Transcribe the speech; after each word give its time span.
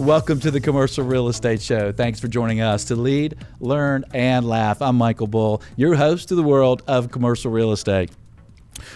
Welcome 0.00 0.40
to 0.40 0.50
the 0.50 0.62
Commercial 0.62 1.04
Real 1.04 1.28
Estate 1.28 1.60
Show. 1.60 1.92
Thanks 1.92 2.20
for 2.20 2.26
joining 2.26 2.62
us 2.62 2.84
to 2.84 2.96
lead, 2.96 3.36
learn, 3.60 4.06
and 4.14 4.48
laugh. 4.48 4.80
I'm 4.80 4.96
Michael 4.96 5.26
Bull, 5.26 5.60
your 5.76 5.94
host 5.94 6.28
to 6.28 6.34
the 6.34 6.42
world 6.42 6.82
of 6.88 7.10
commercial 7.10 7.50
real 7.50 7.70
estate. 7.70 8.10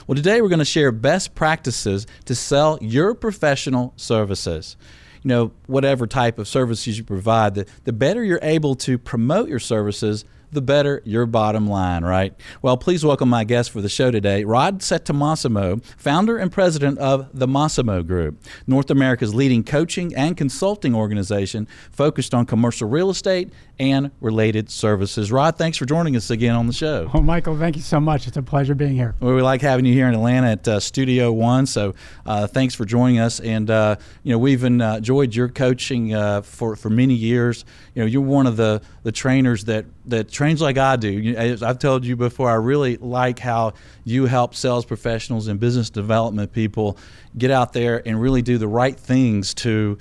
Well, 0.07 0.17
today 0.17 0.41
we're 0.41 0.49
going 0.49 0.61
to 0.61 0.65
share 0.65 0.93
best 0.93 1.35
practices 1.35 2.07
to 2.25 2.35
sell 2.35 2.79
your 2.81 3.13
professional 3.13 3.93
services. 3.97 4.79
You 5.23 5.29
know, 5.29 5.53
whatever 5.67 6.07
type 6.07 6.39
of 6.39 6.49
services 6.49 6.97
you 6.97 7.05
provide, 7.05 7.55
the, 7.55 7.67
the 7.85 7.93
better 7.93 8.25
you're 8.25 8.39
able 8.41 8.75
to 8.77 8.97
promote 8.97 9.51
your 9.51 9.61
services, 9.61 10.25
the 10.55 10.63
better 10.63 11.03
your 11.05 11.27
bottom 11.27 11.69
line, 11.69 12.05
right? 12.05 12.35
Well, 12.63 12.77
please 12.77 13.05
welcome 13.05 13.29
my 13.29 13.45
guest 13.45 13.71
for 13.71 13.81
the 13.81 13.89
show 13.89 14.11
today, 14.11 14.45
Rod 14.45 14.81
Santomassimo, 14.81 15.85
founder 15.97 16.39
and 16.39 16.51
president 16.51 16.99
of 16.99 17.29
the 17.39 17.47
Massimo 17.47 18.03
Group, 18.03 18.43
North 18.67 18.91
America's 18.91 19.35
leading 19.35 19.65
coaching 19.65 20.15
and 20.15 20.37
consulting 20.37 20.95
organization 20.95 21.69
focused 21.91 22.33
on 22.33 22.47
commercial 22.47 22.89
real 22.89 23.11
estate 23.11 23.53
and 23.79 24.11
related 24.21 24.71
services. 24.71 25.33
Rod, 25.33 25.57
thanks 25.57 25.77
for 25.77 25.85
joining 25.85 26.17
us 26.17 26.31
again 26.31 26.55
on 26.55 26.67
the 26.67 26.73
show. 26.73 27.11
Well, 27.13 27.23
Michael, 27.23 27.59
thank 27.59 27.77
you 27.77 27.83
so 27.83 27.99
much. 27.99 28.29
It's 28.29 28.37
a 28.37 28.43
pleasure 28.43 28.75
being 28.75 28.95
here. 28.95 29.15
Well, 29.21 29.35
we 29.35 29.43
like 29.43 29.61
having 29.61 29.85
you 29.85 29.93
here 29.93 30.07
in 30.07 30.15
Atlanta 30.15 30.53
at 30.53 30.69
uh, 30.69 30.81
Studio 30.81 31.33
One. 31.33 31.67
So, 31.67 31.95
uh, 32.25 32.47
thanks 32.47 32.75
for 32.75 32.85
joining 32.85 33.19
us. 33.19 33.41
And 33.41 33.69
uh, 33.71 33.97
you 34.23 34.33
know, 34.33 34.39
we've 34.39 34.63
enjoyed 34.63 35.35
your 35.35 35.49
coaching 35.49 36.15
uh, 36.15 36.43
for 36.43 36.77
for 36.77 36.91
many 36.91 37.15
years. 37.15 37.65
You 37.95 38.03
know, 38.03 38.07
you're 38.07 38.23
one 38.23 38.47
of 38.47 38.57
the 38.57 38.81
the 39.03 39.13
trainers 39.13 39.65
that 39.65 39.87
that 40.07 40.31
trains 40.31 40.61
like 40.61 40.79
I 40.79 40.97
do. 40.97 41.35
As 41.37 41.63
I've 41.63 41.79
told 41.79 42.05
you 42.05 42.17
before, 42.17 42.51
I 42.51 42.55
really 42.55 42.97
like 42.99 43.39
how 43.39 43.73
you 44.05 44.27
help 44.27 44.55
sales 44.55 44.85
professionals 44.85 45.49
and 45.49 45.59
business 45.59 45.91
development 45.91 46.53
people 46.53 46.99
get 47.37 47.51
out 47.51 47.73
there 47.73 48.07
and 48.07 48.21
really 48.21 48.43
do 48.43 48.59
the 48.59 48.69
right 48.69 48.99
things 48.99 49.55
to 49.55 49.99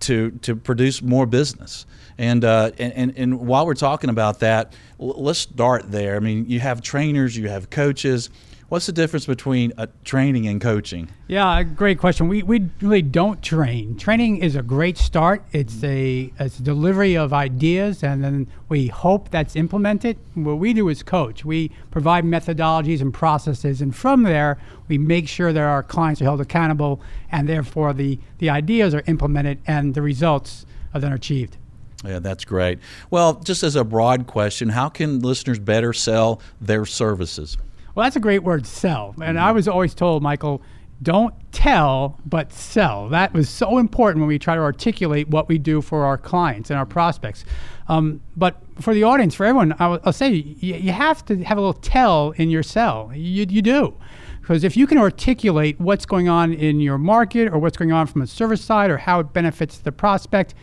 to 0.00 0.30
to 0.42 0.56
produce 0.56 1.00
more 1.02 1.26
business. 1.26 1.86
And, 2.18 2.44
uh, 2.44 2.70
and, 2.78 2.92
and, 2.94 3.18
and 3.18 3.40
while 3.40 3.66
we're 3.66 3.74
talking 3.74 4.08
about 4.08 4.40
that, 4.40 4.72
let's 4.98 5.38
start 5.38 5.90
there. 5.90 6.16
I 6.16 6.20
mean, 6.20 6.48
you 6.48 6.60
have 6.60 6.80
trainers, 6.80 7.36
you 7.36 7.48
have 7.48 7.68
coaches. 7.68 8.30
What's 8.68 8.86
the 8.86 8.92
difference 8.92 9.26
between 9.26 9.72
uh, 9.78 9.86
training 10.04 10.48
and 10.48 10.60
coaching? 10.60 11.08
Yeah, 11.28 11.62
great 11.62 12.00
question. 12.00 12.26
We, 12.26 12.42
we 12.42 12.68
really 12.80 13.00
don't 13.00 13.40
train. 13.40 13.96
Training 13.96 14.38
is 14.38 14.56
a 14.56 14.62
great 14.62 14.98
start. 14.98 15.44
It's 15.52 15.84
a, 15.84 16.32
it's 16.40 16.58
a 16.58 16.62
delivery 16.62 17.16
of 17.16 17.32
ideas, 17.32 18.02
and 18.02 18.24
then 18.24 18.48
we 18.68 18.88
hope 18.88 19.30
that's 19.30 19.54
implemented. 19.54 20.18
What 20.34 20.58
we 20.58 20.72
do 20.72 20.88
is 20.88 21.04
coach. 21.04 21.44
We 21.44 21.70
provide 21.92 22.24
methodologies 22.24 23.00
and 23.00 23.14
processes, 23.14 23.80
and 23.80 23.94
from 23.94 24.24
there, 24.24 24.58
we 24.88 24.98
make 24.98 25.28
sure 25.28 25.52
that 25.52 25.62
our 25.62 25.84
clients 25.84 26.20
are 26.20 26.24
held 26.24 26.40
accountable, 26.40 27.00
and 27.30 27.48
therefore 27.48 27.92
the, 27.92 28.18
the 28.38 28.50
ideas 28.50 28.96
are 28.96 29.04
implemented 29.06 29.60
and 29.68 29.94
the 29.94 30.02
results 30.02 30.66
are 30.92 30.98
then 30.98 31.12
achieved. 31.12 31.56
Yeah, 32.04 32.18
that's 32.18 32.44
great. 32.44 32.80
Well, 33.10 33.34
just 33.34 33.62
as 33.62 33.76
a 33.76 33.84
broad 33.84 34.26
question, 34.26 34.70
how 34.70 34.88
can 34.88 35.20
listeners 35.20 35.60
better 35.60 35.92
sell 35.92 36.40
their 36.60 36.84
services? 36.84 37.56
Well, 37.96 38.04
that's 38.04 38.16
a 38.16 38.20
great 38.20 38.42
word, 38.42 38.66
sell. 38.66 39.14
And 39.22 39.40
I 39.40 39.52
was 39.52 39.66
always 39.66 39.94
told, 39.94 40.22
Michael, 40.22 40.60
don't 41.02 41.34
tell, 41.50 42.20
but 42.26 42.52
sell. 42.52 43.08
That 43.08 43.32
was 43.32 43.48
so 43.48 43.78
important 43.78 44.20
when 44.20 44.28
we 44.28 44.38
try 44.38 44.54
to 44.54 44.60
articulate 44.60 45.28
what 45.28 45.48
we 45.48 45.56
do 45.56 45.80
for 45.80 46.04
our 46.04 46.18
clients 46.18 46.68
and 46.68 46.78
our 46.78 46.84
prospects. 46.84 47.46
Um, 47.88 48.20
but 48.36 48.60
for 48.82 48.92
the 48.92 49.04
audience, 49.04 49.34
for 49.34 49.46
everyone, 49.46 49.74
I'll, 49.78 49.98
I'll 50.04 50.12
say 50.12 50.28
you, 50.28 50.74
you, 50.74 50.92
have 50.92 51.24
to 51.26 51.42
have 51.44 51.56
a 51.56 51.60
little 51.62 51.72
tell 51.72 52.32
in 52.32 52.50
your 52.50 52.62
sell. 52.62 53.10
You, 53.14 53.46
you 53.48 53.62
do. 53.62 53.96
Because 54.42 54.62
if 54.62 54.76
you 54.76 54.86
can 54.86 54.98
articulate 54.98 55.80
what's 55.80 56.04
going 56.04 56.28
on 56.28 56.52
in 56.52 56.80
your 56.80 56.98
market 56.98 57.48
or 57.50 57.58
what's 57.58 57.78
going 57.78 57.92
on 57.92 58.06
from 58.06 58.20
a 58.20 58.26
service 58.26 58.62
side 58.62 58.90
or 58.90 58.98
how 58.98 59.20
it 59.20 59.32
benefits 59.32 59.78
the 59.78 59.90
prospect, 59.90 60.54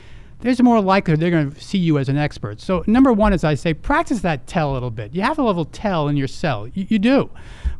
there's 0.43 0.61
more 0.61 0.81
likelihood 0.81 1.21
they're 1.21 1.31
going 1.31 1.51
to 1.51 1.61
see 1.61 1.77
you 1.77 1.97
as 1.97 2.09
an 2.09 2.17
expert. 2.17 2.59
So, 2.59 2.83
number 2.85 3.13
one 3.13 3.31
is 3.31 3.43
I 3.43 3.55
say 3.55 3.73
practice 3.73 4.21
that 4.21 4.45
tell 4.45 4.71
a 4.71 4.73
little 4.73 4.91
bit. 4.91 5.15
You 5.15 5.21
have 5.21 5.39
a 5.39 5.43
level 5.43 5.65
tell 5.65 6.09
in 6.09 6.17
your 6.17 6.27
sell. 6.27 6.67
You, 6.67 6.85
you 6.89 6.99
do. 6.99 7.29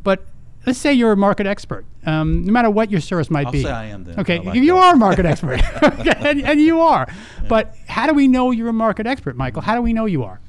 But 0.01 0.25
let's 0.65 0.79
say 0.79 0.93
you're 0.93 1.11
a 1.11 1.17
market 1.17 1.45
expert, 1.45 1.85
um, 2.05 2.45
no 2.45 2.53
matter 2.53 2.69
what 2.69 2.89
your 2.89 3.01
service 3.01 3.29
might 3.29 3.47
I'll 3.47 3.51
be. 3.51 3.63
Say 3.63 3.69
I 3.69 3.85
am 3.85 4.05
then. 4.05 4.19
Okay, 4.19 4.39
like 4.39 4.55
you 4.55 4.67
that. 4.67 4.73
are 4.73 4.93
a 4.93 4.97
market 4.97 5.25
expert, 5.25 5.61
okay, 5.83 6.13
and, 6.17 6.41
and, 6.41 6.61
you 6.61 6.79
are. 6.79 7.05
Yeah. 7.09 7.47
But 7.49 7.75
how 7.87 8.07
do 8.07 8.13
we 8.13 8.27
know 8.27 8.51
you're 8.51 8.69
a 8.69 8.73
market 8.73 9.05
expert, 9.05 9.35
Michael? 9.35 9.61
How 9.61 9.75
do 9.75 9.81
we 9.81 9.91
know 9.91 10.05
you 10.05 10.23
are? 10.23 10.39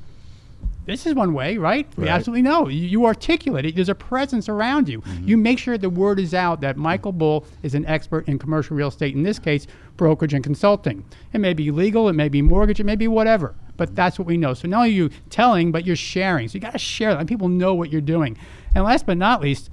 This 0.86 1.06
is 1.06 1.14
one 1.14 1.32
way, 1.32 1.56
right? 1.56 1.86
right. 1.86 1.98
We 1.98 2.08
absolutely 2.08 2.42
know. 2.42 2.68
You, 2.68 2.86
you, 2.86 3.06
articulate 3.06 3.64
it. 3.64 3.74
There's 3.74 3.88
a 3.88 3.94
presence 3.94 4.48
around 4.48 4.88
you. 4.88 5.00
Mm-hmm. 5.00 5.28
You 5.28 5.36
make 5.36 5.58
sure 5.58 5.78
the 5.78 5.88
word 5.88 6.20
is 6.20 6.34
out 6.34 6.60
that 6.60 6.76
Michael 6.76 7.12
Bull 7.12 7.46
is 7.62 7.74
an 7.74 7.86
expert 7.86 8.28
in 8.28 8.38
commercial 8.38 8.76
real 8.76 8.88
estate. 8.88 9.14
In 9.14 9.22
this 9.22 9.38
case, 9.38 9.66
brokerage 9.96 10.34
and 10.34 10.44
consulting. 10.44 11.04
It 11.32 11.38
may 11.38 11.54
be 11.54 11.70
legal, 11.70 12.08
it 12.08 12.12
may 12.12 12.28
be 12.28 12.42
mortgage, 12.42 12.80
it 12.80 12.84
may 12.84 12.96
be 12.96 13.08
whatever. 13.08 13.54
But 13.76 13.96
that's 13.96 14.18
what 14.18 14.26
we 14.26 14.36
know. 14.36 14.54
So 14.54 14.68
not 14.68 14.78
only 14.78 14.90
are 14.90 14.92
you 14.92 15.10
telling, 15.30 15.72
but 15.72 15.84
you're 15.84 15.96
sharing. 15.96 16.48
So 16.48 16.54
you 16.54 16.60
got 16.60 16.72
to 16.72 16.78
share 16.78 17.14
that. 17.14 17.26
People 17.26 17.48
know 17.48 17.74
what 17.74 17.90
you're 17.90 18.00
doing. 18.00 18.38
And 18.74 18.84
last 18.84 19.06
but 19.06 19.16
not 19.16 19.40
least, 19.40 19.70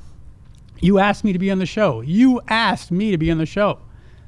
you 0.80 0.98
asked 0.98 1.24
me 1.24 1.34
to 1.34 1.40
be 1.40 1.52
on 1.52 1.60
the 1.60 1.66
show. 1.66 2.02
You 2.02 2.42
asked 2.48 2.92
me 2.92 3.12
to 3.12 3.18
be 3.18 3.30
on 3.30 3.38
the 3.38 3.46
show. 3.46 3.80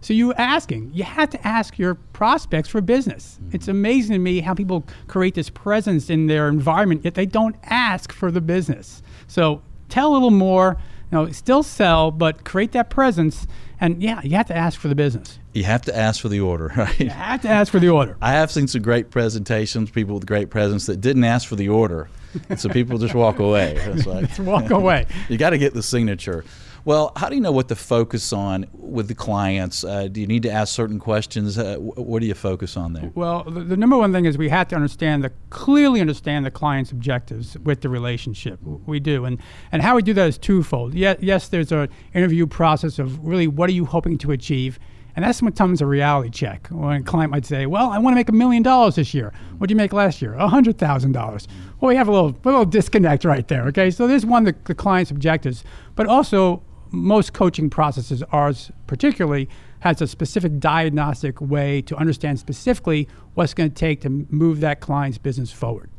So 0.03 0.13
you 0.13 0.33
asking, 0.33 0.91
you 0.93 1.05
have 1.05 1.29
to 1.29 1.47
ask 1.47 1.79
your 1.79 1.95
prospects 1.95 2.67
for 2.67 2.81
business. 2.81 3.39
Mm-hmm. 3.41 3.55
It's 3.55 3.69
amazing 3.69 4.11
to 4.11 4.19
me 4.19 4.41
how 4.41 4.53
people 4.53 4.85
create 5.07 5.33
this 5.33 5.49
presence 5.49 6.09
in 6.09 6.27
their 6.27 6.49
environment, 6.49 7.05
yet 7.05 7.13
they 7.13 7.25
don't 7.25 7.55
ask 7.63 8.11
for 8.11 8.29
the 8.29 8.41
business. 8.41 9.01
So 9.27 9.61
tell 9.87 10.11
a 10.11 10.13
little 10.13 10.29
more, 10.29 10.75
you 11.09 11.17
know, 11.17 11.31
still 11.31 11.63
sell, 11.63 12.11
but 12.11 12.43
create 12.43 12.73
that 12.73 12.89
presence. 12.89 13.47
And 13.79 14.03
yeah, 14.03 14.21
you 14.23 14.31
have 14.31 14.47
to 14.47 14.55
ask 14.57 14.77
for 14.77 14.89
the 14.89 14.95
business. 14.95 15.39
You 15.53 15.63
have 15.63 15.83
to 15.83 15.95
ask 15.95 16.21
for 16.21 16.27
the 16.27 16.41
order, 16.41 16.73
right? 16.77 16.99
You 16.99 17.09
have 17.09 17.41
to 17.43 17.49
ask 17.49 17.71
for 17.71 17.79
the 17.79 17.89
order. 17.89 18.17
I 18.21 18.33
have 18.33 18.51
seen 18.51 18.67
some 18.67 18.81
great 18.81 19.09
presentations, 19.09 19.89
people 19.89 20.15
with 20.15 20.25
great 20.25 20.49
presence 20.49 20.85
that 20.87 20.99
didn't 20.99 21.23
ask 21.23 21.47
for 21.47 21.55
the 21.55 21.69
order. 21.69 22.09
and 22.49 22.59
so 22.59 22.67
people 22.67 22.97
just 22.97 23.15
walk 23.15 23.39
away. 23.39 23.79
Like, 24.05 24.27
just 24.27 24.41
walk 24.41 24.69
away. 24.69 25.05
you 25.29 25.37
got 25.37 25.51
to 25.51 25.57
get 25.57 25.73
the 25.73 25.83
signature. 25.83 26.43
Well, 26.85 27.13
how 27.15 27.29
do 27.29 27.35
you 27.35 27.41
know 27.41 27.53
what 27.53 27.69
to 27.69 27.77
focus 27.77 28.33
on 28.33 28.65
with 28.73 29.07
the 29.07 29.15
clients? 29.15 29.85
Uh, 29.85 30.09
do 30.09 30.19
you 30.19 30.27
need 30.27 30.43
to 30.43 30.51
ask 30.51 30.73
certain 30.73 30.99
questions? 30.99 31.57
Uh, 31.57 31.77
what 31.77 32.19
do 32.19 32.25
you 32.25 32.33
focus 32.33 32.75
on 32.75 32.91
there? 32.91 33.09
Well, 33.15 33.43
the, 33.45 33.61
the, 33.61 33.77
number 33.77 33.97
one 33.97 34.11
thing 34.11 34.25
is 34.25 34.37
we 34.37 34.49
have 34.49 34.67
to 34.69 34.75
understand 34.75 35.23
the 35.23 35.31
clearly 35.49 36.01
understand 36.01 36.45
the 36.45 36.51
client's 36.51 36.91
objectives 36.91 37.57
with 37.59 37.81
the 37.81 37.89
relationship. 37.89 38.59
We 38.61 38.99
do, 38.99 39.23
and 39.23 39.39
and 39.71 39.81
how 39.81 39.95
we 39.95 40.01
do 40.01 40.13
that 40.13 40.27
is 40.27 40.37
twofold. 40.37 40.93
Yes, 40.93 41.17
yes, 41.21 41.47
there's 41.47 41.71
an 41.71 41.87
interview 42.13 42.45
process 42.47 42.99
of 42.99 43.25
really 43.25 43.47
what 43.47 43.69
are 43.69 43.73
you 43.73 43.85
hoping 43.85 44.17
to 44.19 44.31
achieve. 44.31 44.77
And 45.15 45.23
that's 45.23 45.37
sometimes 45.37 45.79
a 45.79 45.85
reality 45.85 46.31
check. 46.31 46.67
When 46.69 47.01
a 47.01 47.03
client 47.03 47.31
might 47.31 47.45
say, 47.45 47.65
"Well, 47.65 47.91
I 47.91 47.99
want 47.99 48.13
to 48.13 48.15
make 48.15 48.29
a 48.29 48.33
million 48.33 48.63
dollars 48.63 48.95
this 48.95 49.13
year. 49.13 49.31
What 49.57 49.67
did 49.67 49.75
you 49.75 49.77
make 49.77 49.93
last 49.93 50.21
year? 50.21 50.33
A 50.33 50.49
hundred 50.49 50.77
thousand 50.79 51.13
dollars." 51.13 51.47
Well, 51.79 51.89
we 51.89 51.95
have 51.95 52.07
a 52.07 52.11
little, 52.11 52.29
a 52.29 52.45
little 52.45 52.65
disconnect 52.65 53.23
right 53.23 53.47
there. 53.47 53.63
Okay, 53.67 53.91
so 53.91 54.07
there's 54.07 54.25
one 54.25 54.43
the, 54.43 54.55
the 54.65 54.75
client's 54.75 55.11
objectives, 55.11 55.63
but 55.95 56.07
also 56.07 56.63
most 56.93 57.33
coaching 57.33 57.69
processes, 57.69 58.23
ours 58.31 58.71
particularly, 58.87 59.49
has 59.79 60.01
a 60.01 60.07
specific 60.07 60.59
diagnostic 60.59 61.41
way 61.41 61.81
to 61.81 61.95
understand 61.97 62.39
specifically 62.39 63.07
what's 63.33 63.53
going 63.53 63.69
to 63.69 63.75
take 63.75 64.01
to 64.01 64.09
move 64.29 64.61
that 64.61 64.79
client's 64.79 65.17
business 65.17 65.51
forward. 65.51 65.89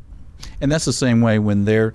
And 0.61 0.73
that's 0.73 0.87
the 0.87 0.93
same 0.93 1.21
way 1.21 1.39
when 1.39 1.65
they're 1.65 1.93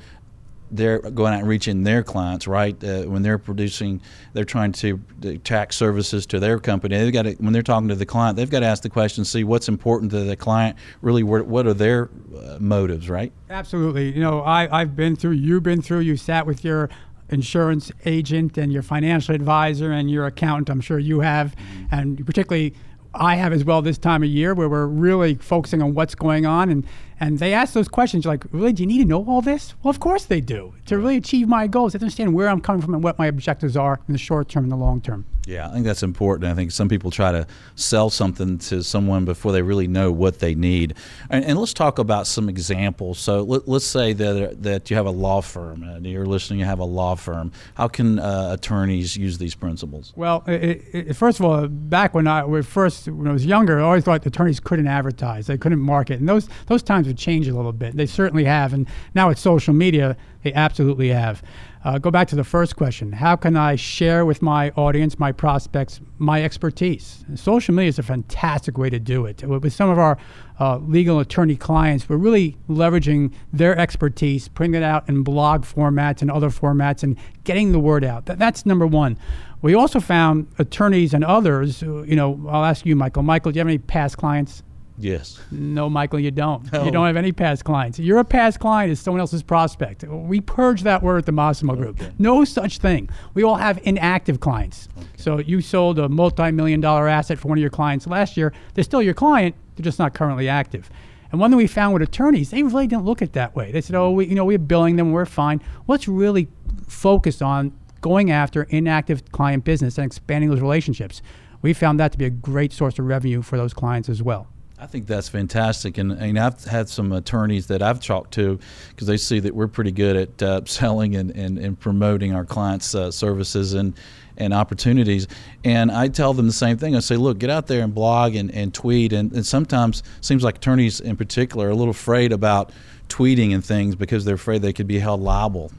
they're 0.71 0.99
going 0.99 1.33
out 1.33 1.39
and 1.39 1.47
reaching 1.47 1.83
their 1.83 2.03
clients, 2.03 2.47
right? 2.47 2.81
Uh, 2.83 3.03
when 3.03 3.23
they're 3.23 3.39
producing, 3.39 3.99
they're 4.33 4.43
trying 4.43 4.71
to 4.71 4.99
tax 5.43 5.75
services 5.75 6.27
to 6.27 6.39
their 6.39 6.59
company. 6.59 6.95
They've 6.95 7.11
got 7.11 7.23
to, 7.23 7.31
when 7.39 7.53
they're 7.53 7.63
talking 7.63 7.88
to 7.88 7.95
the 7.95 8.05
client, 8.05 8.35
they've 8.35 8.49
got 8.49 8.59
to 8.59 8.67
ask 8.67 8.83
the 8.83 8.89
question, 8.89 9.25
see 9.25 9.43
what's 9.43 9.67
important 9.67 10.11
to 10.11 10.19
the 10.25 10.35
client. 10.35 10.77
Really, 11.01 11.23
what 11.23 11.65
are 11.65 11.73
their 11.73 12.09
uh, 12.38 12.57
motives, 12.59 13.09
right? 13.09 13.31
Absolutely. 13.49 14.13
You 14.13 14.21
know, 14.21 14.41
I, 14.41 14.81
I've 14.81 14.95
been 14.95 15.15
through. 15.15 15.31
You've 15.31 15.63
been 15.63 15.81
through. 15.81 16.01
You 16.01 16.17
sat 16.17 16.45
with 16.45 16.63
your 16.63 16.89
insurance 17.29 17.91
agent 18.06 18.57
and 18.57 18.72
your 18.72 18.81
financial 18.81 19.36
advisor 19.36 19.92
and 19.92 20.09
your 20.09 20.25
accountant. 20.25 20.69
I'm 20.69 20.81
sure 20.81 21.00
you 21.00 21.19
have, 21.21 21.56
mm-hmm. 21.56 21.95
and 21.95 22.25
particularly 22.25 22.74
I 23.13 23.36
have 23.36 23.53
as 23.53 23.63
well 23.63 23.81
this 23.81 23.98
time 23.98 24.24
of 24.24 24.30
year 24.30 24.53
where 24.53 24.69
we're 24.69 24.86
really 24.86 25.36
focusing 25.36 25.81
on 25.81 25.94
what's 25.94 26.15
going 26.15 26.45
on 26.45 26.69
and 26.69 26.86
and 27.19 27.39
they 27.39 27.54
ask 27.54 27.74
those 27.74 27.88
questions 27.88 28.25
like, 28.25 28.45
really, 28.51 28.74
do 28.74 28.83
you 28.83 28.88
need 28.88 29.00
to 29.00 29.06
know 29.06 29.25
all 29.25 29.42
this? 29.42 29.74
Well, 29.83 29.89
of 29.89 30.00
course 30.00 30.25
they 30.25 30.42
do. 30.42 30.74
To 30.86 30.98
really 30.98 31.18
achieve 31.18 31.48
my 31.48 31.68
goals, 31.68 31.94
they 31.94 32.00
understand 32.00 32.33
where 32.33 32.48
I'm 32.48 32.62
coming 32.62 32.81
from 32.81 32.94
and 32.94 33.04
what 33.04 33.19
my 33.19 33.27
objectives 33.27 33.75
are 33.75 34.00
in 34.07 34.13
the 34.13 34.18
short 34.19 34.50
term 34.50 34.63
and 34.63 34.71
the 34.71 34.77
long 34.77 35.01
term. 35.01 35.25
Yeah, 35.50 35.68
I 35.68 35.71
think 35.71 35.83
that's 35.86 36.04
important. 36.04 36.51
I 36.51 36.54
think 36.54 36.71
some 36.71 36.88
people 36.88 37.10
try 37.10 37.31
to 37.31 37.48
sell 37.74 38.12
something 38.12 38.60
to 38.60 38.83
someone 38.83 39.25
before 39.25 39.51
they 39.51 39.63
really 39.63 39.88
know 39.88 40.12
what 40.12 40.38
they 40.38 40.54
need. 40.54 40.94
And, 41.31 41.44
and 41.44 41.57
let's 41.57 41.74
talk 41.74 41.98
about 41.98 42.27
some 42.27 42.50
examples. 42.50 43.18
So 43.18 43.42
let, 43.42 43.68
us 43.68 43.83
say 43.83 44.13
that 44.13 44.62
that 44.62 44.92
you 44.92 44.95
have 44.95 45.07
a 45.07 45.12
law 45.12 45.42
firm, 45.42 45.81
and 45.81 46.06
you're 46.06 46.27
listening. 46.27 46.60
You 46.60 46.65
have 46.65 46.80
a 46.80 46.86
law 46.86 47.15
firm. 47.15 47.51
How 47.74 47.88
can 47.88 48.19
uh, 48.19 48.51
attorneys 48.51 49.18
use 49.18 49.39
these 49.39 49.56
principles? 49.56 50.13
Well, 50.15 50.44
it, 50.45 50.83
it, 50.94 51.13
first 51.15 51.39
of 51.39 51.45
all, 51.48 51.68
back 51.68 52.13
when 52.13 52.27
I 52.27 52.62
first 52.62 53.07
when 53.07 53.27
I 53.27 53.33
was 53.33 53.45
younger, 53.45 53.80
I 53.80 53.83
always 53.83 54.04
thought 54.04 54.24
attorneys 54.27 54.60
couldn't 54.60 54.88
advertise, 54.88 55.48
they 55.48 55.57
couldn't 55.57 55.80
market, 55.80 56.19
and 56.19 56.30
those 56.30 56.48
those 56.68 56.83
times 56.83 57.07
have 57.09 57.17
changed 57.17 57.50
a 57.50 57.53
little 57.53 57.73
bit. 57.73 57.95
They 57.95 58.06
certainly 58.06 58.45
have, 58.45 58.73
and 58.73 58.88
now 59.13 59.27
with 59.27 59.38
social 59.38 59.73
media, 59.73 60.15
they 60.44 60.53
absolutely 60.53 61.09
have. 61.09 61.44
Uh, 61.83 61.97
go 61.97 62.11
back 62.11 62.27
to 62.29 62.35
the 62.35 62.44
first 62.44 62.75
question: 62.75 63.11
How 63.11 63.35
can 63.35 63.56
I 63.56 63.75
share 63.75 64.25
with 64.25 64.41
my 64.41 64.71
audience, 64.71 65.17
my 65.17 65.31
prospects, 65.31 66.01
my 66.17 66.44
expertise? 66.44 67.23
Social 67.35 67.73
media 67.73 67.89
is 67.89 68.00
a 68.00 68.03
fantastic 68.03 68.77
way 68.77 68.89
to 68.89 69.00
do 69.00 69.25
it. 69.25 69.44
With 69.44 69.73
some 69.73 69.89
of 69.89 69.97
our 69.97 70.17
uh, 70.59 70.77
legal 70.77 71.19
attorney 71.19 71.56
clients, 71.56 72.09
we're 72.09 72.17
really 72.17 72.57
leveraging 72.69 73.33
their 73.53 73.77
expertise, 73.77 74.50
putting 74.50 74.75
it 74.75 74.83
out 74.83 75.07
in 75.07 75.23
blog 75.23 75.63
formats 75.63 76.21
and 76.21 76.29
other 76.29 76.50
formats, 76.50 77.03
and 77.03 77.17
getting 77.45 77.71
the 77.71 77.79
word 77.79 78.03
out. 78.03 78.25
That, 78.25 78.39
that's 78.39 78.65
number 78.65 78.85
one. 78.85 79.17
We 79.62 79.73
also 79.73 80.00
found 80.00 80.47
attorneys 80.57 81.13
and 81.13 81.23
others. 81.23 81.81
You 81.81 82.15
know, 82.15 82.45
I'll 82.50 82.65
ask 82.65 82.85
you, 82.85 82.95
Michael. 82.95 83.23
Michael, 83.23 83.51
do 83.51 83.57
you 83.57 83.62
have 83.62 83.67
any 83.67 83.77
past 83.77 84.17
clients? 84.17 84.63
Yes. 85.00 85.40
No, 85.50 85.90
Michael, 85.90 86.19
you 86.19 86.31
don't. 86.31 86.72
No. 86.74 86.84
You 86.90 86.92
don't 86.92 87.06
have 87.06 87.18
any 87.18 87.31
past 87.31 87.63
clients. 87.66 88.00
You're 88.00 88.19
a 88.19 88.25
past 88.25 88.60
client 88.60 88.92
is 88.92 89.00
someone 89.00 89.22
else's 89.22 89.44
prospect. 89.44 90.04
We 90.04 90.42
purge 90.42 90.81
that 90.84 91.01
word 91.04 91.19
at 91.19 91.25
the 91.25 91.31
Massimo 91.31 91.75
Group. 91.75 92.01
Okay. 92.01 92.12
No 92.18 92.44
such 92.46 92.80
thing. 92.80 93.10
We 93.34 93.44
all 93.44 93.56
have 93.56 93.80
inactive 93.84 94.40
clients. 94.40 94.90
So 95.18 95.40
you 95.40 95.62
sold 95.62 96.00
a 96.00 96.10
multi-million 96.10 96.81
dollar 96.81 97.07
asset 97.07 97.38
for 97.38 97.48
one 97.48 97.57
of 97.57 97.62
your 97.62 97.69
clients 97.69 98.07
last 98.07 98.38
year. 98.38 98.54
They're 98.74 98.84
still 98.84 99.01
your 99.01 99.13
client. 99.13 99.56
They're 99.75 99.84
just 99.84 100.00
not 100.00 100.13
currently 100.13 100.50
active. 100.50 100.90
And 101.31 101.40
one 101.40 101.51
thing 101.51 101.57
we 101.57 101.68
found 101.68 101.94
with 101.94 102.01
attorneys, 102.01 102.50
they 102.50 102.63
really 102.63 102.88
didn't 102.88 103.06
look 103.06 103.22
at 103.22 103.30
it 103.30 103.34
that 103.34 103.56
way. 103.56 103.72
They 103.72 103.81
said, 103.81 103.96
"Oh, 103.96 104.12
we, 104.12 104.25
you 104.25 104.36
know, 104.36 104.46
we're 104.46 104.57
billing 104.57 104.96
them, 104.96 105.12
we're 105.12 105.25
fine." 105.25 105.62
Let's 105.88 106.07
really 106.07 106.48
focus 106.88 107.42
on 107.42 107.72
going 108.01 108.31
after 108.31 108.63
inactive 108.63 109.31
client 109.31 109.63
business 109.63 109.98
and 109.98 110.06
expanding 110.06 110.50
those 110.50 110.62
relationships. 110.62 111.22
We 111.62 111.74
found 111.74 112.00
that 112.00 112.12
to 112.13 112.18
be 112.18 112.25
a 112.25 112.30
great 112.30 112.74
source 112.74 112.98
of 112.98 113.06
revenue 113.06 113.42
for 113.42 113.57
those 113.57 113.74
clients 113.74 114.10
as 114.10 114.24
well. 114.24 114.48
I 114.81 114.85
think 114.85 115.07
that's 115.07 115.27
fantastic, 115.27 115.97
and, 115.97 116.13
and 116.13 116.39
I've 116.39 116.63
had 116.63 116.87
some 116.87 117.11
attorneys 117.11 117.67
that 117.67 117.81
I've 117.81 117.99
talked 117.99 118.33
to 118.35 118.57
because 118.89 119.07
they 119.07 119.17
see 119.17 119.41
that 119.41 119.53
we're 119.53 119.67
pretty 119.67 119.91
good 119.91 120.15
at 120.15 120.41
uh, 120.41 120.61
selling 120.65 121.15
and, 121.15 121.31
and, 121.31 121.57
and 121.57 121.77
promoting 121.77 122.33
our 122.33 122.45
clients' 122.45 122.95
uh, 122.95 123.11
services 123.11 123.73
and 123.73 123.93
and 124.37 124.53
opportunities. 124.53 125.27
And 125.65 125.91
I 125.91 126.07
tell 126.07 126.33
them 126.33 126.47
the 126.47 126.53
same 126.53 126.77
thing. 126.77 126.95
I 126.95 126.99
say, 126.99 127.17
look, 127.17 127.39
get 127.39 127.49
out 127.49 127.67
there 127.67 127.83
and 127.83 127.93
blog 127.93 128.35
and, 128.35 128.49
and 128.51 128.73
tweet. 128.73 129.11
And, 129.11 129.33
and 129.33 129.45
sometimes 129.45 130.01
seems 130.21 130.45
like 130.45 130.55
attorneys 130.55 131.01
in 131.01 131.17
particular 131.17 131.67
are 131.67 131.71
a 131.71 131.75
little 131.75 131.91
afraid 131.91 132.31
about 132.31 132.71
tweeting 133.09 133.53
and 133.53 133.65
things 133.65 133.95
because 133.95 134.23
they're 134.23 134.35
afraid 134.35 134.61
they 134.61 134.71
could 134.71 134.87
be 134.87 134.99
held 134.99 135.19
liable. 135.19 135.73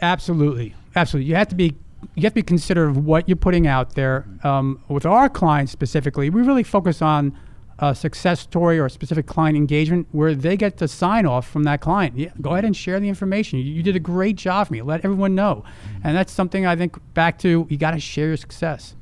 Absolutely, 0.00 0.74
absolutely. 0.96 1.28
You 1.28 1.36
have 1.36 1.48
to 1.48 1.54
be 1.54 1.76
you 2.14 2.22
have 2.22 2.32
to 2.32 2.36
be 2.36 2.42
considerate 2.42 2.88
of 2.88 3.04
what 3.04 3.28
you're 3.28 3.36
putting 3.36 3.66
out 3.66 3.94
there. 3.94 4.26
Um, 4.42 4.82
with 4.88 5.04
our 5.04 5.28
clients 5.28 5.70
specifically, 5.70 6.30
we 6.30 6.40
really 6.40 6.62
focus 6.62 7.02
on 7.02 7.36
a 7.80 7.94
success 7.94 8.40
story 8.40 8.78
or 8.78 8.86
a 8.86 8.90
specific 8.90 9.26
client 9.26 9.56
engagement 9.56 10.06
where 10.12 10.34
they 10.34 10.56
get 10.56 10.76
the 10.76 10.86
sign 10.86 11.26
off 11.26 11.48
from 11.48 11.64
that 11.64 11.80
client. 11.80 12.16
Yeah, 12.16 12.30
go 12.40 12.50
ahead 12.50 12.64
and 12.64 12.76
share 12.76 13.00
the 13.00 13.08
information. 13.08 13.58
You, 13.58 13.64
you 13.64 13.82
did 13.82 13.96
a 13.96 14.00
great 14.00 14.36
job 14.36 14.66
for 14.68 14.72
me. 14.74 14.82
Let 14.82 15.04
everyone 15.04 15.34
know, 15.34 15.64
mm-hmm. 15.66 16.06
and 16.06 16.16
that's 16.16 16.32
something 16.32 16.66
I 16.66 16.76
think 16.76 16.96
back 17.14 17.38
to. 17.40 17.66
You 17.68 17.76
got 17.76 17.92
to 17.92 18.00
share 18.00 18.28
your 18.28 18.36
success. 18.36 18.94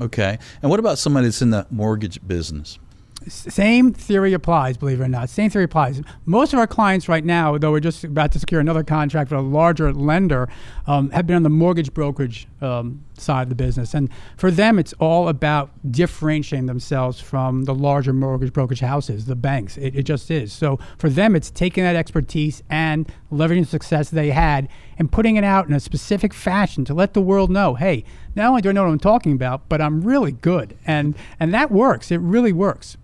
Okay. 0.00 0.38
And 0.60 0.70
what 0.70 0.80
about 0.80 0.98
somebody 0.98 1.28
that's 1.28 1.40
in 1.40 1.50
the 1.50 1.66
mortgage 1.70 2.18
business? 2.26 2.78
Same 3.28 3.92
theory 3.92 4.32
applies, 4.32 4.76
believe 4.76 5.00
it 5.00 5.04
or 5.04 5.08
not. 5.08 5.30
Same 5.30 5.50
theory 5.50 5.64
applies. 5.64 6.02
Most 6.26 6.52
of 6.52 6.58
our 6.58 6.66
clients 6.66 7.08
right 7.08 7.24
now, 7.24 7.56
though 7.58 7.70
we're 7.70 7.80
just 7.80 8.04
about 8.04 8.32
to 8.32 8.38
secure 8.38 8.60
another 8.60 8.82
contract 8.82 9.30
with 9.30 9.40
a 9.40 9.42
larger 9.42 9.92
lender, 9.92 10.48
um, 10.86 11.10
have 11.10 11.26
been 11.26 11.36
on 11.36 11.42
the 11.42 11.50
mortgage 11.50 11.94
brokerage 11.94 12.46
um, 12.60 13.04
side 13.16 13.44
of 13.44 13.48
the 13.48 13.54
business. 13.54 13.94
And 13.94 14.08
for 14.36 14.50
them, 14.50 14.78
it's 14.78 14.92
all 14.94 15.28
about 15.28 15.70
differentiating 15.90 16.66
themselves 16.66 17.20
from 17.20 17.64
the 17.64 17.74
larger 17.74 18.12
mortgage 18.12 18.52
brokerage 18.52 18.80
houses, 18.80 19.26
the 19.26 19.36
banks. 19.36 19.76
It, 19.76 19.94
it 19.94 20.02
just 20.02 20.30
is. 20.30 20.52
So 20.52 20.78
for 20.98 21.08
them, 21.08 21.34
it's 21.36 21.50
taking 21.50 21.84
that 21.84 21.96
expertise 21.96 22.62
and 22.68 23.10
leveraging 23.32 23.62
the 23.62 23.70
success 23.70 24.10
they 24.10 24.30
had 24.30 24.68
and 24.98 25.10
putting 25.10 25.36
it 25.36 25.44
out 25.44 25.66
in 25.68 25.74
a 25.74 25.80
specific 25.80 26.34
fashion 26.34 26.84
to 26.84 26.94
let 26.94 27.14
the 27.14 27.22
world 27.22 27.50
know, 27.50 27.74
hey, 27.74 28.04
not 28.34 28.48
only 28.48 28.62
do 28.62 28.68
I 28.68 28.72
know 28.72 28.84
what 28.84 28.90
I'm 28.90 28.98
talking 28.98 29.32
about, 29.32 29.68
but 29.68 29.80
I'm 29.80 30.02
really 30.02 30.32
good. 30.32 30.76
And, 30.86 31.16
and 31.40 31.54
that 31.54 31.70
works. 31.70 32.10
It 32.10 32.20
really 32.20 32.52
works. 32.52 32.96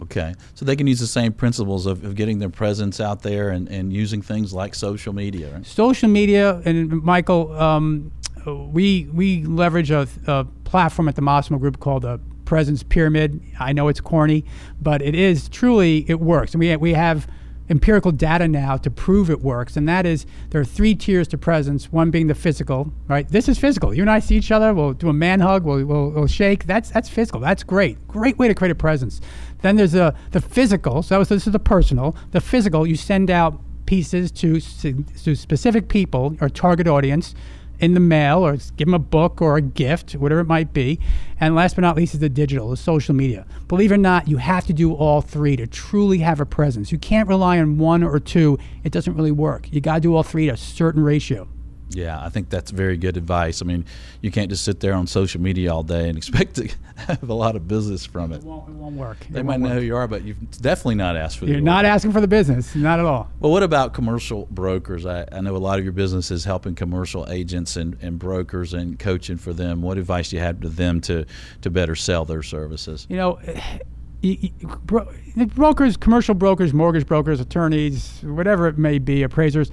Okay. 0.00 0.34
So 0.54 0.64
they 0.64 0.76
can 0.76 0.86
use 0.86 1.00
the 1.00 1.06
same 1.06 1.32
principles 1.32 1.86
of, 1.86 2.04
of 2.04 2.14
getting 2.14 2.38
their 2.38 2.48
presence 2.48 3.00
out 3.00 3.22
there 3.22 3.50
and, 3.50 3.68
and 3.68 3.92
using 3.92 4.22
things 4.22 4.52
like 4.52 4.74
social 4.74 5.12
media, 5.12 5.52
right? 5.52 5.66
social 5.66 6.08
media 6.08 6.62
and 6.64 7.02
Michael, 7.02 7.52
um, 7.52 8.10
we 8.46 9.08
we 9.12 9.44
leverage 9.44 9.90
a, 9.90 10.08
a 10.26 10.44
platform 10.64 11.08
at 11.08 11.14
the 11.14 11.22
Massimo 11.22 11.58
Group 11.58 11.78
called 11.78 12.02
the 12.02 12.18
Presence 12.44 12.82
Pyramid. 12.82 13.40
I 13.60 13.72
know 13.72 13.88
it's 13.88 14.00
corny, 14.00 14.44
but 14.80 15.02
it 15.02 15.14
is 15.14 15.48
truly 15.48 16.04
it 16.08 16.20
works, 16.20 16.52
and 16.52 16.60
we 16.60 16.74
we 16.76 16.94
have 16.94 17.26
empirical 17.72 18.12
data 18.12 18.46
now 18.46 18.76
to 18.76 18.90
prove 18.90 19.30
it 19.30 19.40
works, 19.40 19.76
and 19.78 19.88
that 19.88 20.04
is 20.04 20.26
there 20.50 20.60
are 20.60 20.64
three 20.64 20.94
tiers 20.94 21.26
to 21.26 21.38
presence. 21.38 21.90
One 21.90 22.10
being 22.10 22.26
the 22.26 22.34
physical, 22.34 22.92
right? 23.08 23.26
This 23.26 23.48
is 23.48 23.58
physical. 23.58 23.94
You 23.94 24.02
and 24.02 24.10
I 24.10 24.18
see 24.20 24.36
each 24.36 24.52
other. 24.52 24.74
We'll 24.74 24.92
do 24.92 25.08
a 25.08 25.12
man 25.12 25.40
hug. 25.40 25.64
We'll, 25.64 25.84
we'll, 25.84 26.10
we'll 26.10 26.26
shake. 26.26 26.66
That's 26.66 26.90
that's 26.90 27.08
physical. 27.08 27.40
That's 27.40 27.62
great. 27.64 28.06
Great 28.06 28.38
way 28.38 28.46
to 28.46 28.54
create 28.54 28.70
a 28.70 28.76
presence. 28.76 29.22
Then 29.62 29.76
there's 29.76 29.94
a 29.94 30.14
the 30.32 30.40
physical. 30.40 31.02
So 31.02 31.14
that 31.14 31.18
was, 31.18 31.28
this 31.30 31.46
is 31.46 31.52
the 31.52 31.58
personal. 31.58 32.14
The 32.30 32.40
physical. 32.40 32.86
You 32.86 32.94
send 32.94 33.30
out 33.30 33.58
pieces 33.86 34.30
to 34.30 34.60
to 34.60 35.34
specific 35.34 35.88
people 35.88 36.36
or 36.40 36.48
target 36.50 36.86
audience 36.86 37.34
in 37.82 37.94
the 37.94 38.00
mail 38.00 38.46
or 38.46 38.56
give 38.76 38.86
them 38.86 38.94
a 38.94 38.98
book 38.98 39.42
or 39.42 39.56
a 39.56 39.60
gift, 39.60 40.12
whatever 40.12 40.40
it 40.40 40.46
might 40.46 40.72
be. 40.72 41.00
And 41.40 41.56
last 41.56 41.74
but 41.74 41.82
not 41.82 41.96
least 41.96 42.14
is 42.14 42.20
the 42.20 42.28
digital, 42.28 42.70
the 42.70 42.76
social 42.76 43.14
media. 43.14 43.44
Believe 43.66 43.90
it 43.90 43.96
or 43.96 43.98
not, 43.98 44.28
you 44.28 44.36
have 44.36 44.64
to 44.66 44.72
do 44.72 44.94
all 44.94 45.20
three 45.20 45.56
to 45.56 45.66
truly 45.66 46.18
have 46.18 46.40
a 46.40 46.46
presence. 46.46 46.92
You 46.92 46.98
can't 46.98 47.28
rely 47.28 47.58
on 47.58 47.78
one 47.78 48.04
or 48.04 48.20
two. 48.20 48.56
It 48.84 48.92
doesn't 48.92 49.14
really 49.14 49.32
work. 49.32 49.70
You 49.72 49.80
got 49.80 49.96
to 49.96 50.00
do 50.00 50.14
all 50.14 50.22
three 50.22 50.48
at 50.48 50.54
a 50.54 50.56
certain 50.56 51.02
ratio. 51.02 51.48
Yeah, 51.94 52.22
I 52.22 52.28
think 52.28 52.48
that's 52.50 52.70
very 52.70 52.96
good 52.96 53.16
advice. 53.16 53.62
I 53.62 53.64
mean, 53.64 53.84
you 54.20 54.30
can't 54.30 54.48
just 54.50 54.64
sit 54.64 54.80
there 54.80 54.94
on 54.94 55.06
social 55.06 55.40
media 55.40 55.72
all 55.72 55.82
day 55.82 56.08
and 56.08 56.16
expect 56.22 56.56
to 56.56 56.68
have 56.96 57.28
a 57.28 57.34
lot 57.34 57.56
of 57.56 57.66
business 57.68 58.04
from 58.06 58.32
it. 58.32 58.36
It 58.36 58.44
won't, 58.44 58.68
it 58.68 58.74
won't 58.74 58.96
work. 58.96 59.18
They 59.30 59.42
might 59.42 59.60
know 59.60 59.68
work. 59.68 59.78
who 59.78 59.84
you 59.84 59.96
are, 59.96 60.08
but 60.08 60.22
you've 60.24 60.50
definitely 60.60 60.94
not 60.96 61.16
asked 61.16 61.38
for 61.38 61.46
You're 61.46 61.60
not 61.60 61.84
award. 61.84 61.94
asking 61.94 62.12
for 62.12 62.20
the 62.20 62.28
business, 62.28 62.74
not 62.74 62.98
at 62.98 63.04
all. 63.06 63.30
Well, 63.40 63.52
what 63.52 63.62
about 63.62 63.94
commercial 63.94 64.46
brokers? 64.50 65.04
I, 65.06 65.26
I 65.32 65.40
know 65.40 65.54
a 65.54 65.58
lot 65.58 65.78
of 65.78 65.84
your 65.84 65.92
business 65.92 66.30
is 66.30 66.44
helping 66.44 66.74
commercial 66.74 67.28
agents 67.30 67.76
and, 67.76 67.96
and 68.02 68.18
brokers 68.18 68.74
and 68.74 68.98
coaching 68.98 69.36
for 69.36 69.52
them. 69.52 69.82
What 69.82 69.98
advice 69.98 70.30
do 70.30 70.36
you 70.36 70.42
have 70.42 70.60
to 70.60 70.68
them 70.68 71.00
to, 71.02 71.24
to 71.62 71.70
better 71.70 71.94
sell 71.96 72.24
their 72.24 72.42
services? 72.42 73.06
you 73.10 73.16
know, 73.16 73.38
y- 73.44 74.38
y- 74.42 74.52
bro- 74.84 75.10
the 75.36 75.46
brokers, 75.46 75.96
commercial 75.96 76.34
brokers, 76.34 76.72
mortgage 76.72 77.06
brokers, 77.06 77.40
attorneys, 77.40 78.20
whatever 78.22 78.68
it 78.68 78.78
may 78.78 78.98
be, 78.98 79.22
appraisers, 79.22 79.70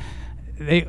they, 0.57 0.88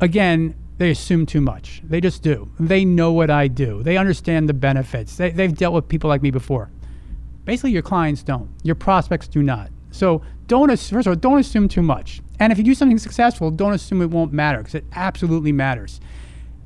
again, 0.00 0.54
they 0.80 0.90
assume 0.90 1.26
too 1.26 1.42
much. 1.42 1.82
They 1.84 2.00
just 2.00 2.22
do. 2.22 2.50
They 2.58 2.86
know 2.86 3.12
what 3.12 3.28
I 3.28 3.48
do. 3.48 3.82
They 3.82 3.98
understand 3.98 4.48
the 4.48 4.54
benefits. 4.54 5.14
They, 5.14 5.30
they've 5.30 5.54
dealt 5.54 5.74
with 5.74 5.86
people 5.86 6.08
like 6.08 6.22
me 6.22 6.30
before. 6.30 6.70
Basically, 7.44 7.72
your 7.72 7.82
clients 7.82 8.22
don't. 8.22 8.48
Your 8.62 8.76
prospects 8.76 9.28
do 9.28 9.42
not. 9.42 9.70
So 9.90 10.22
don't 10.46 10.70
first 10.70 11.06
of 11.06 11.08
all, 11.08 11.16
don't 11.16 11.38
assume 11.38 11.68
too 11.68 11.82
much. 11.82 12.22
And 12.38 12.50
if 12.50 12.56
you 12.56 12.64
do 12.64 12.74
something 12.74 12.96
successful, 12.96 13.50
don't 13.50 13.74
assume 13.74 14.00
it 14.00 14.06
won't 14.06 14.32
matter 14.32 14.56
because 14.56 14.74
it 14.74 14.86
absolutely 14.94 15.52
matters. 15.52 16.00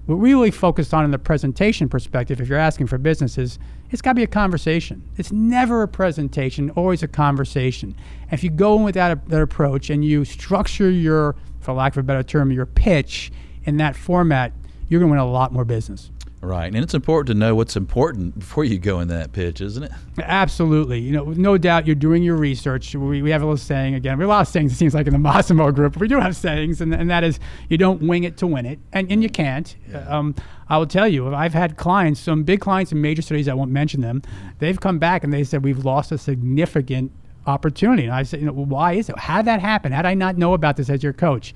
What 0.06 0.20
we 0.20 0.32
really 0.32 0.52
focused 0.52 0.94
on 0.94 1.04
in 1.04 1.10
the 1.10 1.18
presentation 1.18 1.88
perspective, 1.88 2.40
if 2.40 2.48
you're 2.48 2.56
asking 2.56 2.86
for 2.86 2.98
businesses, 2.98 3.58
it's 3.90 4.00
got 4.00 4.12
to 4.12 4.14
be 4.14 4.22
a 4.22 4.28
conversation. 4.28 5.02
It's 5.16 5.32
never 5.32 5.82
a 5.82 5.88
presentation, 5.88 6.70
always 6.70 7.02
a 7.02 7.08
conversation. 7.08 7.96
If 8.30 8.44
you 8.44 8.50
go 8.50 8.76
in 8.76 8.84
with 8.84 8.94
that, 8.94 9.28
that 9.28 9.42
approach 9.42 9.90
and 9.90 10.04
you 10.04 10.24
structure 10.24 10.88
your, 10.88 11.34
for 11.58 11.72
lack 11.72 11.94
of 11.94 11.98
a 11.98 12.02
better 12.04 12.22
term, 12.22 12.52
your 12.52 12.66
pitch 12.66 13.32
in 13.64 13.76
that 13.78 13.96
format, 13.96 14.52
you're 14.88 15.00
going 15.00 15.10
to 15.10 15.18
win 15.18 15.20
a 15.20 15.30
lot 15.30 15.52
more 15.52 15.64
business. 15.64 16.10
Right. 16.44 16.66
And 16.66 16.76
it's 16.76 16.92
important 16.92 17.28
to 17.28 17.34
know 17.34 17.54
what's 17.54 17.74
important 17.74 18.38
before 18.38 18.64
you 18.64 18.78
go 18.78 19.00
in 19.00 19.08
that 19.08 19.32
pitch, 19.32 19.62
isn't 19.62 19.82
it? 19.82 19.90
Absolutely. 20.18 21.00
You 21.00 21.12
know, 21.12 21.24
no 21.24 21.56
doubt 21.56 21.86
you're 21.86 21.94
doing 21.94 22.22
your 22.22 22.36
research. 22.36 22.94
We, 22.94 23.22
we 23.22 23.30
have 23.30 23.40
a 23.40 23.46
little 23.46 23.56
saying 23.56 23.94
again. 23.94 24.18
We 24.18 24.22
have 24.22 24.28
a 24.28 24.32
lot 24.32 24.40
of 24.42 24.48
sayings, 24.48 24.72
it 24.72 24.76
seems 24.76 24.94
like, 24.94 25.06
in 25.06 25.14
the 25.14 25.18
Massimo 25.30 25.70
group. 25.72 25.96
We 25.96 26.06
do 26.06 26.20
have 26.20 26.36
sayings, 26.36 26.82
and, 26.82 26.94
and 26.94 27.08
that 27.10 27.24
is 27.24 27.40
you 27.70 27.78
don't 27.78 28.02
wing 28.02 28.24
it 28.24 28.36
to 28.38 28.46
win 28.46 28.66
it, 28.66 28.78
and, 28.92 29.10
and 29.10 29.22
you 29.22 29.30
can't. 29.30 29.74
Um, 30.06 30.34
I 30.68 30.76
will 30.76 30.86
tell 30.86 31.08
you, 31.08 31.34
I've 31.34 31.54
had 31.54 31.76
clients, 31.76 32.20
some 32.20 32.42
big 32.42 32.60
clients 32.60 32.92
in 32.92 33.00
major 33.00 33.22
cities, 33.22 33.48
I 33.48 33.54
won't 33.54 33.70
mention 33.70 34.02
them, 34.02 34.22
they've 34.58 34.78
come 34.78 34.98
back 34.98 35.24
and 35.24 35.32
they 35.32 35.44
said, 35.44 35.64
We've 35.64 35.84
lost 35.84 36.12
a 36.12 36.18
significant 36.18 37.10
opportunity. 37.46 38.04
And 38.04 38.12
I 38.12 38.22
said, 38.22 38.40
you 38.40 38.46
know, 38.46 38.52
why 38.52 38.92
is 38.92 39.08
it? 39.08 39.18
How 39.18 39.38
did 39.38 39.46
that 39.46 39.60
happen? 39.60 39.92
How 39.92 40.02
did 40.02 40.08
I 40.08 40.14
not 40.14 40.36
know 40.38 40.54
about 40.54 40.76
this 40.76 40.88
as 40.88 41.02
your 41.02 41.12
coach? 41.12 41.54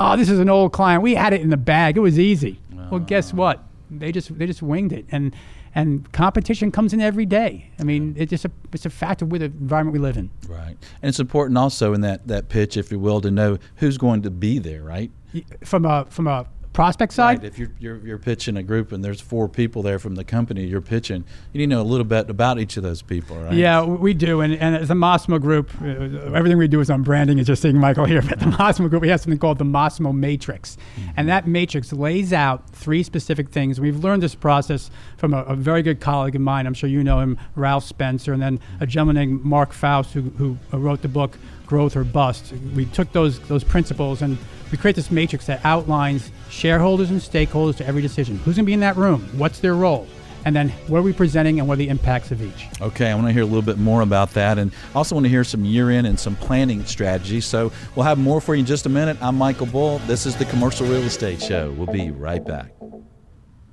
Oh, 0.00 0.16
this 0.16 0.30
is 0.30 0.38
an 0.38 0.48
old 0.48 0.72
client. 0.72 1.02
We 1.02 1.14
had 1.14 1.34
it 1.34 1.42
in 1.42 1.50
the 1.50 1.58
bag. 1.58 1.96
It 1.96 2.00
was 2.00 2.18
easy. 2.18 2.58
Well, 2.90 3.00
guess 3.00 3.32
uh. 3.32 3.36
what? 3.36 3.64
They 3.90 4.12
just 4.12 4.36
they 4.38 4.46
just 4.46 4.62
winged 4.62 4.92
it, 4.92 5.04
and 5.10 5.34
and 5.74 6.10
competition 6.12 6.72
comes 6.72 6.92
in 6.92 7.00
every 7.00 7.26
day. 7.26 7.70
I 7.78 7.84
mean, 7.84 8.14
it's 8.16 8.30
just 8.30 8.44
a 8.44 8.50
it's 8.72 8.86
a 8.86 8.90
fact 8.90 9.20
of 9.20 9.30
the 9.30 9.44
environment 9.44 9.92
we 9.92 9.98
live 9.98 10.16
in. 10.16 10.30
Right. 10.48 10.76
And 11.02 11.08
it's 11.08 11.20
important 11.20 11.58
also 11.58 11.92
in 11.92 12.00
that, 12.00 12.26
that 12.28 12.48
pitch, 12.48 12.76
if 12.76 12.90
you 12.90 12.98
will, 12.98 13.20
to 13.20 13.30
know 13.30 13.58
who's 13.76 13.98
going 13.98 14.22
to 14.22 14.30
be 14.30 14.58
there, 14.58 14.82
right? 14.82 15.10
From 15.64 15.84
a 15.84 16.06
from 16.06 16.26
a 16.26 16.46
prospect 16.72 17.12
side. 17.12 17.38
Right. 17.38 17.46
If 17.46 17.58
you're, 17.58 17.70
you're 17.78 17.96
you're 18.06 18.18
pitching 18.18 18.56
a 18.56 18.62
group 18.62 18.92
and 18.92 19.04
there's 19.04 19.20
four 19.20 19.48
people 19.48 19.82
there 19.82 19.98
from 19.98 20.14
the 20.14 20.24
company 20.24 20.64
you're 20.64 20.80
pitching, 20.80 21.24
you 21.52 21.58
need 21.58 21.66
to 21.66 21.76
know 21.76 21.82
a 21.82 21.84
little 21.84 22.04
bit 22.04 22.30
about 22.30 22.58
each 22.58 22.76
of 22.76 22.82
those 22.82 23.02
people, 23.02 23.36
right? 23.36 23.54
Yeah, 23.54 23.84
we 23.84 24.14
do. 24.14 24.40
And, 24.40 24.54
and 24.54 24.76
as 24.76 24.90
a 24.90 24.94
Massimo 24.94 25.38
group, 25.38 25.70
uh, 25.82 25.86
everything 25.86 26.58
we 26.58 26.68
do 26.68 26.80
is 26.80 26.90
on 26.90 27.02
branding. 27.02 27.38
It's 27.38 27.46
just 27.46 27.62
seeing 27.62 27.78
Michael 27.78 28.04
here. 28.04 28.22
But 28.22 28.38
the 28.38 28.46
Massimo 28.46 28.88
group, 28.88 29.02
we 29.02 29.08
have 29.08 29.20
something 29.20 29.38
called 29.38 29.58
the 29.58 29.64
Massimo 29.64 30.12
Matrix. 30.12 30.76
Mm-hmm. 30.76 31.10
And 31.16 31.28
that 31.28 31.46
matrix 31.46 31.92
lays 31.92 32.32
out 32.32 32.68
three 32.70 33.02
specific 33.02 33.50
things. 33.50 33.80
We've 33.80 34.02
learned 34.02 34.22
this 34.22 34.34
process 34.34 34.90
from 35.16 35.34
a, 35.34 35.42
a, 35.42 35.56
very 35.56 35.82
good 35.82 36.00
colleague 36.00 36.36
of 36.36 36.42
mine. 36.42 36.66
I'm 36.66 36.74
sure 36.74 36.88
you 36.88 37.02
know 37.02 37.20
him, 37.20 37.38
Ralph 37.56 37.84
Spencer, 37.84 38.32
and 38.32 38.40
then 38.40 38.60
a 38.80 38.86
gentleman 38.86 39.16
named 39.16 39.44
Mark 39.44 39.72
Faust, 39.72 40.12
who, 40.12 40.22
who 40.22 40.56
wrote 40.72 41.02
the 41.02 41.08
book 41.08 41.36
Growth 41.70 41.96
or 41.96 42.02
Bust. 42.02 42.52
We 42.74 42.84
took 42.84 43.12
those, 43.12 43.38
those 43.46 43.62
principles 43.62 44.22
and 44.22 44.36
we 44.72 44.76
create 44.76 44.96
this 44.96 45.12
matrix 45.12 45.46
that 45.46 45.64
outlines 45.64 46.32
shareholders 46.50 47.10
and 47.10 47.20
stakeholders 47.20 47.76
to 47.76 47.86
every 47.86 48.02
decision. 48.02 48.38
Who's 48.38 48.56
going 48.56 48.64
to 48.64 48.66
be 48.66 48.72
in 48.72 48.80
that 48.80 48.96
room? 48.96 49.22
What's 49.38 49.60
their 49.60 49.74
role? 49.74 50.06
and 50.46 50.56
then 50.56 50.70
what 50.86 51.00
are 51.00 51.02
we 51.02 51.12
presenting 51.12 51.58
and 51.58 51.68
what 51.68 51.74
are 51.74 51.76
the 51.76 51.88
impacts 51.90 52.30
of 52.30 52.40
each. 52.40 52.68
Okay, 52.80 53.10
I 53.10 53.14
want 53.14 53.26
to 53.26 53.32
hear 53.34 53.42
a 53.42 53.46
little 53.46 53.60
bit 53.60 53.76
more 53.76 54.00
about 54.00 54.30
that 54.32 54.56
and 54.58 54.72
also 54.94 55.14
want 55.14 55.26
to 55.26 55.28
hear 55.28 55.44
some 55.44 55.66
year 55.66 55.90
end 55.90 56.06
and 56.06 56.18
some 56.18 56.34
planning 56.36 56.82
strategies. 56.86 57.44
So 57.44 57.70
we'll 57.94 58.06
have 58.06 58.16
more 58.16 58.40
for 58.40 58.54
you 58.54 58.60
in 58.60 58.66
just 58.66 58.86
a 58.86 58.88
minute. 58.88 59.18
I'm 59.20 59.36
Michael 59.36 59.66
Bull. 59.66 59.98
This 60.06 60.24
is 60.24 60.36
the 60.36 60.46
Commercial 60.46 60.86
Real 60.86 61.02
Estate 61.02 61.42
Show. 61.42 61.72
We'll 61.72 61.92
be 61.92 62.10
right 62.10 62.42
back. 62.42 62.72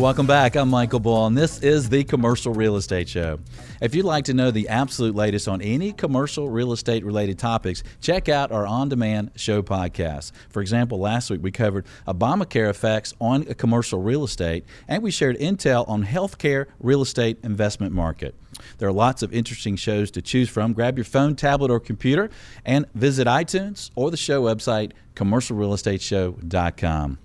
Welcome 0.00 0.26
back. 0.26 0.56
I'm 0.56 0.70
Michael 0.70 0.98
Bull, 0.98 1.26
and 1.26 1.36
this 1.36 1.62
is 1.62 1.90
the 1.90 2.04
Commercial 2.04 2.54
Real 2.54 2.76
Estate 2.76 3.06
Show. 3.06 3.38
If 3.82 3.94
you'd 3.94 4.06
like 4.06 4.24
to 4.24 4.34
know 4.34 4.50
the 4.50 4.70
absolute 4.70 5.14
latest 5.14 5.46
on 5.46 5.60
any 5.60 5.92
commercial 5.92 6.48
real 6.48 6.72
estate 6.72 7.04
related 7.04 7.38
topics, 7.38 7.82
check 8.00 8.30
out 8.30 8.50
our 8.50 8.66
on 8.66 8.88
demand 8.88 9.32
show 9.36 9.62
podcast. 9.62 10.32
For 10.48 10.62
example, 10.62 10.98
last 10.98 11.28
week 11.28 11.42
we 11.42 11.50
covered 11.50 11.84
Obamacare 12.08 12.70
effects 12.70 13.12
on 13.20 13.44
commercial 13.44 14.00
real 14.00 14.24
estate, 14.24 14.64
and 14.88 15.02
we 15.02 15.10
shared 15.10 15.38
intel 15.38 15.86
on 15.86 16.06
healthcare 16.06 16.68
real 16.80 17.02
estate 17.02 17.36
investment 17.42 17.92
market. 17.92 18.34
There 18.78 18.88
are 18.88 18.92
lots 18.92 19.22
of 19.22 19.34
interesting 19.34 19.76
shows 19.76 20.10
to 20.12 20.22
choose 20.22 20.48
from. 20.48 20.72
Grab 20.72 20.96
your 20.96 21.04
phone, 21.04 21.36
tablet, 21.36 21.70
or 21.70 21.78
computer 21.78 22.30
and 22.64 22.86
visit 22.94 23.26
iTunes 23.26 23.90
or 23.94 24.10
the 24.10 24.16
show 24.16 24.42
website, 24.42 24.92
commercialrealestateshow.com. 25.14 27.18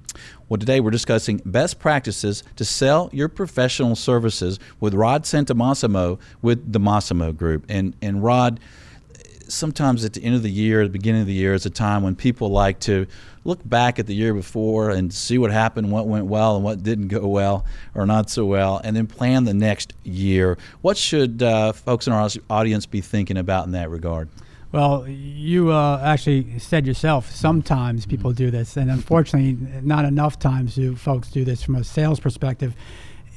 Well, 0.48 0.60
today 0.60 0.80
we're 0.80 0.92
discussing 0.92 1.42
best 1.44 1.80
practices 1.80 2.44
to 2.58 2.64
sell 2.64 3.10
your 3.12 3.28
professional 3.28 3.96
services 3.96 4.60
with 4.80 4.94
Rod 4.94 5.24
Santomassimo 5.24 6.20
with 6.44 6.72
the 6.72 6.80
Massimo 6.80 7.32
Group. 7.32 7.66
And, 7.68 7.96
and 8.00 8.24
Rod, 8.24 8.60
sometimes 9.48 10.06
at 10.06 10.14
the 10.14 10.24
end 10.24 10.36
of 10.36 10.44
the 10.44 10.52
year, 10.52 10.84
the 10.84 10.92
beginning 10.92 11.22
of 11.22 11.28
the 11.28 11.34
year, 11.34 11.56
is 11.56 11.66
a 11.66 11.72
time 11.72 12.04
when 12.04 12.16
people 12.16 12.50
like 12.50 12.80
to 12.82 13.08
look 13.44 13.68
back 13.68 13.98
at 13.98 14.06
the 14.06 14.14
year 14.14 14.36
before 14.36 14.92
and 14.92 15.12
see 15.12 15.40
what 15.40 15.52
happened, 15.52 15.92
what 15.92 16.06
went 16.06 16.28
well, 16.28 16.56
and 16.56 16.64
what 16.64 16.84
didn't 16.84 17.08
go 17.08 17.26
well 17.26 17.66
or 17.96 18.06
not 18.06 18.30
so 18.30 18.46
well, 18.46 18.80
and 18.84 18.96
then 18.96 19.08
plan 19.08 19.46
the 19.46 19.54
next 19.54 19.94
year. 20.04 20.60
What 20.82 20.96
should 20.96 21.42
uh, 21.42 21.72
folks 21.74 22.06
in 22.06 22.14
our 22.14 22.30
audience 22.52 22.86
be 22.86 23.02
thinking 23.02 23.38
about 23.38 23.66
in 23.66 23.72
that 23.72 23.90
regard? 23.90 24.30
Well, 24.76 25.08
you 25.08 25.72
uh, 25.72 26.02
actually 26.04 26.60
said 26.60 26.86
yourself, 26.86 27.32
sometimes 27.32 28.06
people 28.06 28.34
do 28.34 28.52
this, 28.52 28.76
and 28.76 28.92
unfortunately, 28.92 29.58
not 29.82 30.04
enough 30.04 30.38
times 30.38 30.76
do 30.76 30.98
folks 30.98 31.30
do 31.30 31.46
this 31.46 31.64
from 31.64 31.76
a 31.76 31.84
sales 31.86 32.20
perspective. 32.20 32.76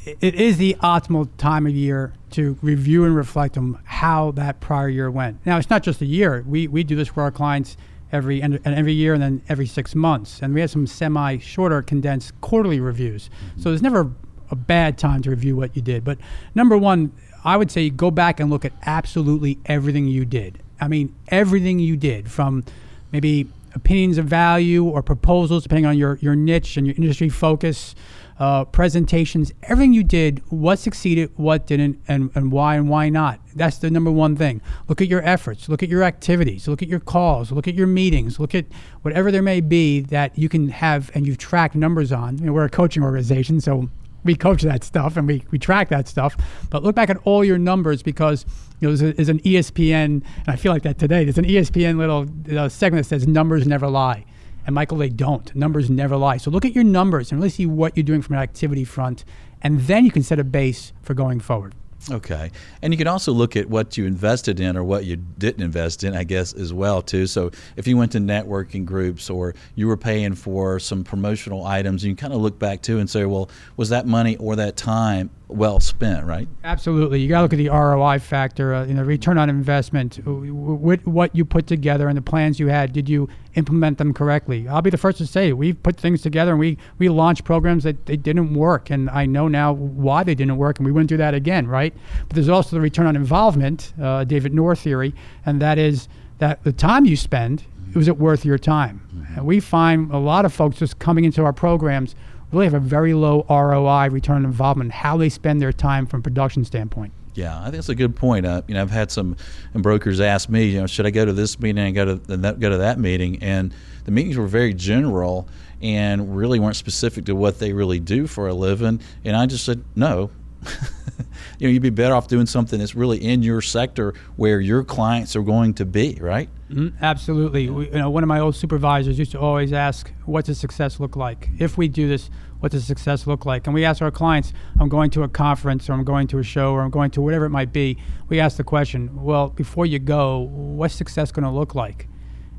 It 0.05 0.35
is 0.35 0.57
the 0.57 0.75
optimal 0.83 1.29
time 1.39 1.69
of 1.69 1.77
year 1.77 2.13
to 2.31 2.59
review 2.61 3.05
and 3.05 3.15
reflect 3.15 3.57
on 3.57 3.79
how 3.85 4.33
that 4.33 4.59
prior 4.59 4.89
year 4.89 5.13
went. 5.13 5.47
Now, 5.47 5.59
it's 5.59 5.71
not 5.71 5.85
just 5.85 6.03
a 6.03 6.07
year. 6.07 6.45
We, 6.45 6.67
we 6.67 6.83
do 6.83 6.97
this 6.97 7.07
for 7.07 7.23
our 7.23 7.31
clients 7.31 7.77
every 8.11 8.43
and 8.43 8.61
every 8.67 8.95
year 8.95 9.15
and 9.15 9.23
then 9.23 9.41
every 9.49 9.67
six 9.67 9.95
months. 9.95 10.43
And 10.43 10.53
we 10.55 10.61
have 10.61 10.73
some 10.73 10.89
semi 10.89 11.39
shorter 11.39 11.83
condensed 11.83 12.33
quarterly 12.41 12.81
reviews. 12.81 13.29
Mm-hmm. 13.29 13.61
So 13.63 13.69
there's 13.69 13.83
never 13.83 14.11
a 14.51 14.57
bad 14.57 14.99
time 14.99 15.23
to 15.23 15.31
review 15.31 15.55
what 15.55 15.77
you 15.77 15.83
did. 15.83 16.03
But 16.03 16.19
number 16.57 16.77
one, 16.77 17.13
I 17.45 17.57
would 17.57 17.71
say 17.71 17.91
go 17.91 18.11
back 18.11 18.41
and 18.41 18.51
look 18.51 18.65
at 18.65 18.73
absolutely 18.87 19.61
everything 19.67 20.09
you 20.09 20.25
did. 20.25 20.65
I 20.81 20.89
mean, 20.89 21.15
everything 21.29 21.79
you 21.79 21.97
did 21.97 22.31
from 22.31 22.65
maybe 23.13 23.49
opinions 23.75 24.19
of 24.19 24.27
value 24.27 24.85
or 24.85 25.03
proposals, 25.03 25.63
depending 25.63 25.87
on 25.87 25.97
your, 25.97 26.19
your 26.21 26.35
niche 26.35 26.77
and 26.77 26.87
your 26.87 26.97
industry 26.97 27.29
focus, 27.29 27.95
uh, 28.39 28.65
presentations, 28.67 29.53
everything 29.65 29.93
you 29.93 30.05
did, 30.05 30.41
what 30.49 30.79
succeeded, 30.79 31.31
what 31.37 31.67
didn't, 31.67 32.01
and, 32.07 32.31
and 32.35 32.53
why 32.53 32.77
and 32.77 32.89
why 32.89 33.09
not. 33.09 33.41
That's 33.57 33.79
the 33.79 33.91
number 33.91 34.11
one 34.11 34.37
thing. 34.37 34.61
Look 34.87 35.01
at 35.01 35.09
your 35.09 35.23
efforts, 35.23 35.69
look 35.69 35.83
at 35.83 35.89
your 35.89 36.05
activities, 36.05 36.69
look 36.69 36.81
at 36.81 36.89
your 36.89 37.01
calls, 37.01 37.51
look 37.51 37.67
at 37.67 37.75
your 37.75 37.89
meetings, 37.89 38.39
look 38.39 38.55
at 38.55 38.67
whatever 39.03 39.33
there 39.33 39.43
may 39.43 39.61
be 39.61 40.01
that 40.01 40.39
you 40.39 40.49
can 40.49 40.69
have 40.69 41.11
and 41.15 41.27
you've 41.27 41.39
tracked 41.39 41.75
numbers 41.75 42.13
on. 42.13 42.39
You 42.39 42.47
know, 42.47 42.53
we're 42.53 42.65
a 42.65 42.71
coaching 42.71 43.03
organization, 43.03 43.61
so 43.61 43.89
we 44.25 44.35
coach 44.35 44.63
that 44.63 44.85
stuff 44.85 45.17
and 45.17 45.27
we, 45.27 45.45
we 45.51 45.59
track 45.59 45.89
that 45.91 46.09
stuff. 46.09 46.37
But 46.71 46.83
look 46.83 46.95
back 46.95 47.11
at 47.11 47.19
all 47.25 47.45
your 47.45 47.59
numbers 47.59 48.03
because 48.03 48.45
you 48.81 48.89
know, 48.89 48.97
there's, 48.97 49.11
a, 49.11 49.15
there's 49.15 49.29
an 49.29 49.41
ESPN, 49.41 50.05
and 50.05 50.25
I 50.47 50.57
feel 50.57 50.73
like 50.73 50.83
that 50.83 50.99
today. 50.99 51.25
There's 51.25 51.39
an 51.39 51.45
ESPN 51.45 51.99
little 51.99 52.27
uh, 52.57 52.69
segment 52.69 53.05
that 53.05 53.09
says 53.09 53.27
numbers 53.27 53.67
never 53.67 53.89
lie. 53.89 54.25
And 54.67 54.75
Michael, 54.75 54.99
they 54.99 55.09
don't. 55.09 55.55
Numbers 55.57 55.89
never 55.89 56.17
lie. 56.17 56.37
So 56.37 56.51
look 56.51 56.65
at 56.65 56.75
your 56.75 56.85
numbers 56.85 57.33
and 57.33 57.41
really 57.41 57.51
see 57.51 57.65
what 57.67 57.97
you're 57.97 58.05
doing 58.05 58.21
from 58.21 58.37
an 58.37 58.43
activity 58.43 58.85
front, 58.85 59.25
and 59.63 59.81
then 59.83 60.05
you 60.05 60.11
can 60.11 60.23
set 60.23 60.39
a 60.39 60.45
base 60.45 60.93
for 61.03 61.15
going 61.15 61.41
forward. 61.41 61.75
Okay. 62.11 62.51
And 62.81 62.93
you 62.93 62.97
can 62.97 63.07
also 63.07 63.33
look 63.33 63.57
at 63.57 63.69
what 63.69 63.97
you 63.97 64.07
invested 64.07 64.61
in 64.61 64.77
or 64.77 64.85
what 64.85 65.05
you 65.05 65.17
didn't 65.17 65.63
invest 65.63 66.05
in, 66.05 66.15
I 66.15 66.25
guess, 66.25 66.53
as 66.55 66.73
well, 66.73 67.03
too. 67.03 67.27
So 67.27 67.51
if 67.77 67.87
you 67.87 67.97
went 67.97 68.13
to 68.13 68.19
networking 68.19 68.85
groups 68.85 69.29
or 69.29 69.55
you 69.75 69.89
were 69.89 69.97
paying 69.97 70.35
for 70.35 70.79
some 70.79 71.05
promotional 71.05 71.67
items, 71.67 72.05
you 72.05 72.11
can 72.11 72.17
kind 72.17 72.33
of 72.33 72.41
look 72.41 72.59
back, 72.59 72.83
too, 72.83 72.99
and 72.99 73.11
say, 73.11 73.25
well, 73.25 73.51
was 73.77 73.91
that 73.91 74.07
money 74.07 74.37
or 74.37 74.57
that 74.57 74.77
time 74.77 75.31
well 75.49 75.81
spent, 75.81 76.27
right? 76.27 76.47
Absolutely. 76.63 77.21
You 77.21 77.29
got 77.29 77.39
to 77.39 77.43
look 77.43 77.53
at 77.55 77.57
the 77.57 77.71
ROI 77.71 78.19
factor, 78.19 78.75
uh, 78.75 78.85
you 78.85 78.95
know, 78.95 79.03
return 79.03 79.39
on 79.39 79.49
investment. 79.49 80.17
What, 80.27 81.07
what 81.07 81.35
you 81.35 81.45
put 81.45 81.67
together 81.67 82.09
and 82.09 82.17
the 82.17 82.23
plans 82.23 82.61
you 82.61 82.69
had, 82.69 82.93
did 82.93 83.09
you 83.09 83.29
implement 83.55 83.99
them 83.99 84.13
correctly? 84.13 84.69
I'll 84.69 84.83
be 84.83 84.91
the 84.91 84.99
first 84.99 85.19
to 85.19 85.27
say 85.27 85.53
we've 85.53 85.83
put 85.83 85.97
things 85.97 86.21
together 86.21 86.53
and 86.53 86.61
we, 86.61 86.77
we 86.99 87.09
launched 87.09 87.45
programs 87.45 87.85
that 87.85 88.07
they 88.07 88.17
didn't 88.17 88.55
work. 88.55 88.91
And 88.91 89.09
I 89.11 89.27
know 89.27 89.49
now 89.49 89.73
why 89.73 90.23
they 90.23 90.35
didn't 90.35 90.59
work 90.59 90.79
and 90.79 90.87
we 90.87 90.93
wouldn't 90.93 91.09
do 91.09 91.17
that 91.17 91.35
again, 91.35 91.67
right? 91.67 91.95
But 92.29 92.35
there's 92.35 92.51
also 92.51 92.77
the 92.77 92.81
return 92.81 93.07
on 93.07 93.17
involvement, 93.17 93.95
uh, 94.01 94.25
David 94.25 94.53
Nour 94.53 94.77
theory, 94.77 95.15
and 95.47 95.63
that 95.63 95.79
is 95.79 96.09
that 96.39 96.63
the 96.63 96.73
time 96.73 97.05
you 97.05 97.17
spend, 97.17 97.65
was 97.95 98.07
it 98.07 98.19
worth 98.19 98.45
your 98.45 98.59
time? 98.59 99.01
Mm-hmm. 99.09 99.39
And 99.39 99.47
we 99.47 99.61
find 99.61 100.13
a 100.13 100.19
lot 100.19 100.45
of 100.45 100.53
folks 100.53 100.77
just 100.77 100.99
coming 100.99 101.25
into 101.25 101.43
our 101.43 101.55
programs– 101.55 102.15
really 102.53 102.67
have 102.67 102.75
a 102.75 102.81
very 102.81 103.15
low 103.15 103.45
ROI, 103.49 104.09
return 104.11 104.37
on 104.37 104.45
involvement, 104.45 104.93
how 104.93 105.17
they 105.17 105.29
spend 105.29 105.61
their 105.61 105.73
time 105.73 106.07
from 106.07 106.23
production 106.23 106.65
standpoint. 106.65 107.13
Yeah, 107.35 107.57
I 107.59 107.65
think 107.65 107.75
that's 107.75 107.89
a 107.89 107.95
good 107.95 108.17
point. 108.17 108.47
Uh, 108.47 108.63
you 108.67 108.75
know, 108.75 108.83
I've 108.83 108.91
had 108.91 109.13
some 109.13 109.37
brokers 109.73 110.21
ask 110.21 110.49
me, 110.49 110.65
you 110.65 110.81
know, 110.81 110.87
should 110.87 111.07
I 111.07 111.11
go 111.11 111.25
to 111.25 111.33
this 111.33 111.61
meeting 111.61 111.85
and 111.85 111.95
go 111.95 112.05
to 112.05 112.37
that, 112.37 112.59
go 112.59 112.69
to 112.69 112.79
that 112.79 112.99
meeting? 112.99 113.41
And 113.43 113.73
the 114.05 114.11
meetings 114.11 114.37
were 114.37 114.49
very 114.49 114.75
general 114.75 115.47
and 115.81 116.37
really 116.37 116.59
weren't 116.59 116.75
specific 116.75 117.27
to 117.27 117.37
what 117.37 117.61
they 117.61 117.73
really 117.73 118.01
do 118.01 118.27
for 118.27 118.49
a 118.49 118.55
living. 118.55 119.01
And 119.25 119.37
I 119.37 119.47
just 119.47 119.65
said, 119.65 119.85
no, 119.95 120.31
you 121.59 121.67
know, 121.67 121.73
you'd 121.73 121.83
be 121.83 121.91
better 121.91 122.15
off 122.15 122.29
doing 122.29 122.47
something 122.47 122.79
that's 122.79 122.95
really 122.95 123.19
in 123.19 123.43
your 123.43 123.61
sector 123.61 124.15
where 124.37 124.61
your 124.61 124.85
clients 124.85 125.35
are 125.35 125.43
going 125.43 125.75
to 125.75 125.85
be, 125.85 126.19
right? 126.21 126.49
Mm-hmm. 126.71 127.03
Absolutely. 127.03 127.69
We, 127.71 127.87
you 127.87 127.99
know, 127.99 128.11
one 128.11 128.23
of 128.23 128.29
my 128.29 128.41
old 128.41 128.55
supervisors 128.55 129.19
used 129.19 129.33
to 129.33 129.41
always 129.41 129.73
ask, 129.73 130.13
"What's 130.27 130.49
a 130.49 130.55
success 130.55 131.01
look 131.01 131.17
like?" 131.17 131.49
If 131.59 131.79
we 131.79 131.89
do 131.89 132.09
this, 132.09 132.31
what 132.61 132.73
does 132.73 132.85
success 132.85 133.27
look 133.27 133.47
like? 133.47 133.67
And 133.67 133.75
we 133.75 133.85
ask 133.85 134.03
our 134.03 134.11
clients, 134.11 134.53
"I'm 134.79 134.89
going 134.89 135.11
to 135.11 135.23
a 135.23 135.29
conference, 135.29 135.89
or 135.89 135.95
I'm 135.95 136.05
going 136.05 136.27
to 136.29 136.39
a 136.39 136.43
show, 136.43 136.73
or 136.73 136.83
I'm 136.83 136.91
going 136.91 137.11
to 137.13 137.23
whatever 137.23 137.47
it 137.47 137.51
might 137.51 137.73
be." 137.73 137.97
We 138.29 138.39
ask 138.39 138.57
the 138.57 138.65
question, 138.65 139.23
"Well, 139.23 139.49
before 139.49 139.87
you 139.87 139.99
go, 139.99 140.41
what's 140.41 140.95
success 140.95 141.33
going 141.33 141.45
to 141.45 141.51
look 141.51 141.75
like?" 141.75 142.09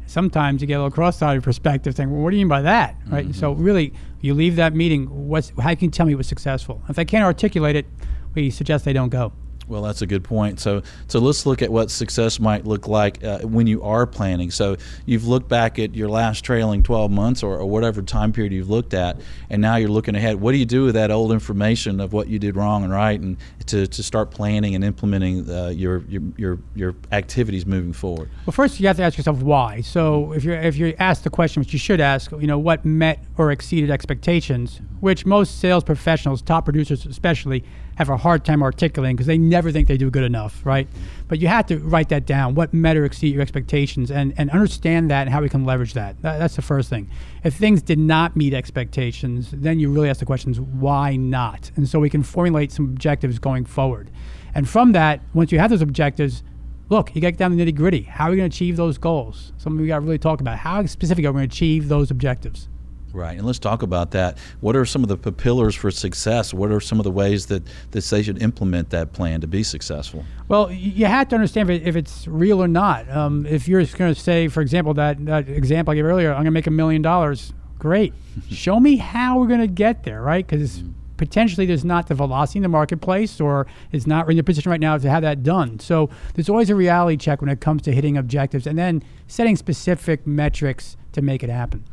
Sometimes 0.09 0.59
you 0.59 0.67
get 0.67 0.73
a 0.73 0.77
little 0.79 0.91
cross-eyed 0.91 1.43
perspective, 1.43 1.95
saying, 1.95 2.11
"Well, 2.11 2.21
what 2.23 2.31
do 2.31 2.37
you 2.37 2.41
mean 2.45 2.49
by 2.49 2.63
that?" 2.63 2.95
Right? 3.07 3.25
Mm-hmm. 3.25 3.39
So 3.39 3.51
really, 3.51 3.93
you 4.21 4.33
leave 4.33 4.55
that 4.55 4.73
meeting. 4.73 5.05
What's 5.27 5.51
how 5.59 5.75
can 5.75 5.85
you 5.85 5.91
tell 5.91 6.07
me 6.07 6.13
it 6.13 6.15
was 6.15 6.27
successful? 6.27 6.81
If 6.89 6.95
they 6.95 7.05
can't 7.05 7.23
articulate 7.23 7.75
it, 7.75 7.85
we 8.33 8.49
suggest 8.49 8.85
they 8.85 8.93
don't 8.93 9.09
go. 9.09 9.33
Well, 9.69 9.83
that's 9.83 10.01
a 10.01 10.07
good 10.07 10.23
point. 10.23 10.59
So, 10.59 10.81
so 11.07 11.19
let's 11.19 11.45
look 11.45 11.61
at 11.61 11.71
what 11.71 11.91
success 11.91 12.39
might 12.39 12.65
look 12.65 12.88
like 12.88 13.23
uh, 13.23 13.39
when 13.41 13.67
you 13.67 13.83
are 13.83 14.07
planning. 14.07 14.49
So, 14.49 14.77
you've 15.05 15.27
looked 15.27 15.47
back 15.47 15.77
at 15.77 15.93
your 15.93 16.09
last 16.09 16.43
trailing 16.43 16.81
12 16.81 17.11
months 17.11 17.43
or, 17.43 17.57
or, 17.57 17.69
whatever 17.69 18.01
time 18.01 18.33
period 18.33 18.51
you've 18.51 18.69
looked 18.69 18.95
at, 18.95 19.21
and 19.51 19.61
now 19.61 19.75
you're 19.75 19.89
looking 19.89 20.15
ahead. 20.15 20.41
What 20.41 20.53
do 20.53 20.57
you 20.57 20.65
do 20.65 20.85
with 20.85 20.95
that 20.95 21.11
old 21.11 21.31
information 21.31 21.99
of 21.99 22.13
what 22.13 22.27
you 22.27 22.39
did 22.39 22.55
wrong 22.55 22.83
and 22.83 22.91
right, 22.91 23.19
and 23.19 23.38
to, 23.67 23.85
to 23.85 24.03
start 24.03 24.31
planning 24.31 24.73
and 24.73 24.83
implementing 24.83 25.47
uh, 25.49 25.67
your, 25.67 25.99
your 26.07 26.21
your 26.35 26.59
your 26.73 26.95
activities 27.11 27.67
moving 27.67 27.93
forward? 27.93 28.29
Well, 28.47 28.53
first 28.53 28.79
you 28.79 28.88
have 28.88 28.97
to 28.97 29.03
ask 29.03 29.17
yourself 29.17 29.41
why. 29.43 29.81
So, 29.81 30.31
if 30.31 30.43
you 30.43 30.53
if 30.53 30.77
you 30.77 30.95
ask 30.97 31.21
the 31.21 31.29
question, 31.29 31.61
which 31.61 31.73
you 31.73 31.79
should 31.79 32.01
ask, 32.01 32.31
you 32.31 32.47
know, 32.47 32.57
what 32.57 32.85
met 32.85 33.23
or 33.38 33.51
exceeded 33.51 33.91
expectations, 33.91 34.81
which 34.99 35.27
most 35.27 35.59
sales 35.59 35.83
professionals, 35.83 36.41
top 36.41 36.65
producers 36.65 37.05
especially 37.05 37.63
have 38.00 38.08
a 38.08 38.15
hard 38.15 38.46
time 38.46 38.63
articulating 38.63 39.18
because 39.18 39.27
they 39.27 39.38
never 39.38 39.74
think 39.74 39.89
they 39.89 39.98
do 39.98 40.10
good 40.10 40.24
enough, 40.24 40.65
right? 40.65 40.88
But 41.27 41.39
you 41.39 41.50
have 41.50 41.65
to 41.65 41.79
write 41.79 42.08
that 42.10 42.25
down. 42.25 42.56
What 42.56 42.74
met 42.74 42.96
or 42.96 43.03
exceed 43.03 43.34
your 43.34 43.41
expectations, 43.41 44.10
and, 44.10 44.34
and 44.38 44.50
understand 44.51 45.12
that 45.12 45.24
and 45.24 45.29
how 45.29 45.41
we 45.41 45.50
can 45.50 45.65
leverage 45.65 45.94
that. 45.96 46.20
that. 46.22 46.38
That's 46.38 46.56
the 46.56 46.62
first 46.62 46.89
thing. 46.89 47.10
If 47.44 47.56
things 47.56 47.82
did 47.82 48.00
not 48.00 48.38
meet 48.38 48.53
expectations, 48.53 49.51
then 49.51 49.79
you 49.79 49.91
really 49.91 50.10
ask 50.10 50.22
the 50.22 50.25
questions, 50.25 50.62
why 50.62 51.18
not? 51.18 51.72
And 51.75 51.89
so 51.89 52.00
we 52.00 52.10
can 52.10 52.24
formulate 52.24 52.72
some 52.72 52.86
objectives 52.86 53.38
going 53.38 53.65
forward. 53.65 54.10
And 54.56 54.68
from 54.68 54.94
that, 54.94 55.20
once 55.34 55.51
you 55.51 55.60
have 55.60 55.70
those 55.70 55.82
objectives, 55.82 56.41
look, 56.88 57.13
you 57.13 57.20
get 57.20 57.36
down 57.36 57.56
the 57.56 57.62
nitty 57.62 57.75
gritty. 57.75 58.03
How 58.03 58.27
are 58.27 58.32
we 58.32 58.38
going 58.38 58.50
to 58.50 58.56
achieve 58.56 58.77
those 58.77 58.98
goals? 58.98 59.51
Something 59.58 59.82
we 59.82 59.89
got 59.89 59.96
to 59.96 60.06
really 60.06 60.18
talk 60.18 60.39
about. 60.39 60.60
How 60.60 60.86
specific 60.86 61.25
are 61.25 61.34
we 61.34 61.39
going 61.39 61.50
to 61.50 61.53
achieve 61.53 61.89
those 61.89 62.12
objectives? 62.12 62.70
Right, 63.11 63.37
and 63.37 63.45
let's 63.45 63.59
talk 63.59 63.81
about 63.81 64.11
that. 64.11 64.37
What 64.61 64.75
are 64.75 64.85
some 64.85 65.03
of 65.03 65.09
the 65.09 65.31
pillars 65.31 65.75
for 65.75 65.89
success? 65.89 66.53
What 66.53 66.71
are 66.71 66.79
some 66.79 66.99
of 66.99 67.03
the 67.03 67.11
ways 67.11 67.47
that, 67.47 67.63
that 67.91 68.03
they 68.03 68.21
should 68.21 68.41
implement 68.41 68.91
that 68.91 69.13
plan 69.13 69.41
to 69.41 69.47
be 69.47 69.63
successful? 69.63 70.25
Well, 70.47 70.71
you 70.71 71.05
have 71.05 71.27
to 71.29 71.35
understand 71.35 71.69
if, 71.71 71.95
it's 71.95 72.27
real 72.27 72.61
or 72.61 72.67
not. 72.67 73.09
Um, 73.09 73.45
if 73.47 73.67
you're 73.67 73.83
going 73.83 74.13
to 74.13 74.19
say, 74.19 74.47
for 74.47 74.61
example, 74.61 74.93
that, 74.95 75.25
that 75.25 75.49
example 75.49 75.91
I 75.91 75.95
gave 75.95 76.05
earlier, 76.05 76.29
I'm 76.29 76.37
going 76.37 76.45
to 76.45 76.51
make 76.51 76.67
a 76.67 76.71
million 76.71 77.01
dollars, 77.01 77.53
great. 77.79 78.13
Show 78.51 78.79
me 78.79 78.97
how 78.97 79.39
we're 79.39 79.47
going 79.47 79.61
to 79.61 79.67
get 79.67 80.03
there, 80.03 80.21
right? 80.21 80.45
Because 80.45 80.79
mm-hmm. 80.79 80.91
potentially 81.17 81.65
there's 81.65 81.85
not 81.85 82.07
the 82.07 82.15
velocity 82.15 82.59
in 82.59 82.63
the 82.63 82.69
marketplace 82.69 83.41
or 83.41 83.65
is 83.91 84.05
not 84.05 84.29
in 84.29 84.37
the 84.37 84.43
position 84.43 84.69
right 84.69 84.79
now 84.79 84.95
to 84.97 85.09
have 85.09 85.23
that 85.23 85.41
done. 85.41 85.79
So 85.79 86.11
there's 86.35 86.49
always 86.49 86.69
a 86.69 86.75
reality 86.75 87.17
check 87.17 87.41
when 87.41 87.49
it 87.49 87.59
comes 87.59 87.81
to 87.83 87.91
hitting 87.91 88.17
objectives 88.17 88.67
and 88.67 88.77
then 88.77 89.03
setting 89.27 89.55
specific 89.55 90.27
metrics 90.27 90.95
to 91.13 91.23
make 91.23 91.41
it 91.41 91.49
happen. 91.49 91.85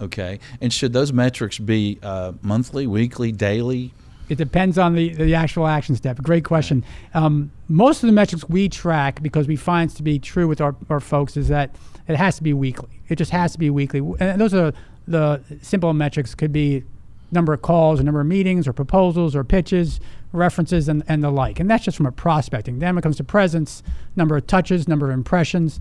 Okay. 0.00 0.38
And 0.60 0.72
should 0.72 0.92
those 0.92 1.12
metrics 1.12 1.58
be 1.58 1.98
uh, 2.02 2.32
monthly, 2.42 2.86
weekly, 2.86 3.32
daily? 3.32 3.92
It 4.28 4.38
depends 4.38 4.76
on 4.76 4.94
the, 4.94 5.14
the 5.14 5.34
actual 5.34 5.66
action 5.66 5.94
step. 5.94 6.18
Great 6.18 6.44
question. 6.44 6.84
Um, 7.14 7.52
most 7.68 8.02
of 8.02 8.08
the 8.08 8.12
metrics 8.12 8.48
we 8.48 8.68
track, 8.68 9.22
because 9.22 9.46
we 9.46 9.56
find 9.56 9.88
to 9.90 10.02
be 10.02 10.18
true 10.18 10.48
with 10.48 10.60
our, 10.60 10.74
our 10.90 11.00
folks, 11.00 11.36
is 11.36 11.48
that 11.48 11.74
it 12.08 12.16
has 12.16 12.36
to 12.36 12.42
be 12.42 12.52
weekly. 12.52 13.00
It 13.08 13.16
just 13.16 13.30
has 13.30 13.52
to 13.52 13.58
be 13.58 13.70
weekly. 13.70 14.00
And 14.18 14.40
those 14.40 14.52
are 14.52 14.72
the 15.06 15.40
simple 15.62 15.92
metrics, 15.92 16.34
could 16.34 16.52
be 16.52 16.82
number 17.30 17.52
of 17.52 17.62
calls, 17.62 18.00
or 18.00 18.02
number 18.02 18.20
of 18.20 18.26
meetings, 18.26 18.66
or 18.66 18.72
proposals, 18.72 19.36
or 19.36 19.44
pitches, 19.44 20.00
references, 20.32 20.88
and, 20.88 21.04
and 21.06 21.22
the 21.22 21.30
like. 21.30 21.60
And 21.60 21.70
that's 21.70 21.84
just 21.84 21.96
from 21.96 22.06
a 22.06 22.12
prospecting. 22.12 22.80
Then 22.80 22.94
when 22.94 22.98
it 22.98 23.02
comes 23.02 23.16
to 23.18 23.24
presence, 23.24 23.82
number 24.16 24.36
of 24.36 24.46
touches, 24.46 24.88
number 24.88 25.06
of 25.06 25.14
impressions. 25.14 25.78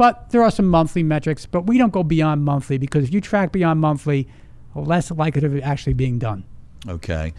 But 0.00 0.30
there 0.30 0.42
are 0.42 0.50
some 0.50 0.66
monthly 0.66 1.02
metrics, 1.02 1.44
but 1.44 1.66
we 1.66 1.76
don't 1.76 1.92
go 1.92 2.02
beyond 2.02 2.42
monthly 2.42 2.78
because 2.78 3.04
if 3.04 3.12
you 3.12 3.20
track 3.20 3.52
beyond 3.52 3.80
monthly, 3.80 4.28
less 4.74 5.10
likely 5.10 5.44
of 5.44 5.54
it 5.54 5.62
actually 5.62 5.92
being 5.92 6.18
done. 6.18 6.42
Okay. 6.88 7.34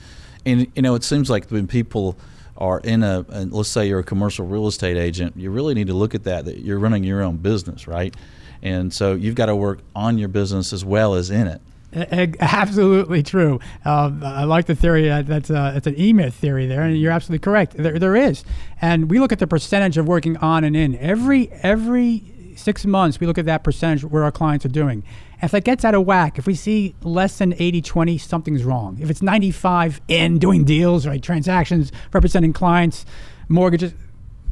And, 0.45 0.67
you 0.75 0.83
know, 0.83 0.93
it 0.93 1.03
seems 1.03 1.27
like 1.27 1.49
when 1.49 1.65
people 1.65 2.15
are 2.59 2.79
in 2.81 3.01
a, 3.01 3.25
let's 3.49 3.67
say 3.67 3.87
you're 3.87 4.01
a 4.01 4.03
commercial 4.03 4.45
real 4.45 4.67
estate 4.67 4.95
agent, 4.95 5.35
you 5.35 5.49
really 5.49 5.73
need 5.73 5.87
to 5.87 5.95
look 5.95 6.13
at 6.13 6.23
that, 6.25 6.45
that 6.45 6.59
you're 6.59 6.77
running 6.77 7.03
your 7.03 7.23
own 7.23 7.37
business, 7.37 7.87
right? 7.87 8.15
And 8.61 8.93
so 8.93 9.15
you've 9.15 9.33
got 9.33 9.47
to 9.47 9.55
work 9.55 9.79
on 9.95 10.19
your 10.19 10.29
business 10.29 10.71
as 10.71 10.85
well 10.85 11.15
as 11.15 11.31
in 11.31 11.47
it. 11.47 11.61
Absolutely 12.39 13.23
true. 13.23 13.59
Um, 13.85 14.23
I 14.23 14.43
like 14.43 14.67
the 14.67 14.75
theory 14.75 15.07
that 15.07 15.25
that's 15.25 15.49
a, 15.49 15.73
it's 15.75 15.87
an 15.87 15.99
E-Myth 15.99 16.35
theory 16.35 16.67
there, 16.67 16.83
and 16.83 16.95
you're 16.95 17.11
absolutely 17.11 17.43
correct. 17.43 17.75
There, 17.75 17.99
there 17.99 18.15
is, 18.15 18.45
and 18.79 19.09
we 19.09 19.19
look 19.19 19.33
at 19.33 19.39
the 19.39 19.47
percentage 19.47 19.97
of 19.97 20.07
working 20.07 20.37
on 20.37 20.63
and 20.63 20.73
in 20.73 20.95
every 20.99 21.51
every 21.63 22.30
six 22.61 22.85
months, 22.85 23.19
we 23.19 23.27
look 23.27 23.37
at 23.37 23.45
that 23.45 23.63
percentage 23.63 24.03
where 24.03 24.23
our 24.23 24.31
clients 24.31 24.65
are 24.65 24.69
doing. 24.69 25.03
If 25.41 25.51
that 25.51 25.63
gets 25.63 25.83
out 25.83 25.95
of 25.95 26.05
whack, 26.05 26.37
if 26.37 26.45
we 26.45 26.55
see 26.55 26.95
less 27.01 27.37
than 27.37 27.53
80 27.57 27.81
20, 27.81 28.17
something's 28.17 28.63
wrong. 28.63 28.97
If 29.01 29.09
it's 29.09 29.21
95 29.21 30.01
in 30.07 30.39
doing 30.39 30.63
deals, 30.63 31.07
right, 31.07 31.21
transactions, 31.21 31.91
representing 32.13 32.53
clients, 32.53 33.05
mortgages, 33.49 33.93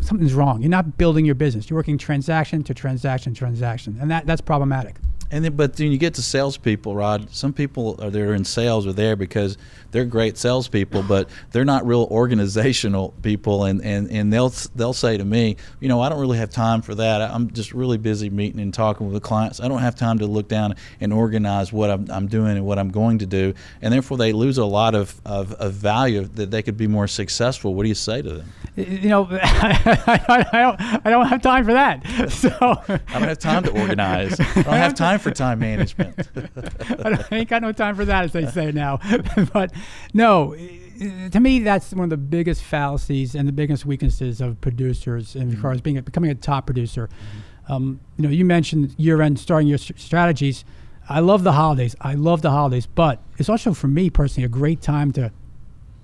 something's 0.01 0.33
wrong. 0.33 0.61
You're 0.61 0.69
not 0.69 0.97
building 0.97 1.25
your 1.25 1.35
business. 1.35 1.69
You're 1.69 1.77
working 1.77 1.97
transaction 1.97 2.63
to 2.63 2.73
transaction, 2.73 3.33
transaction. 3.33 3.97
And 3.99 4.09
that, 4.11 4.25
that's 4.25 4.41
problematic. 4.41 4.95
And 5.31 5.45
then, 5.45 5.55
but 5.55 5.77
when 5.77 5.91
you 5.91 5.97
get 5.97 6.15
to 6.15 6.21
salespeople, 6.21 6.95
Rod, 6.95 7.29
some 7.31 7.53
people 7.53 7.99
are 8.01 8.09
there 8.09 8.33
in 8.33 8.43
sales 8.43 8.87
are 8.87 8.93
there 8.93 9.15
because 9.15 9.57
they're 9.91 10.05
great 10.05 10.37
salespeople, 10.37 11.03
but 11.03 11.29
they're 11.51 11.65
not 11.65 11.85
real 11.85 12.07
organizational 12.11 13.13
people, 13.21 13.65
and, 13.65 13.83
and, 13.83 14.09
and 14.09 14.31
they'll 14.33 14.53
they'll 14.75 14.93
say 14.93 15.17
to 15.17 15.25
me, 15.25 15.57
you 15.79 15.87
know, 15.87 16.01
I 16.01 16.09
don't 16.09 16.19
really 16.19 16.37
have 16.37 16.49
time 16.49 16.81
for 16.81 16.95
that. 16.95 17.21
I'm 17.21 17.51
just 17.51 17.73
really 17.73 17.97
busy 17.97 18.29
meeting 18.29 18.59
and 18.59 18.73
talking 18.73 19.07
with 19.07 19.13
the 19.13 19.19
clients. 19.19 19.59
I 19.59 19.67
don't 19.67 19.79
have 19.79 19.95
time 19.95 20.19
to 20.19 20.25
look 20.25 20.47
down 20.47 20.75
and 20.99 21.13
organize 21.13 21.71
what 21.71 21.89
I'm, 21.89 22.09
I'm 22.09 22.27
doing 22.27 22.57
and 22.57 22.65
what 22.65 22.79
I'm 22.79 22.89
going 22.89 23.19
to 23.19 23.25
do, 23.25 23.53
and 23.81 23.93
therefore 23.93 24.17
they 24.17 24.31
lose 24.31 24.57
a 24.57 24.65
lot 24.65 24.95
of, 24.95 25.19
of, 25.25 25.53
of 25.53 25.73
value 25.73 26.25
that 26.35 26.51
they 26.51 26.61
could 26.61 26.77
be 26.77 26.87
more 26.87 27.07
successful. 27.07 27.75
What 27.75 27.83
do 27.83 27.89
you 27.89 27.95
say 27.95 28.21
to 28.21 28.29
them? 28.29 28.53
You 28.75 29.09
know, 29.09 29.27
I, 29.31 30.45
I, 30.51 30.61
don't 30.61 31.05
I 31.05 31.09
don't 31.09 31.27
have 31.27 31.41
time 31.41 31.65
for 31.65 31.73
that. 31.73 32.05
So 32.39 32.49
I 32.87 32.99
don't 33.13 33.23
have 33.23 33.39
time 33.39 33.63
to 33.63 33.71
organize. 33.81 34.39
I 34.39 34.61
don't 34.61 34.65
have 34.65 34.93
time 34.93 35.18
time 35.19 35.31
for 35.31 35.37
time 35.37 35.59
management. 35.59 36.29
I 37.31 37.35
ain't 37.37 37.49
got 37.49 37.61
no 37.61 37.71
time 37.71 37.95
for 37.95 38.05
that, 38.05 38.25
as 38.25 38.33
they 38.33 38.45
say 38.47 38.71
now. 38.71 38.99
but 39.53 39.71
no, 40.13 40.55
to 40.55 41.39
me, 41.39 41.59
that's 41.59 41.93
one 41.93 42.05
of 42.05 42.09
the 42.09 42.17
biggest 42.17 42.63
fallacies 42.63 43.35
and 43.35 43.47
the 43.47 43.51
biggest 43.51 43.85
weaknesses 43.85 44.41
of 44.41 44.59
producers, 44.61 45.35
as 45.35 45.55
far 45.55 45.71
as 45.71 45.81
being 45.81 45.97
a, 45.97 46.01
becoming 46.01 46.31
a 46.31 46.35
top 46.35 46.65
producer. 46.65 47.07
Mm-hmm. 47.07 47.71
Um, 47.71 47.99
you 48.17 48.23
know, 48.23 48.29
you 48.29 48.45
mentioned 48.45 48.95
year-end 48.97 49.39
starting 49.39 49.67
your 49.67 49.77
strategies. 49.77 50.65
I 51.07 51.19
love 51.19 51.43
the 51.43 51.53
holidays. 51.53 51.95
I 52.01 52.15
love 52.15 52.41
the 52.41 52.51
holidays, 52.51 52.87
but 52.87 53.21
it's 53.37 53.49
also 53.49 53.73
for 53.73 53.87
me 53.87 54.09
personally 54.09 54.45
a 54.45 54.49
great 54.49 54.81
time 54.81 55.11
to 55.13 55.31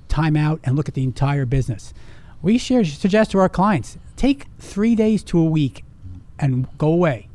time 0.08 0.36
out 0.36 0.60
and 0.64 0.76
look 0.76 0.88
at 0.88 0.94
the 0.94 1.04
entire 1.04 1.46
business. 1.46 1.94
We 2.42 2.58
share, 2.58 2.86
suggest 2.86 3.32
to 3.32 3.40
our 3.40 3.50
clients 3.50 3.98
take 4.16 4.46
three 4.60 4.96
days 4.96 5.24
to 5.24 5.40
a 5.40 5.44
week 5.44 5.84
and 6.40 6.68
go 6.78 6.92
away 6.92 7.28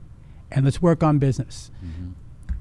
and 0.50 0.64
let's 0.64 0.82
work 0.82 1.02
on 1.02 1.18
business. 1.18 1.70
Mm-hmm. 1.84 2.10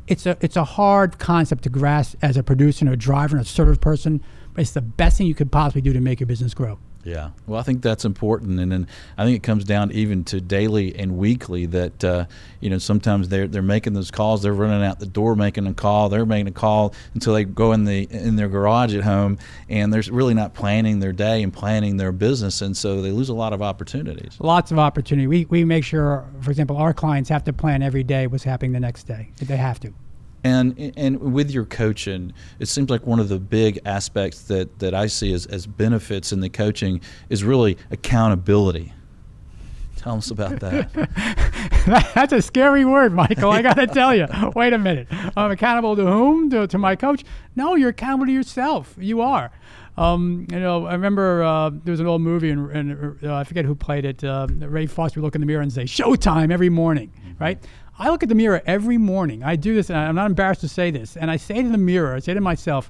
It's 0.08 0.25
a 0.25 0.38
it's 0.41 0.56
a 0.56 0.63
hard 0.63 1.19
concept 1.19 1.63
to 1.63 1.69
grasp 1.69 2.17
as 2.21 2.38
a 2.38 2.43
producer 2.43 2.86
and 2.86 2.93
a 2.93 2.97
driver 2.97 3.38
and 3.38 3.45
a 3.45 3.47
assertive 3.47 3.80
person, 3.80 4.23
but 4.54 4.62
it's 4.62 4.71
the 4.71 4.82
best 4.82 5.17
thing 5.17 5.28
you 5.28 5.36
could 5.36 5.52
possibly 5.52 5.82
do 5.82 5.93
to 5.93 5.99
make 5.99 6.19
your 6.19 6.28
business 6.28 6.54
grow. 6.54 6.80
Yeah, 7.10 7.32
well, 7.48 7.60
I 7.60 7.63
think 7.63 7.82
that's 7.82 8.06
important, 8.06 8.60
and 8.60 8.72
then 8.72 8.88
I 9.17 9.26
think 9.26 9.36
it 9.36 9.43
comes 9.43 9.63
down 9.63 9.91
even 9.91 10.24
to 10.26 10.39
daily 10.39 10.95
and 10.95 11.17
weekly. 11.17 11.65
That 11.65 12.04
uh, 12.04 12.26
you 12.60 12.69
know 12.69 12.78
sometimes 12.78 13.30
they're 13.30 13.48
they're 13.48 13.62
making 13.62 13.93
those 13.93 14.12
calls, 14.12 14.43
they're 14.43 14.54
running 14.54 14.84
out 14.84 15.00
the 15.00 15.08
door 15.08 15.36
making 15.36 15.65
a 15.65 15.74
call, 15.74 16.10
they're 16.10 16.26
making 16.26 16.48
a 16.48 16.52
call 16.52 16.93
until 17.15 17.34
they 17.34 17.45
go 17.45 17.72
in 17.72 17.86
the 17.86 18.04
in 18.12 18.36
their 18.36 18.48
garage 18.48 18.95
at 18.95 19.04
home, 19.04 19.39
and 19.69 19.91
they're 19.91 20.04
really 20.12 20.36
not 20.36 20.54
planning 20.54 21.00
their 21.00 21.13
day 21.13 21.41
and 21.41 21.52
planning 21.52 21.98
their 21.98 22.12
business, 22.12 22.62
and 22.62 22.78
so 22.78 23.02
they 23.02 23.12
lose 23.12 23.30
a 23.30 23.34
lot 23.34 23.54
of 23.54 23.62
opportunities. 23.62 24.38
Lots 24.39 24.72
of 24.72 24.78
opportunity. 24.78 25.26
We 25.26 25.45
we 25.45 25.65
make 25.65 25.84
sure, 25.84 26.26
for 26.41 26.52
example, 26.52 26.78
our 26.78 26.93
clients 26.93 27.30
have 27.30 27.43
to 27.45 27.54
plan 27.54 27.82
every 27.82 28.04
day 28.04 28.28
what's 28.28 28.43
happening 28.43 28.74
the 28.74 28.80
next 28.80 29.04
day. 29.04 29.32
They 29.39 29.58
have 29.58 29.80
to. 29.80 29.93
And 30.43 30.93
and 30.95 31.34
with 31.34 31.52
your 31.52 31.65
coaching, 31.65 32.34
it 32.60 32.67
seems 32.67 32.89
like 32.89 33.06
one 33.06 33.19
of 33.19 33.28
the 33.28 33.39
big 33.39 33.80
aspects 33.86 34.43
that, 34.43 34.80
that 34.80 34.93
I 34.93 35.08
see 35.08 35.34
as, 35.34 35.45
as 35.45 35.67
benefits 35.67 36.32
in 36.32 36.39
the 36.39 36.49
coaching 36.49 37.02
is 37.30 37.43
really 37.43 37.78
accountability. 37.91 38.93
Tell 39.97 40.15
us 40.15 40.32
about 40.32 40.62
that. 40.62 40.93
That's 42.15 42.32
a 42.32 42.41
scary 42.41 42.86
word, 42.86 43.12
Michael. 43.12 43.52
I 43.52 43.62
got 43.62 43.73
to 43.73 43.86
tell 43.86 44.15
you. 44.15 44.28
Wait 44.56 44.71
a 44.71 44.78
minute. 44.78 45.08
I'm 45.36 45.52
accountable 45.52 45.97
to 45.97 46.06
whom? 46.06 46.49
To, 46.52 46.67
to 46.67 46.78
my 46.78 46.95
coach? 46.95 47.25
No, 47.58 47.75
you're 47.75 47.89
accountable 47.89 48.28
to 48.28 48.32
yourself. 48.32 48.95
You 48.97 49.19
are. 49.19 49.52
Um, 49.97 50.47
you 50.49 50.60
know, 50.62 50.86
I 50.86 50.93
remember 50.93 51.43
uh, 51.43 51.71
there 51.84 51.91
was 51.91 51.99
an 51.99 52.08
old 52.08 52.21
movie, 52.21 52.49
and, 52.49 52.71
and 52.71 53.19
uh, 53.25 53.36
I 53.36 53.43
forget 53.43 53.65
who 53.65 53.75
played 53.75 54.06
it. 54.06 54.23
Uh, 54.23 54.47
Ray 54.49 54.86
Foster 54.86 55.19
would 55.19 55.25
look 55.25 55.36
in 55.36 55.41
the 55.41 55.47
mirror 55.47 55.62
and 55.62 55.73
say, 55.73 55.84
"Showtime" 55.84 56.54
every 56.54 56.69
morning, 56.69 57.12
right? 57.38 57.62
I 58.00 58.10
look 58.10 58.24
at 58.24 58.30
the 58.30 58.36
mirror 58.36 58.62
every 58.66 58.98
morning. 58.98 59.44
I 59.44 59.58
do 59.58 59.76
this, 59.76 59.90
and 59.90 60.00
I'm 60.00 60.16
not 60.16 60.28
embarrassed 60.28 60.62
to 60.62 60.70
say 60.70 60.90
this. 60.90 61.18
And 61.18 61.30
I 61.30 61.36
say 61.36 61.62
to 61.62 61.68
the 61.68 61.78
mirror, 61.78 62.16
I 62.16 62.20
say 62.20 62.34
to 62.34 62.40
myself, 62.40 62.90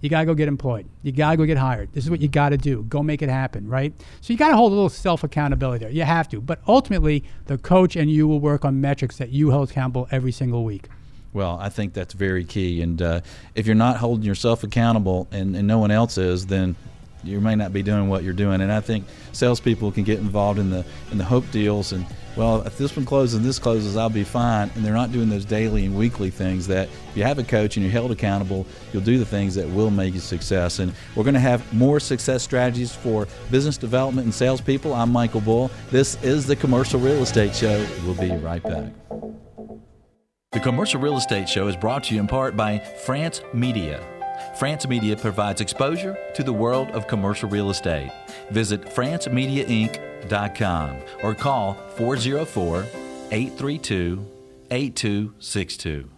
you 0.00 0.08
got 0.08 0.20
to 0.20 0.26
go 0.26 0.34
get 0.34 0.48
employed. 0.48 0.86
You 1.02 1.12
got 1.12 1.32
to 1.32 1.36
go 1.36 1.44
get 1.44 1.58
hired. 1.58 1.92
This 1.92 2.04
is 2.04 2.10
what 2.10 2.20
you 2.20 2.28
got 2.28 2.50
to 2.50 2.56
do. 2.56 2.82
Go 2.84 3.02
make 3.02 3.20
it 3.20 3.28
happen, 3.28 3.68
right? 3.68 3.92
So 4.22 4.32
you 4.32 4.38
got 4.38 4.48
to 4.48 4.56
hold 4.56 4.72
a 4.72 4.74
little 4.74 4.88
self 4.88 5.24
accountability 5.24 5.84
there. 5.84 5.92
You 5.92 6.04
have 6.04 6.28
to. 6.30 6.40
But 6.40 6.60
ultimately, 6.66 7.22
the 7.46 7.58
coach 7.58 7.96
and 7.96 8.10
you 8.10 8.26
will 8.26 8.40
work 8.40 8.64
on 8.64 8.80
metrics 8.80 9.18
that 9.18 9.28
you 9.28 9.50
hold 9.50 9.70
accountable 9.70 10.08
every 10.10 10.32
single 10.32 10.64
week. 10.64 10.88
Well, 11.34 11.58
I 11.60 11.68
think 11.68 11.92
that's 11.92 12.14
very 12.14 12.44
key. 12.44 12.80
And 12.80 13.02
uh, 13.02 13.20
if 13.54 13.66
you're 13.66 13.74
not 13.74 13.98
holding 13.98 14.24
yourself 14.24 14.64
accountable 14.64 15.28
and, 15.30 15.54
and 15.54 15.66
no 15.66 15.78
one 15.78 15.90
else 15.90 16.16
is, 16.16 16.46
then 16.46 16.76
you 17.26 17.40
may 17.40 17.54
not 17.54 17.72
be 17.72 17.82
doing 17.82 18.08
what 18.08 18.22
you're 18.22 18.32
doing. 18.32 18.60
And 18.60 18.72
I 18.72 18.80
think 18.80 19.04
salespeople 19.32 19.92
can 19.92 20.04
get 20.04 20.18
involved 20.18 20.58
in 20.58 20.70
the 20.70 20.84
in 21.10 21.18
the 21.18 21.24
hope 21.24 21.50
deals 21.50 21.92
and 21.92 22.06
well, 22.36 22.60
if 22.62 22.76
this 22.76 22.94
one 22.94 23.06
closes 23.06 23.34
and 23.34 23.44
this 23.44 23.58
closes, 23.58 23.96
I'll 23.96 24.10
be 24.10 24.22
fine. 24.22 24.70
And 24.74 24.84
they're 24.84 24.92
not 24.92 25.10
doing 25.10 25.30
those 25.30 25.46
daily 25.46 25.86
and 25.86 25.96
weekly 25.96 26.28
things 26.28 26.66
that 26.66 26.88
if 27.08 27.16
you 27.16 27.22
have 27.22 27.38
a 27.38 27.42
coach 27.42 27.76
and 27.76 27.84
you're 27.84 27.92
held 27.92 28.12
accountable, 28.12 28.66
you'll 28.92 29.02
do 29.02 29.18
the 29.18 29.24
things 29.24 29.54
that 29.54 29.66
will 29.66 29.90
make 29.90 30.12
you 30.12 30.20
success. 30.20 30.78
And 30.78 30.92
we're 31.14 31.24
going 31.24 31.34
to 31.34 31.40
have 31.40 31.72
more 31.72 31.98
success 31.98 32.42
strategies 32.42 32.94
for 32.94 33.26
business 33.50 33.78
development 33.78 34.26
and 34.26 34.34
salespeople. 34.34 34.92
I'm 34.92 35.10
Michael 35.10 35.40
Bull. 35.40 35.70
This 35.90 36.22
is 36.22 36.46
the 36.46 36.56
Commercial 36.56 37.00
Real 37.00 37.22
Estate 37.22 37.54
Show. 37.54 37.86
We'll 38.04 38.14
be 38.14 38.30
right 38.36 38.62
back. 38.62 38.92
The 40.52 40.60
Commercial 40.60 41.00
Real 41.00 41.16
Estate 41.16 41.48
Show 41.48 41.68
is 41.68 41.76
brought 41.76 42.04
to 42.04 42.14
you 42.14 42.20
in 42.20 42.26
part 42.26 42.54
by 42.54 42.78
France 42.78 43.40
Media. 43.54 44.15
France 44.58 44.86
Media 44.86 45.16
provides 45.16 45.60
exposure 45.60 46.16
to 46.34 46.42
the 46.42 46.52
world 46.52 46.90
of 46.90 47.06
commercial 47.06 47.48
real 47.48 47.70
estate. 47.70 48.10
Visit 48.50 48.82
francemediainc.com 48.82 50.96
or 51.22 51.34
call 51.34 51.74
404 51.96 52.86
832 53.30 54.26
8262. 54.70 56.10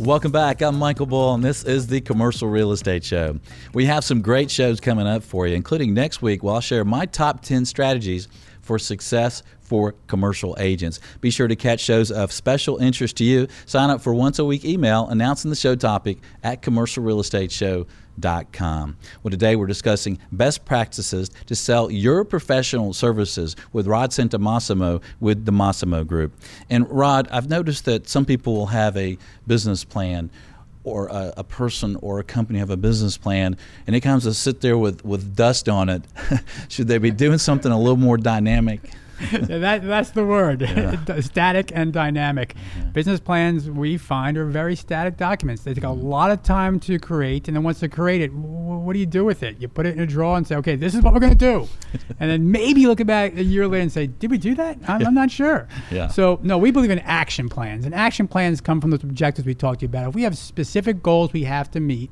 Welcome 0.00 0.32
back. 0.32 0.62
I'm 0.62 0.78
Michael 0.78 1.04
Bull, 1.04 1.34
and 1.34 1.44
this 1.44 1.62
is 1.62 1.86
the 1.86 2.00
Commercial 2.00 2.48
Real 2.48 2.72
Estate 2.72 3.04
Show. 3.04 3.38
We 3.74 3.84
have 3.84 4.02
some 4.02 4.22
great 4.22 4.50
shows 4.50 4.80
coming 4.80 5.06
up 5.06 5.22
for 5.22 5.46
you, 5.46 5.54
including 5.54 5.92
next 5.92 6.22
week, 6.22 6.42
where 6.42 6.54
I'll 6.54 6.62
share 6.62 6.86
my 6.86 7.04
top 7.04 7.42
10 7.42 7.66
strategies 7.66 8.26
for 8.62 8.78
success 8.78 9.42
for 9.70 9.94
commercial 10.08 10.56
agents. 10.58 10.98
Be 11.20 11.30
sure 11.30 11.46
to 11.46 11.54
catch 11.54 11.78
shows 11.78 12.10
of 12.10 12.32
special 12.32 12.78
interest 12.78 13.18
to 13.18 13.24
you. 13.24 13.46
Sign 13.66 13.88
up 13.88 14.00
for 14.00 14.12
once 14.12 14.40
a 14.40 14.44
week 14.44 14.64
email 14.64 15.06
announcing 15.06 15.48
the 15.48 15.54
show 15.54 15.76
topic 15.76 16.18
at 16.42 16.60
commercialrealestateshow.com. 16.60 18.96
Well, 19.22 19.30
today 19.30 19.54
we're 19.54 19.68
discussing 19.68 20.18
best 20.32 20.64
practices 20.64 21.30
to 21.46 21.54
sell 21.54 21.88
your 21.88 22.24
professional 22.24 22.92
services 22.92 23.54
with 23.72 23.86
Rod 23.86 24.10
Santomassimo 24.10 25.00
with 25.20 25.44
the 25.44 25.52
Massimo 25.52 26.02
Group. 26.02 26.32
And 26.68 26.90
Rod, 26.90 27.28
I've 27.30 27.48
noticed 27.48 27.84
that 27.84 28.08
some 28.08 28.24
people 28.24 28.54
will 28.54 28.66
have 28.66 28.96
a 28.96 29.18
business 29.46 29.84
plan 29.84 30.32
or 30.82 31.06
a, 31.06 31.32
a, 31.36 31.44
person 31.44 31.94
or 32.02 32.18
a 32.18 32.24
company 32.24 32.58
have 32.58 32.70
a 32.70 32.76
business 32.76 33.16
plan 33.16 33.56
and 33.86 33.94
it 33.94 34.00
comes 34.00 34.24
to 34.24 34.34
sit 34.34 34.62
there 34.62 34.76
with, 34.76 35.04
with 35.04 35.36
dust 35.36 35.68
on 35.68 35.88
it, 35.88 36.02
should 36.68 36.88
they 36.88 36.98
be 36.98 37.12
doing 37.12 37.38
something 37.38 37.70
a 37.70 37.78
little 37.78 37.96
more 37.96 38.16
dynamic? 38.16 38.80
that, 39.32 39.82
that's 39.82 40.10
the 40.10 40.24
word 40.24 40.62
yeah. 40.62 41.20
static 41.20 41.72
and 41.74 41.92
dynamic. 41.92 42.54
Mm-hmm. 42.54 42.90
Business 42.90 43.20
plans, 43.20 43.70
we 43.70 43.98
find, 43.98 44.38
are 44.38 44.46
very 44.46 44.74
static 44.74 45.16
documents. 45.16 45.62
They 45.62 45.74
take 45.74 45.84
mm-hmm. 45.84 46.00
a 46.00 46.08
lot 46.08 46.30
of 46.30 46.42
time 46.42 46.80
to 46.80 46.98
create, 46.98 47.48
and 47.48 47.56
then 47.56 47.62
once 47.62 47.80
they 47.80 47.88
create 47.88 48.22
it, 48.22 48.28
w- 48.28 48.78
what 48.78 48.94
do 48.94 48.98
you 48.98 49.06
do 49.06 49.24
with 49.24 49.42
it? 49.42 49.60
You 49.60 49.68
put 49.68 49.86
it 49.86 49.94
in 49.94 50.00
a 50.00 50.06
drawer 50.06 50.36
and 50.36 50.46
say, 50.46 50.56
okay, 50.56 50.76
this 50.76 50.94
is 50.94 51.02
what 51.02 51.12
we're 51.12 51.20
going 51.20 51.36
to 51.36 51.38
do. 51.38 51.68
and 52.18 52.30
then 52.30 52.50
maybe 52.52 52.86
look 52.86 53.04
back 53.06 53.36
a 53.36 53.44
year 53.44 53.66
later 53.66 53.82
and 53.82 53.92
say, 53.92 54.06
did 54.06 54.30
we 54.30 54.38
do 54.38 54.54
that? 54.54 54.78
I'm, 54.88 55.00
yeah. 55.00 55.06
I'm 55.06 55.14
not 55.14 55.30
sure. 55.30 55.68
Yeah. 55.90 56.08
So, 56.08 56.38
no, 56.42 56.56
we 56.58 56.70
believe 56.70 56.90
in 56.90 57.00
action 57.00 57.48
plans, 57.48 57.84
and 57.84 57.94
action 57.94 58.26
plans 58.26 58.60
come 58.60 58.80
from 58.80 58.90
those 58.90 59.02
objectives 59.02 59.46
we 59.46 59.54
talked 59.54 59.80
to 59.80 59.84
you 59.84 59.88
about. 59.88 60.08
If 60.08 60.14
we 60.14 60.22
have 60.22 60.36
specific 60.36 61.02
goals 61.02 61.32
we 61.32 61.44
have 61.44 61.70
to 61.72 61.80
meet, 61.80 62.10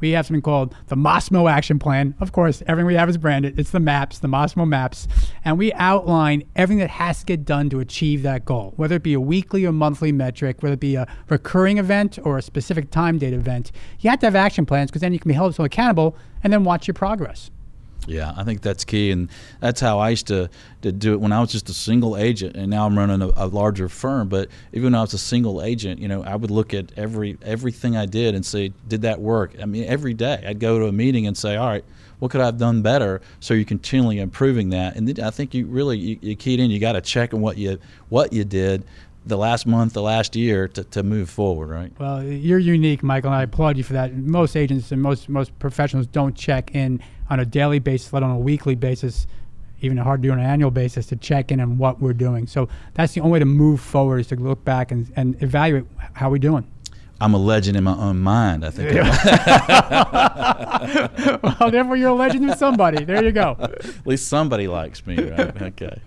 we 0.00 0.10
have 0.10 0.26
something 0.26 0.42
called 0.42 0.74
the 0.88 0.96
Massimo 0.96 1.48
Action 1.48 1.78
Plan. 1.78 2.14
Of 2.20 2.32
course, 2.32 2.62
everything 2.66 2.86
we 2.86 2.94
have 2.94 3.08
is 3.08 3.18
branded. 3.18 3.58
It's 3.58 3.70
the 3.70 3.80
maps, 3.80 4.18
the 4.18 4.28
Massimo 4.28 4.64
maps. 4.64 5.06
And 5.44 5.58
we 5.58 5.72
outline 5.74 6.44
everything 6.56 6.80
that 6.80 6.90
has 6.90 7.20
to 7.20 7.26
get 7.26 7.44
done 7.44 7.70
to 7.70 7.80
achieve 7.80 8.22
that 8.22 8.44
goal, 8.44 8.72
whether 8.76 8.96
it 8.96 9.02
be 9.02 9.14
a 9.14 9.20
weekly 9.20 9.64
or 9.64 9.72
monthly 9.72 10.12
metric, 10.12 10.62
whether 10.62 10.74
it 10.74 10.80
be 10.80 10.96
a 10.96 11.06
recurring 11.28 11.78
event 11.78 12.18
or 12.24 12.38
a 12.38 12.42
specific 12.42 12.90
time 12.90 13.18
date 13.18 13.32
event. 13.32 13.72
You 14.00 14.10
have 14.10 14.20
to 14.20 14.26
have 14.26 14.36
action 14.36 14.66
plans 14.66 14.90
because 14.90 15.02
then 15.02 15.12
you 15.12 15.18
can 15.18 15.28
be 15.28 15.34
held 15.34 15.58
accountable 15.58 16.16
and 16.42 16.52
then 16.52 16.64
watch 16.64 16.86
your 16.86 16.94
progress. 16.94 17.50
Yeah, 18.06 18.32
I 18.36 18.44
think 18.44 18.62
that's 18.62 18.84
key, 18.84 19.10
and 19.10 19.28
that's 19.60 19.80
how 19.80 19.98
I 19.98 20.10
used 20.10 20.26
to, 20.28 20.48
to 20.82 20.90
do 20.90 21.12
it 21.12 21.20
when 21.20 21.32
I 21.32 21.40
was 21.40 21.52
just 21.52 21.68
a 21.68 21.74
single 21.74 22.16
agent, 22.16 22.56
and 22.56 22.70
now 22.70 22.86
I'm 22.86 22.98
running 22.98 23.20
a, 23.20 23.30
a, 23.36 23.46
larger 23.46 23.88
firm. 23.88 24.28
But 24.28 24.48
even 24.72 24.84
when 24.84 24.94
I 24.94 25.02
was 25.02 25.12
a 25.12 25.18
single 25.18 25.62
agent, 25.62 26.00
you 26.00 26.08
know, 26.08 26.24
I 26.24 26.34
would 26.34 26.50
look 26.50 26.72
at 26.72 26.92
every 26.96 27.36
everything 27.42 27.96
I 27.96 28.06
did 28.06 28.34
and 28.34 28.44
say, 28.44 28.72
did 28.88 29.02
that 29.02 29.20
work? 29.20 29.54
I 29.60 29.66
mean, 29.66 29.84
every 29.84 30.14
day 30.14 30.42
I'd 30.46 30.60
go 30.60 30.78
to 30.78 30.86
a 30.86 30.92
meeting 30.92 31.26
and 31.26 31.36
say, 31.36 31.56
all 31.56 31.68
right, 31.68 31.84
what 32.20 32.30
could 32.30 32.40
I 32.40 32.46
have 32.46 32.58
done 32.58 32.82
better? 32.82 33.20
So 33.40 33.54
you're 33.54 33.64
continually 33.64 34.18
improving 34.18 34.70
that, 34.70 34.96
and 34.96 35.20
I 35.20 35.30
think 35.30 35.52
you 35.52 35.66
really 35.66 35.98
you, 35.98 36.18
you 36.22 36.36
keyed 36.36 36.58
in. 36.58 36.70
You 36.70 36.80
got 36.80 36.92
to 36.92 37.00
check 37.00 37.34
on 37.34 37.40
what 37.40 37.58
you 37.58 37.78
what 38.08 38.32
you 38.32 38.44
did 38.44 38.84
the 39.26 39.36
last 39.36 39.66
month, 39.66 39.92
the 39.92 40.02
last 40.02 40.34
year 40.34 40.66
to, 40.68 40.84
to 40.84 41.02
move 41.02 41.28
forward, 41.28 41.68
right? 41.68 41.92
Well, 41.98 42.22
you're 42.22 42.58
unique, 42.58 43.02
Michael, 43.02 43.30
and 43.30 43.38
I 43.38 43.42
applaud 43.42 43.76
you 43.76 43.84
for 43.84 43.92
that. 43.92 44.14
Most 44.14 44.56
agents 44.56 44.92
and 44.92 45.02
most 45.02 45.28
most 45.28 45.56
professionals 45.58 46.06
don't 46.06 46.34
check 46.34 46.74
in 46.74 47.02
on 47.28 47.40
a 47.40 47.44
daily 47.44 47.78
basis, 47.78 48.12
let 48.12 48.22
alone 48.22 48.36
a 48.36 48.40
weekly 48.40 48.74
basis, 48.74 49.26
even 49.82 49.96
hard 49.98 50.22
to 50.22 50.28
do 50.28 50.32
on 50.32 50.38
an 50.38 50.46
annual 50.46 50.70
basis 50.70 51.06
to 51.06 51.16
check 51.16 51.52
in 51.52 51.60
on 51.60 51.78
what 51.78 52.00
we're 52.00 52.12
doing. 52.12 52.46
So 52.46 52.68
that's 52.94 53.12
the 53.12 53.20
only 53.20 53.32
way 53.32 53.38
to 53.40 53.44
move 53.44 53.80
forward 53.80 54.20
is 54.20 54.26
to 54.28 54.36
look 54.36 54.64
back 54.64 54.90
and, 54.90 55.12
and 55.16 55.40
evaluate 55.42 55.84
how 56.14 56.30
we're 56.30 56.38
doing. 56.38 56.70
I'm 57.20 57.34
a 57.34 57.38
legend 57.38 57.76
in 57.76 57.84
my 57.84 57.96
own 57.96 58.18
mind. 58.20 58.64
I 58.64 58.70
think. 58.70 58.94
Yeah. 58.94 59.08
well, 61.60 61.70
therefore, 61.70 61.96
you're 61.96 62.08
a 62.08 62.14
legend 62.14 62.48
to 62.48 62.56
somebody. 62.56 63.04
There 63.04 63.22
you 63.22 63.32
go. 63.32 63.56
At 63.60 64.06
least 64.06 64.28
somebody 64.28 64.66
likes 64.66 65.06
me, 65.06 65.22
right? 65.22 65.62
Okay. 65.62 66.00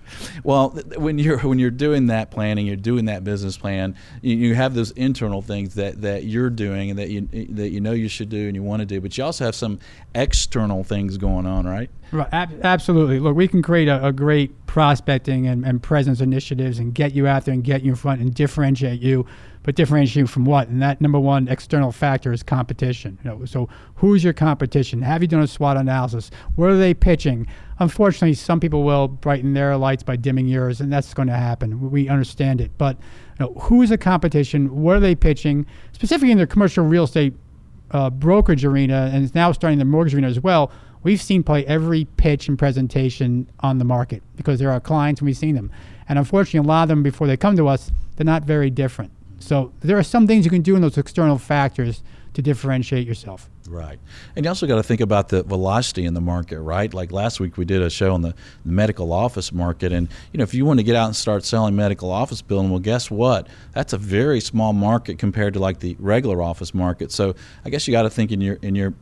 Well, 0.44 0.70
when 0.98 1.20
you're 1.20 1.38
when 1.40 1.60
you're 1.60 1.70
doing 1.72 2.08
that 2.08 2.32
planning, 2.32 2.66
you're 2.66 2.76
doing 2.76 3.06
that 3.06 3.24
business 3.24 3.58
plan. 3.58 3.96
You, 4.22 4.36
you 4.36 4.56
have 4.56 4.74
those 4.74 4.92
internal 4.92 5.44
things 5.44 5.76
that, 5.76 6.02
that 6.02 6.24
you're 6.24 6.50
doing 6.50 6.90
and 6.90 6.98
that 6.98 7.10
you 7.10 7.28
that 7.50 7.70
you 7.70 7.80
know 7.80 7.92
you 7.92 8.08
should 8.08 8.30
do 8.30 8.48
and 8.48 8.56
you 8.56 8.64
want 8.64 8.80
to 8.80 8.86
do, 8.86 9.00
but 9.00 9.16
you 9.18 9.24
also 9.24 9.46
have 9.46 9.56
some 9.56 9.80
external 10.16 10.84
things 10.84 11.18
going 11.18 11.46
on, 11.46 11.68
right? 11.68 11.92
Right. 12.12 12.30
Ab- 12.32 12.62
absolutely. 12.64 13.20
Look, 13.20 13.36
we 13.36 13.48
can 13.48 13.62
create 13.62 13.88
a, 13.88 14.08
a 14.08 14.12
great 14.12 14.66
prospecting 14.68 15.48
and, 15.48 15.66
and 15.66 15.82
presence 15.82 16.22
initiatives 16.22 16.80
and 16.80 16.94
get 16.94 17.14
you 17.14 17.28
out 17.28 17.46
there 17.46 17.54
and 17.54 17.64
get 17.64 17.84
you 17.84 17.92
in 17.92 17.96
front 17.96 18.22
and 18.22 18.34
differentiate 18.34 19.02
you 19.02 19.26
but 19.64 19.76
differentiating 19.76 20.28
from 20.28 20.46
what? 20.46 20.68
And 20.68 20.82
that 20.82 21.02
number 21.02 21.20
one 21.20 21.48
external 21.48 21.92
factor 21.92 22.32
is 22.32 22.44
competition. 22.44 23.18
You 23.24 23.30
know, 23.30 23.46
so 23.46 23.70
who's 23.96 24.24
your 24.24 24.34
competition? 24.34 25.02
Have 25.02 25.22
you 25.22 25.28
done 25.28 25.42
a 25.42 25.48
SWOT 25.48 25.78
analysis? 25.78 26.30
What 26.56 26.70
are 26.70 26.78
they 26.78 26.94
pitching? 26.94 27.48
Unfortunately, 27.80 28.34
some 28.34 28.60
people 28.60 28.84
will 28.84 29.08
brighten 29.08 29.54
their 29.54 29.76
lights 29.78 30.04
by 30.04 30.16
dimming 30.16 30.48
yours, 30.48 30.82
and 30.82 30.92
that's 30.92 31.14
going 31.14 31.30
to 31.30 31.36
happen. 31.36 31.90
We 31.90 32.10
understand 32.10 32.62
it, 32.62 32.72
but 32.78 32.98
you 33.40 33.46
know, 33.46 33.54
who 33.54 33.82
is 33.82 33.90
the 33.90 33.98
competition? 33.98 34.82
What 34.82 34.98
are 34.98 35.00
they 35.00 35.16
pitching? 35.16 35.66
Specifically 35.94 36.32
in 36.32 36.38
the 36.38 36.48
commercial 36.48 36.86
real 36.86 37.06
estate 37.06 37.34
uh, 37.92 38.10
brokerage 38.10 38.66
arena, 38.66 39.10
and 39.14 39.24
it's 39.24 39.36
now 39.36 39.52
starting 39.52 39.80
the 39.80 39.86
mortgage 39.86 40.14
arena 40.14 40.28
as 40.28 40.40
well. 40.40 40.72
We've 41.04 41.22
seen 41.22 41.44
probably 41.44 41.68
every 41.68 42.06
pitch 42.06 42.48
and 42.48 42.58
presentation 42.58 43.50
on 43.60 43.78
the 43.78 43.86
market 43.86 44.24
because 44.36 44.60
they're 44.60 44.72
our 44.72 44.80
clients 44.80 45.20
and 45.20 45.26
we've 45.26 45.38
seen 45.38 45.56
them. 45.56 45.70
And 46.08 46.18
unfortunately, 46.18 46.66
a 46.66 46.70
lot 46.70 46.84
of 46.84 46.90
them 46.90 47.04
before 47.04 47.28
they 47.28 47.38
come 47.38 47.58
to 47.58 47.68
us, 47.68 47.92
they're 48.16 48.26
not 48.26 48.44
very 48.44 48.70
different. 48.70 49.12
So 49.44 49.74
there 49.82 49.98
are 49.98 50.04
some 50.04 50.28
things 50.28 50.46
you 50.46 50.52
can 50.52 50.62
do 50.62 50.76
in 50.76 50.82
those 50.82 50.98
external 50.98 51.38
factors 51.38 52.04
to 52.34 52.42
differentiate 52.42 53.06
yourself. 53.06 53.50
Right. 53.70 54.00
And 54.36 54.44
you 54.46 54.50
also 54.50 54.68
got 54.68 54.76
to 54.76 54.84
think 54.84 55.02
about 55.02 55.30
the 55.30 55.44
velocity 55.44 56.06
in 56.06 56.14
the 56.14 56.22
market, 56.22 56.60
right? 56.60 56.94
Like 56.94 57.12
last 57.12 57.40
week 57.40 57.58
we 57.58 57.66
did 57.66 57.82
a 57.82 57.90
show 57.90 58.14
on 58.14 58.22
the, 58.22 58.34
medical 58.66 59.12
office 59.12 59.52
market 59.52 59.92
and 59.92 60.08
you 60.32 60.38
know 60.38 60.44
if 60.44 60.54
you 60.54 60.66
want 60.66 60.80
to 60.80 60.84
get 60.84 60.96
out 60.96 61.06
and 61.06 61.16
start 61.16 61.44
selling 61.44 61.76
medical 61.76 62.12
office 62.12 62.42
building, 62.42 62.72
well 62.72 62.80
guess 62.80 63.12
what? 63.12 63.48
That's 63.74 63.94
a 63.94 63.98
very 63.98 64.40
small 64.40 64.74
market 64.74 65.20
compared 65.20 65.54
to 65.56 65.60
like 65.60 65.80
the 65.80 65.96
regular 66.00 66.42
office 66.42 66.74
market. 66.74 67.12
So 67.12 67.36
I 67.66 67.70
guess 67.70 67.88
you 67.88 67.92
got 67.92 68.04
to 68.04 68.10
think 68.10 68.32
in 68.32 68.42
your 68.42 68.56
in 68.62 68.74
your 68.74 68.94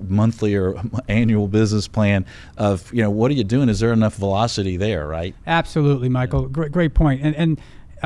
monthly 0.00 0.54
or 0.54 0.80
annual 1.08 1.48
business 1.48 1.88
plan 1.88 2.24
of 2.56 2.92
you 2.92 3.02
know 3.02 3.10
what 3.10 3.30
are 3.30 3.34
you 3.34 3.44
doing 3.44 3.68
is 3.68 3.80
there 3.80 3.92
enough 3.92 4.16
velocity 4.16 4.76
there 4.76 5.06
right 5.06 5.34
absolutely 5.46 6.08
michael 6.08 6.48
great, 6.48 6.72
great 6.72 6.94
point. 6.94 7.20
point 7.20 7.34
and 7.34 7.36
and 7.36 7.60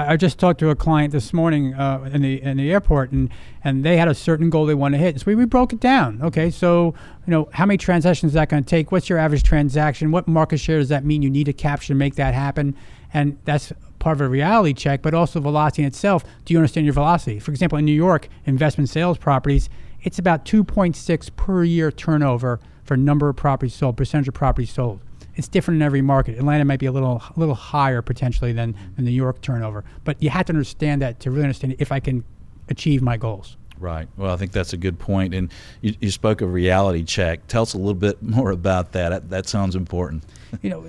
I 0.07 0.17
just 0.17 0.39
talked 0.39 0.61
to 0.61 0.71
a 0.71 0.77
client 0.77 1.13
this 1.13 1.33
morning 1.33 1.75
uh, 1.75 2.09
in 2.13 2.23
the 2.23 2.41
in 2.43 2.59
the 2.59 2.71
airport, 2.71 3.11
and 3.11 3.31
and 3.65 3.85
they 3.85 3.97
had 3.97 4.07
a 4.07 4.15
certain 4.15 4.51
goal 4.51 4.67
they 4.67 4.75
want 4.75 4.95
to 4.95 4.99
hit. 4.99 5.19
So 5.21 5.25
we, 5.27 5.35
we 5.35 5.45
broke 5.45 5.73
it 5.73 5.81
down. 5.81 6.23
Okay, 6.23 6.51
so 6.51 6.95
you 7.27 7.31
know 7.31 7.49
how 7.53 7.67
many 7.67 7.79
transactions 7.79 8.31
is 8.31 8.35
that 8.35 8.49
going 8.49 8.63
to 8.63 8.69
take? 8.69 8.93
What's 8.93 9.09
your 9.09 9.19
average 9.19 9.43
transaction? 9.43 10.11
What 10.11 10.29
market 10.29 10.59
share 10.59 10.79
does 10.79 10.89
that 10.91 11.05
mean 11.05 11.23
you 11.23 11.31
need 11.31 11.45
to 11.45 11.53
capture 11.53 11.89
to 11.89 11.95
make 11.95 12.15
that 12.15 12.35
happen? 12.35 12.77
And 13.13 13.39
that's 13.45 13.73
part 13.99 14.17
of 14.17 14.21
a 14.21 14.29
reality 14.29 14.75
check, 14.75 15.03
but 15.03 15.15
also 15.15 15.41
velocity 15.41 15.83
in 15.83 15.89
itself. 15.89 16.25
Do 16.45 16.55
you 16.55 16.59
understand 16.59 16.87
your 16.87 16.95
velocity? 16.95 17.41
For 17.41 17.51
example, 17.51 17.79
in 17.79 17.85
New 17.85 17.93
York, 17.93 18.29
investment 18.45 18.89
sales 18.91 19.19
properties, 19.19 19.69
it's 20.03 20.19
about 20.19 20.45
2.6 20.45 21.37
per 21.37 21.65
year 21.65 21.91
turnover 21.91 22.61
for 22.85 22.97
number 22.97 23.29
of 23.29 23.37
properties 23.37 23.75
sold, 23.75 23.97
percentage 23.97 24.29
of 24.29 24.35
properties 24.35 24.71
sold 24.71 25.01
it's 25.39 25.49
different 25.49 25.77
in 25.77 25.83
every 25.83 26.03
market. 26.03 26.37
Atlanta 26.37 26.65
might 26.65 26.81
be 26.81 26.87
a 26.87 26.93
little 26.93 27.23
a 27.35 27.39
little 27.39 27.55
higher 27.55 28.03
potentially 28.03 28.53
than, 28.53 28.75
than 28.97 29.05
New 29.05 29.13
York 29.13 29.41
turnover, 29.41 29.85
but 30.05 30.21
you 30.23 30.29
have 30.31 30.47
to 30.47 30.53
understand 30.53 31.01
that 31.01 31.21
to 31.21 31.31
really 31.31 31.45
understand 31.45 31.77
if 31.79 31.93
I 31.93 32.01
can 32.01 32.25
achieve 32.69 33.01
my 33.01 33.17
goals. 33.17 33.57
Right. 33.79 34.09
Well, 34.17 34.35
I 34.35 34.37
think 34.37 34.51
that's 34.51 34.73
a 34.73 34.77
good 34.77 34.99
point. 34.99 35.35
And 35.35 35.53
you, 35.81 35.95
you 36.01 36.11
spoke 36.11 36.41
of 36.41 36.53
reality 36.53 37.05
check. 37.05 37.47
Tell 37.47 37.63
us 37.63 37.75
a 37.75 37.79
little 37.79 37.95
bit 37.95 38.21
more 38.23 38.51
about 38.51 38.93
that. 38.93 39.11
That, 39.11 39.31
that 39.31 39.49
sounds 39.49 39.77
important. 39.77 40.25
you 40.63 40.71
know, 40.71 40.85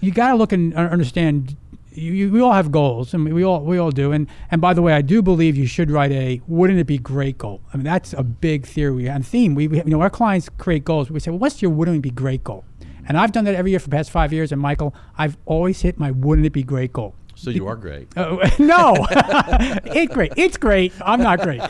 you 0.00 0.10
got 0.10 0.30
to 0.30 0.36
look 0.36 0.52
and 0.52 0.74
understand 0.74 1.56
you, 1.92 2.12
you, 2.12 2.32
we 2.32 2.40
all 2.40 2.52
have 2.52 2.70
goals, 2.72 3.12
and 3.12 3.30
we 3.32 3.44
all 3.44 3.60
we 3.62 3.76
all 3.76 3.90
do. 3.90 4.12
And 4.12 4.28
and 4.50 4.62
by 4.62 4.72
the 4.72 4.80
way, 4.80 4.94
I 4.94 5.02
do 5.02 5.20
believe 5.20 5.56
you 5.56 5.66
should 5.66 5.90
write 5.90 6.12
a 6.12 6.40
"Wouldn't 6.46 6.78
it 6.78 6.86
be 6.86 6.98
great?" 6.98 7.36
goal. 7.36 7.60
I 7.74 7.76
mean, 7.76 7.84
that's 7.84 8.14
a 8.14 8.22
big 8.22 8.64
theory 8.64 9.08
and 9.08 9.26
theme. 9.26 9.54
We, 9.54 9.68
we 9.68 9.78
you 9.78 9.84
know 9.84 10.00
our 10.00 10.08
clients 10.08 10.48
create 10.56 10.84
goals. 10.84 11.10
We 11.10 11.20
say, 11.20 11.30
well, 11.32 11.40
what's 11.40 11.60
your 11.60 11.72
"Wouldn't 11.72 11.98
it 11.98 12.00
be 12.00 12.10
great?" 12.10 12.44
goal? 12.44 12.64
And 13.10 13.18
I've 13.18 13.32
done 13.32 13.44
that 13.46 13.56
every 13.56 13.72
year 13.72 13.80
for 13.80 13.88
the 13.88 13.96
past 13.96 14.08
five 14.12 14.32
years. 14.32 14.52
And 14.52 14.62
Michael, 14.62 14.94
I've 15.18 15.36
always 15.44 15.82
hit 15.82 15.98
my 15.98 16.12
"Wouldn't 16.12 16.46
it 16.46 16.52
be 16.52 16.62
great?" 16.62 16.92
goal. 16.92 17.16
So 17.34 17.50
you 17.50 17.66
are 17.66 17.74
great. 17.74 18.06
Uh, 18.16 18.36
no, 18.60 18.94
it's 19.10 20.14
great. 20.14 20.32
It's 20.36 20.56
great. 20.56 20.92
I'm 21.04 21.20
not 21.20 21.40
great. 21.40 21.60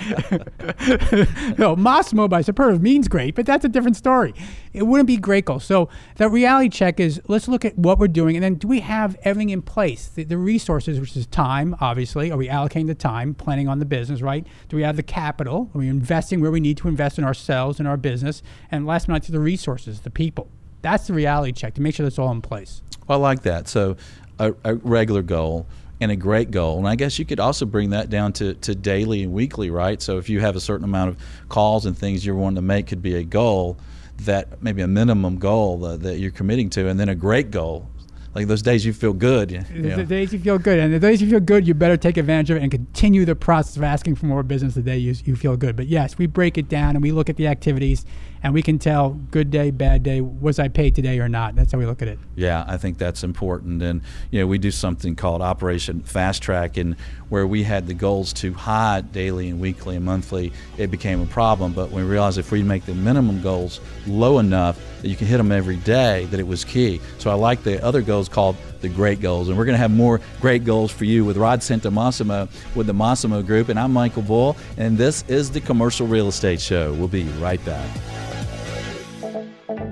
no, 1.59 1.77
Massimo 1.77 2.29
by 2.29 2.43
Superlative 2.43 2.83
means 2.83 3.09
great, 3.09 3.35
but 3.35 3.47
that's 3.47 3.65
a 3.65 3.71
different 3.71 3.97
story. 3.97 4.35
It 4.75 4.83
wouldn't 4.83 5.07
be 5.07 5.17
great 5.17 5.47
goal. 5.47 5.61
So 5.61 5.89
the 6.17 6.29
reality 6.29 6.69
check 6.69 7.01
is 7.01 7.23
let's 7.27 7.49
look 7.49 7.65
at 7.65 7.79
what 7.79 7.99
we're 7.99 8.09
doing, 8.09 8.37
and 8.37 8.45
then 8.45 8.57
do 8.57 8.69
we 8.69 8.81
have 8.81 9.17
everything 9.23 9.49
in 9.49 9.63
place? 9.63 10.09
The, 10.09 10.25
the 10.25 10.37
resources, 10.37 11.01
which 11.01 11.17
is 11.17 11.27
time, 11.27 11.75
obviously. 11.81 12.31
Are 12.31 12.37
we 12.37 12.49
allocating 12.49 12.87
the 12.87 12.95
time, 12.95 13.33
planning 13.33 13.67
on 13.67 13.79
the 13.79 13.87
business, 13.87 14.21
right? 14.21 14.47
Do 14.69 14.77
we 14.77 14.83
have 14.83 14.97
the 14.97 15.03
capital? 15.03 15.71
Are 15.75 15.79
we 15.79 15.89
investing 15.89 16.43
where 16.43 16.51
we 16.51 16.61
need 16.61 16.77
to 16.77 16.89
invest 16.89 17.17
in 17.17 17.25
ourselves 17.25 17.79
and 17.79 17.89
our 17.89 17.97
business? 17.97 18.43
And 18.71 18.87
last 18.87 19.07
but 19.07 19.15
not 19.15 19.23
least, 19.23 19.33
the 19.33 19.41
resources, 19.41 20.01
the 20.01 20.11
people. 20.11 20.51
That's 20.83 21.07
the 21.07 21.13
reality 21.13 21.53
check 21.53 21.75
to 21.75 21.81
make 21.81 21.95
sure 21.95 22.05
that's 22.05 22.19
all 22.19 22.33
in 22.33 22.43
place. 22.43 22.83
Well, 23.07 23.19
I 23.19 23.23
like 23.23 23.43
that. 23.43 23.69
So 23.69 23.97
a, 24.39 24.55
a, 24.65 24.75
regular 24.77 25.23
goal 25.23 25.67
and 26.01 26.11
a 26.11 26.17
great 26.17 26.51
goal. 26.51 26.79
And 26.79 26.89
I 26.89 26.97
guess 26.97 27.19
you 27.19 27.25
could 27.25 27.41
also 27.41 27.67
bring 27.67 27.91
that 27.91 28.09
down 28.09 28.33
to, 28.35 28.55
to 28.55 28.75
daily 28.75 29.23
and 29.23 29.33
weekly, 29.33 29.71
right? 29.71 30.01
So 30.01 30.19
if 30.19 30.29
you 30.29 30.41
have 30.41 30.57
a 30.57 30.61
certain 30.61 30.85
amount 30.85 31.11
of 31.11 31.19
calls 31.49 31.87
and 31.87 31.97
things 31.97 32.25
you're 32.25 32.35
wanting 32.35 32.57
to 32.57 32.63
make 32.63 32.87
could 32.87 33.03
be 33.03 33.17
a 33.17 33.25
goal 33.25 33.79
that 34.19 34.63
maybe 34.63 34.83
a 34.83 34.89
minimum 34.89 35.39
goal 35.39 35.85
uh, 35.85 35.97
that 35.99 36.19
you're 36.19 36.31
committing 36.31 36.71
to 36.71 36.89
and 36.89 37.01
then 37.01 37.09
a 37.09 37.15
great 37.15 37.51
goal 37.51 37.89
like 38.35 38.47
those 38.47 38.63
days 38.63 38.87
you 38.87 38.93
feel 38.93 39.13
good. 39.13 39.51
You 39.51 39.61
know. 39.71 39.97
The 39.97 40.05
days 40.05 40.33
you 40.33 40.39
feel 40.39 40.59
good, 40.59 40.79
and 40.79 40.95
the 40.95 41.01
days 41.01 41.21
you 41.21 41.29
feel 41.29 41.41
good, 41.41 41.67
you 41.67 41.75
better 41.75 41.97
take 41.97 42.17
advantage 42.17 42.51
of 42.51 42.59
it 42.59 42.63
and 42.63 42.71
continue 42.71 43.25
the 43.25 43.35
process 43.35 43.77
of 43.77 43.83
asking 43.83 44.17
for 44.17 44.27
more 44.27 44.43
business 44.43 44.75
the 44.75 44.83
day 44.83 44.99
you, 44.99 45.15
you 45.25 45.35
feel 45.35 45.57
good. 45.57 45.75
But 45.75 45.89
yes, 45.89 46.17
we 46.17 46.27
break 46.27 46.57
it 46.57 46.69
down 46.69 46.95
and 46.95 47.03
we 47.03 47.11
look 47.11 47.29
at 47.29 47.37
the 47.37 47.49
activities, 47.49 48.07
and 48.43 48.55
we 48.55 48.63
can 48.63 48.79
tell 48.79 49.11
good 49.31 49.51
day, 49.51 49.71
bad 49.71 50.03
day, 50.03 50.21
was 50.21 50.59
I 50.59 50.69
paid 50.69 50.95
today 50.95 51.19
or 51.19 51.29
not? 51.29 51.55
That's 51.55 51.73
how 51.73 51.79
we 51.79 51.87
look 51.87 52.03
at 52.03 52.09
it. 52.09 52.19
Yeah, 52.37 52.65
I 52.67 52.77
think 52.77 52.99
that's 52.99 53.23
important. 53.23 53.83
And 53.83 54.03
you 54.31 54.41
know, 54.41 54.47
we 54.47 54.59
do 54.59 54.71
something 54.71 55.15
called 55.15 55.43
Operation 55.43 56.01
Fast 56.03 56.43
Track, 56.43 56.77
and 56.77 56.97
where 57.29 57.47
we 57.47 57.63
had 57.63 57.87
the 57.87 57.95
goals 57.95 58.33
too 58.33 58.55
high 58.55 59.03
daily 59.03 59.51
and 59.51 59.61
weekly 59.61 59.97
and 59.97 60.05
monthly, 60.05 60.53
it 60.79 60.91
became 60.91 61.21
a 61.21 61.27
problem. 61.27 61.73
But 61.73 61.91
we 61.91 62.03
realized 62.03 62.39
if 62.39 62.51
we 62.51 62.63
make 62.63 62.87
the 62.87 62.95
minimum 62.95 63.43
goals 63.43 63.81
low 64.07 64.39
enough 64.39 64.81
that 65.03 65.09
you 65.09 65.17
can 65.17 65.27
hit 65.27 65.39
them 65.39 65.53
every 65.53 65.77
day, 65.77 66.27
that 66.27 66.41
it 66.41 66.47
was 66.47 66.65
key. 66.65 67.01
So 67.19 67.31
I 67.31 67.35
like 67.35 67.63
the 67.63 67.83
other 67.85 68.03
goals 68.03 68.29
called 68.29 68.57
the 68.81 68.89
great 68.89 69.21
goals. 69.21 69.49
And 69.49 69.57
we're 69.57 69.65
going 69.65 69.75
to 69.75 69.79
have 69.79 69.91
more 69.91 70.21
great 70.41 70.65
goals 70.65 70.91
for 70.91 71.05
you 71.05 71.25
with 71.25 71.37
Rod 71.37 71.61
Santomassimo 71.61 72.49
with 72.75 72.87
the 72.87 72.95
Massimo 72.95 73.43
Group. 73.43 73.69
And 73.69 73.79
I'm 73.79 73.93
Michael 73.93 74.23
Bull, 74.23 74.57
and 74.77 74.99
this 74.99 75.25
is 75.29 75.51
the 75.51 75.61
Commercial 75.61 76.07
Real 76.07 76.29
Estate 76.29 76.61
Show. 76.61 76.93
We'll 76.95 77.09
be 77.09 77.25
right 77.41 77.65
back. 77.65 77.89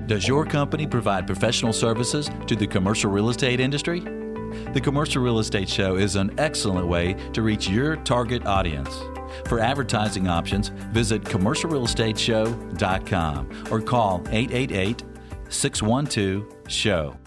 Does 0.05 0.27
your 0.27 0.45
company 0.45 0.85
provide 0.87 1.27
professional 1.27 1.73
services 1.73 2.29
to 2.47 2.55
the 2.55 2.67
commercial 2.67 3.11
real 3.11 3.29
estate 3.29 3.59
industry? 3.59 3.99
The 4.73 4.81
Commercial 4.81 5.21
Real 5.21 5.37
Estate 5.39 5.69
Show 5.69 5.97
is 5.97 6.15
an 6.15 6.33
excellent 6.39 6.87
way 6.87 7.13
to 7.33 7.43
reach 7.43 7.69
your 7.69 7.97
target 7.97 8.47
audience. 8.47 8.89
For 9.45 9.59
advertising 9.59 10.27
options, 10.27 10.69
visit 10.91 11.21
commercialrealestateshow.com 11.23 13.67
or 13.71 13.81
call 13.81 14.23
888 14.29 15.03
612 15.49 16.45
SHOW. 16.67 17.18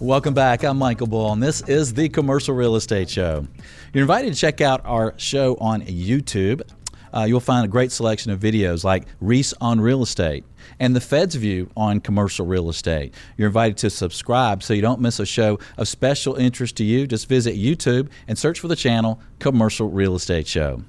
Welcome 0.00 0.32
back. 0.32 0.64
I'm 0.64 0.78
Michael 0.78 1.08
Bull, 1.08 1.30
and 1.30 1.42
this 1.42 1.60
is 1.68 1.92
the 1.92 2.08
Commercial 2.08 2.54
Real 2.54 2.74
Estate 2.74 3.10
Show. 3.10 3.46
You're 3.92 4.00
invited 4.00 4.32
to 4.32 4.40
check 4.40 4.62
out 4.62 4.80
our 4.86 5.12
show 5.18 5.56
on 5.56 5.82
YouTube. 5.82 6.62
Uh, 7.12 7.26
you'll 7.28 7.38
find 7.38 7.66
a 7.66 7.68
great 7.68 7.92
selection 7.92 8.32
of 8.32 8.40
videos 8.40 8.82
like 8.82 9.04
Reese 9.20 9.52
on 9.60 9.78
Real 9.78 10.02
Estate 10.02 10.44
and 10.78 10.96
the 10.96 11.02
Fed's 11.02 11.34
View 11.34 11.68
on 11.76 12.00
commercial 12.00 12.46
real 12.46 12.70
estate. 12.70 13.12
You're 13.36 13.48
invited 13.48 13.76
to 13.78 13.90
subscribe 13.90 14.62
so 14.62 14.72
you 14.72 14.80
don't 14.80 15.02
miss 15.02 15.20
a 15.20 15.26
show 15.26 15.58
of 15.76 15.86
special 15.86 16.34
interest 16.36 16.78
to 16.78 16.84
you. 16.84 17.06
Just 17.06 17.28
visit 17.28 17.56
YouTube 17.56 18.08
and 18.26 18.38
search 18.38 18.58
for 18.58 18.68
the 18.68 18.76
channel 18.76 19.20
Commercial 19.38 19.90
Real 19.90 20.14
Estate 20.14 20.46
Show. 20.46 20.82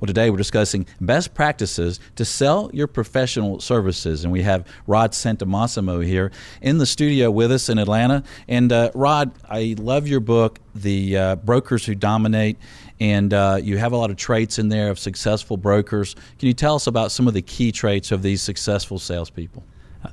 Well, 0.00 0.06
today 0.06 0.30
we're 0.30 0.36
discussing 0.36 0.86
best 1.00 1.34
practices 1.34 2.00
to 2.16 2.24
sell 2.24 2.70
your 2.72 2.86
professional 2.86 3.60
services. 3.60 4.24
And 4.24 4.32
we 4.32 4.42
have 4.42 4.66
Rod 4.86 5.12
Santomassimo 5.12 6.04
here 6.04 6.32
in 6.62 6.78
the 6.78 6.86
studio 6.86 7.30
with 7.30 7.52
us 7.52 7.68
in 7.68 7.78
Atlanta. 7.78 8.22
And 8.48 8.72
uh, 8.72 8.90
Rod, 8.94 9.32
I 9.48 9.74
love 9.78 10.06
your 10.08 10.20
book, 10.20 10.58
The 10.74 11.16
uh, 11.16 11.36
Brokers 11.36 11.84
Who 11.86 11.94
Dominate. 11.94 12.58
And 13.00 13.34
uh, 13.34 13.58
you 13.62 13.76
have 13.78 13.92
a 13.92 13.96
lot 13.96 14.10
of 14.10 14.16
traits 14.16 14.58
in 14.58 14.68
there 14.68 14.90
of 14.90 14.98
successful 14.98 15.56
brokers. 15.56 16.14
Can 16.38 16.48
you 16.48 16.54
tell 16.54 16.76
us 16.76 16.86
about 16.86 17.12
some 17.12 17.26
of 17.28 17.34
the 17.34 17.42
key 17.42 17.72
traits 17.72 18.12
of 18.12 18.22
these 18.22 18.40
successful 18.40 18.98
salespeople? 18.98 19.64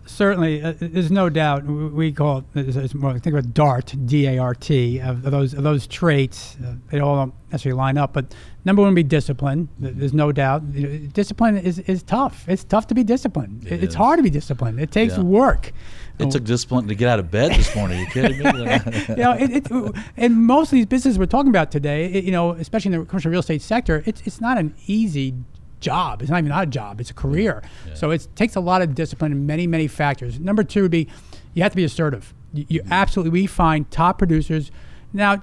Certainly, 0.05 0.61
uh, 0.61 0.73
there's 0.79 1.11
no 1.11 1.29
doubt. 1.29 1.65
We 1.65 2.11
call 2.11 2.43
it. 2.55 2.75
It's 2.75 2.93
more, 2.93 3.17
think 3.19 3.35
about 3.35 3.53
DART, 3.53 3.93
D-A-R-T. 4.05 4.99
Of 4.99 5.23
those 5.23 5.53
of 5.53 5.63
those 5.63 5.87
traits, 5.87 6.57
uh, 6.65 6.75
they 6.89 6.99
all 6.99 7.15
don't 7.15 7.33
necessarily 7.51 7.77
line 7.77 7.97
up. 7.97 8.13
But 8.13 8.33
number 8.65 8.81
one 8.81 8.89
would 8.91 8.95
be 8.95 9.03
discipline. 9.03 9.69
There's 9.79 10.13
no 10.13 10.31
doubt. 10.31 10.63
You 10.73 10.87
know, 10.87 10.97
discipline 11.07 11.57
is, 11.57 11.79
is 11.79 12.03
tough. 12.03 12.47
It's 12.47 12.63
tough 12.63 12.87
to 12.87 12.95
be 12.95 13.03
disciplined. 13.03 13.67
It 13.67 13.83
it's 13.83 13.95
hard 13.95 14.17
to 14.17 14.23
be 14.23 14.29
disciplined. 14.29 14.79
It 14.79 14.91
takes 14.91 15.17
yeah. 15.17 15.23
work. 15.23 15.73
It 16.19 16.31
took 16.31 16.43
discipline 16.43 16.87
to 16.87 16.95
get 16.95 17.09
out 17.09 17.19
of 17.19 17.31
bed 17.31 17.51
this 17.51 17.75
morning. 17.75 17.97
Are 17.97 18.01
you 18.01 18.07
kidding 18.07 18.37
me? 18.37 18.43
you 19.09 19.15
know, 19.15 19.33
it, 19.33 19.71
it, 19.71 19.95
and 20.17 20.37
most 20.45 20.67
of 20.67 20.73
these 20.73 20.85
businesses 20.85 21.17
we're 21.17 21.25
talking 21.25 21.49
about 21.49 21.71
today, 21.71 22.05
it, 22.05 22.23
you 22.23 22.31
know, 22.31 22.51
especially 22.51 22.93
in 22.93 22.99
the 22.99 23.05
commercial 23.05 23.31
real 23.31 23.39
estate 23.39 23.61
sector, 23.61 24.03
it's 24.05 24.21
it's 24.25 24.39
not 24.39 24.57
an 24.57 24.75
easy 24.87 25.33
job. 25.81 26.21
It's 26.21 26.31
not 26.31 26.37
even 26.37 26.49
not 26.49 26.63
a 26.63 26.67
job; 26.67 27.01
it's 27.01 27.09
a 27.09 27.13
career. 27.13 27.61
Yeah. 27.87 27.93
So 27.95 28.11
it 28.11 28.27
takes 28.35 28.55
a 28.55 28.59
lot 28.59 28.81
of 28.81 28.95
discipline 28.95 29.31
and 29.31 29.45
many 29.45 29.67
many 29.67 29.87
factors. 29.87 30.39
Number 30.39 30.63
two 30.63 30.83
would 30.83 30.91
be 30.91 31.09
you 31.53 31.63
have 31.63 31.73
to 31.73 31.75
be 31.75 31.83
assertive. 31.83 32.33
You, 32.53 32.65
you 32.69 32.81
mm-hmm. 32.81 32.93
absolutely 32.93 33.31
we 33.31 33.47
find 33.47 33.89
top 33.91 34.17
producers 34.17 34.71
now. 35.11 35.41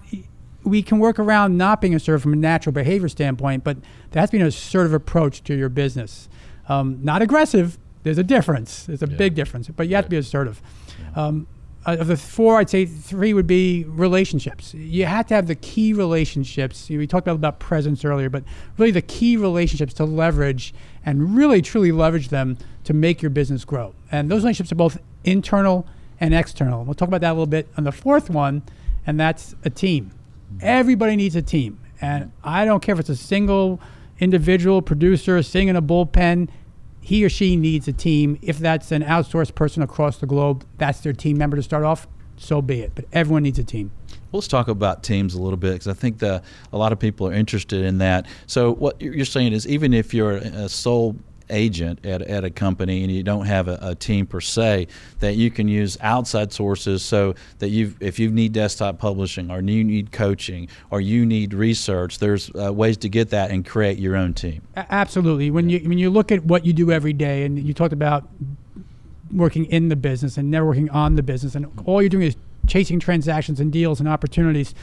We 0.64 0.82
can 0.82 0.98
work 0.98 1.18
around 1.18 1.56
not 1.56 1.80
being 1.80 1.94
assertive 1.94 2.20
from 2.20 2.32
a 2.32 2.36
natural 2.36 2.72
behavior 2.72 3.08
standpoint, 3.08 3.64
but 3.64 3.78
there 4.10 4.20
has 4.20 4.30
to 4.30 4.36
be 4.36 4.40
an 4.40 4.46
assertive 4.46 4.92
approach 4.92 5.42
to 5.44 5.54
your 5.54 5.68
business. 5.68 6.28
Um, 6.68 6.98
not 7.02 7.22
aggressive. 7.22 7.78
There's 8.02 8.18
a 8.18 8.24
difference. 8.24 8.84
There's 8.84 9.02
a 9.02 9.08
yeah. 9.08 9.16
big 9.16 9.34
difference, 9.34 9.68
but 9.68 9.88
you 9.88 9.94
have 9.94 10.04
to 10.04 10.10
be 10.10 10.16
assertive. 10.16 10.60
Yeah. 10.98 11.24
Um, 11.24 11.46
Uh, 11.86 11.96
of 12.00 12.08
the 12.08 12.16
four, 12.16 12.58
I'd 12.58 12.68
say 12.68 12.84
three 12.84 13.32
would 13.32 13.46
be 13.46 13.84
relationships. 13.84 14.74
You 14.74 15.06
have 15.06 15.26
to 15.28 15.34
have 15.34 15.46
the 15.46 15.54
key 15.54 15.92
relationships. 15.92 16.88
We 16.88 17.06
talked 17.06 17.26
about, 17.26 17.36
about 17.36 17.60
presence 17.60 18.04
earlier, 18.04 18.28
but 18.28 18.44
really 18.76 18.90
the 18.90 19.02
key 19.02 19.36
relationships 19.36 19.94
to 19.94 20.04
leverage 20.04 20.74
and 21.06 21.36
really 21.36 21.62
truly 21.62 21.92
leverage 21.92 22.28
them 22.28 22.58
to 22.84 22.92
make 22.92 23.22
your 23.22 23.30
business 23.30 23.64
grow. 23.64 23.94
And 24.10 24.30
those 24.30 24.42
relationships 24.42 24.72
are 24.72 24.76
both 24.76 24.98
internal 25.24 25.86
and 26.20 26.34
external. 26.34 26.84
We'll 26.84 26.94
talk 26.94 27.08
about 27.08 27.20
that 27.20 27.30
a 27.30 27.34
little 27.34 27.46
bit 27.46 27.68
on 27.76 27.84
the 27.84 27.92
fourth 27.92 28.28
one, 28.28 28.62
and 29.06 29.18
that's 29.18 29.54
a 29.64 29.70
team. 29.70 30.10
Everybody 30.60 31.16
needs 31.16 31.36
a 31.36 31.42
team. 31.42 31.78
And 32.00 32.32
I 32.42 32.64
don't 32.64 32.80
care 32.82 32.92
if 32.94 33.00
it's 33.00 33.08
a 33.08 33.16
single 33.16 33.80
individual 34.18 34.82
producer 34.82 35.42
sitting 35.42 35.68
in 35.68 35.76
a 35.76 35.82
bullpen 35.82 36.48
he 37.08 37.24
or 37.24 37.30
she 37.30 37.56
needs 37.56 37.88
a 37.88 37.92
team. 37.94 38.38
If 38.42 38.58
that's 38.58 38.92
an 38.92 39.02
outsourced 39.02 39.54
person 39.54 39.82
across 39.82 40.18
the 40.18 40.26
globe, 40.26 40.66
that's 40.76 41.00
their 41.00 41.14
team 41.14 41.38
member 41.38 41.56
to 41.56 41.62
start 41.62 41.82
off, 41.82 42.06
so 42.36 42.60
be 42.60 42.82
it. 42.82 42.92
But 42.94 43.06
everyone 43.14 43.44
needs 43.44 43.58
a 43.58 43.64
team. 43.64 43.90
Let's 44.30 44.46
talk 44.46 44.68
about 44.68 45.02
teams 45.02 45.32
a 45.32 45.40
little 45.40 45.56
bit 45.56 45.72
because 45.72 45.88
I 45.88 45.94
think 45.94 46.18
that 46.18 46.44
a 46.70 46.76
lot 46.76 46.92
of 46.92 46.98
people 46.98 47.26
are 47.26 47.32
interested 47.32 47.82
in 47.82 47.96
that. 47.96 48.26
So, 48.46 48.74
what 48.74 49.00
you're 49.00 49.24
saying 49.24 49.54
is, 49.54 49.66
even 49.66 49.94
if 49.94 50.12
you're 50.12 50.32
a 50.32 50.68
sole 50.68 51.16
agent 51.50 52.04
at, 52.04 52.22
at 52.22 52.44
a 52.44 52.50
company 52.50 53.02
and 53.02 53.12
you 53.12 53.22
don't 53.22 53.46
have 53.46 53.68
a, 53.68 53.78
a, 53.82 53.94
team 53.94 54.26
per 54.26 54.40
se, 54.40 54.86
that 55.20 55.34
you 55.34 55.50
can 55.50 55.68
use 55.68 55.98
outside 56.00 56.52
sources 56.52 57.02
so 57.02 57.34
that 57.58 57.68
you 57.68 57.94
if 58.00 58.18
you 58.18 58.30
need 58.30 58.52
desktop 58.52 58.98
publishing 58.98 59.50
or 59.50 59.60
you 59.60 59.84
need 59.84 60.12
coaching 60.12 60.68
or 60.90 61.00
you 61.00 61.26
need 61.26 61.54
research, 61.54 62.18
there's 62.18 62.50
uh, 62.54 62.72
ways 62.72 62.96
to 62.96 63.08
get 63.08 63.30
that 63.30 63.50
and 63.50 63.66
create 63.66 63.98
your 63.98 64.16
own 64.16 64.34
team. 64.34 64.62
Absolutely. 64.76 65.50
When 65.50 65.68
you 65.68 65.80
when 65.80 65.98
you 65.98 66.10
look 66.10 66.30
at 66.32 66.44
what 66.44 66.64
you 66.64 66.72
do 66.72 66.90
every 66.92 67.12
day 67.12 67.44
and 67.44 67.58
you 67.58 67.74
talked 67.74 67.92
about 67.92 68.28
working 69.32 69.66
in 69.66 69.88
the 69.88 69.96
business 69.96 70.36
and 70.36 70.50
never 70.50 70.66
working 70.66 70.90
on 70.90 71.16
the 71.16 71.22
business 71.22 71.54
and 71.54 71.66
all 71.84 72.00
you're 72.00 72.08
doing 72.08 72.26
is 72.26 72.36
chasing 72.66 72.98
transactions 72.98 73.60
and 73.60 73.72
deals 73.72 74.00
and 74.00 74.08
opportunities 74.08 74.74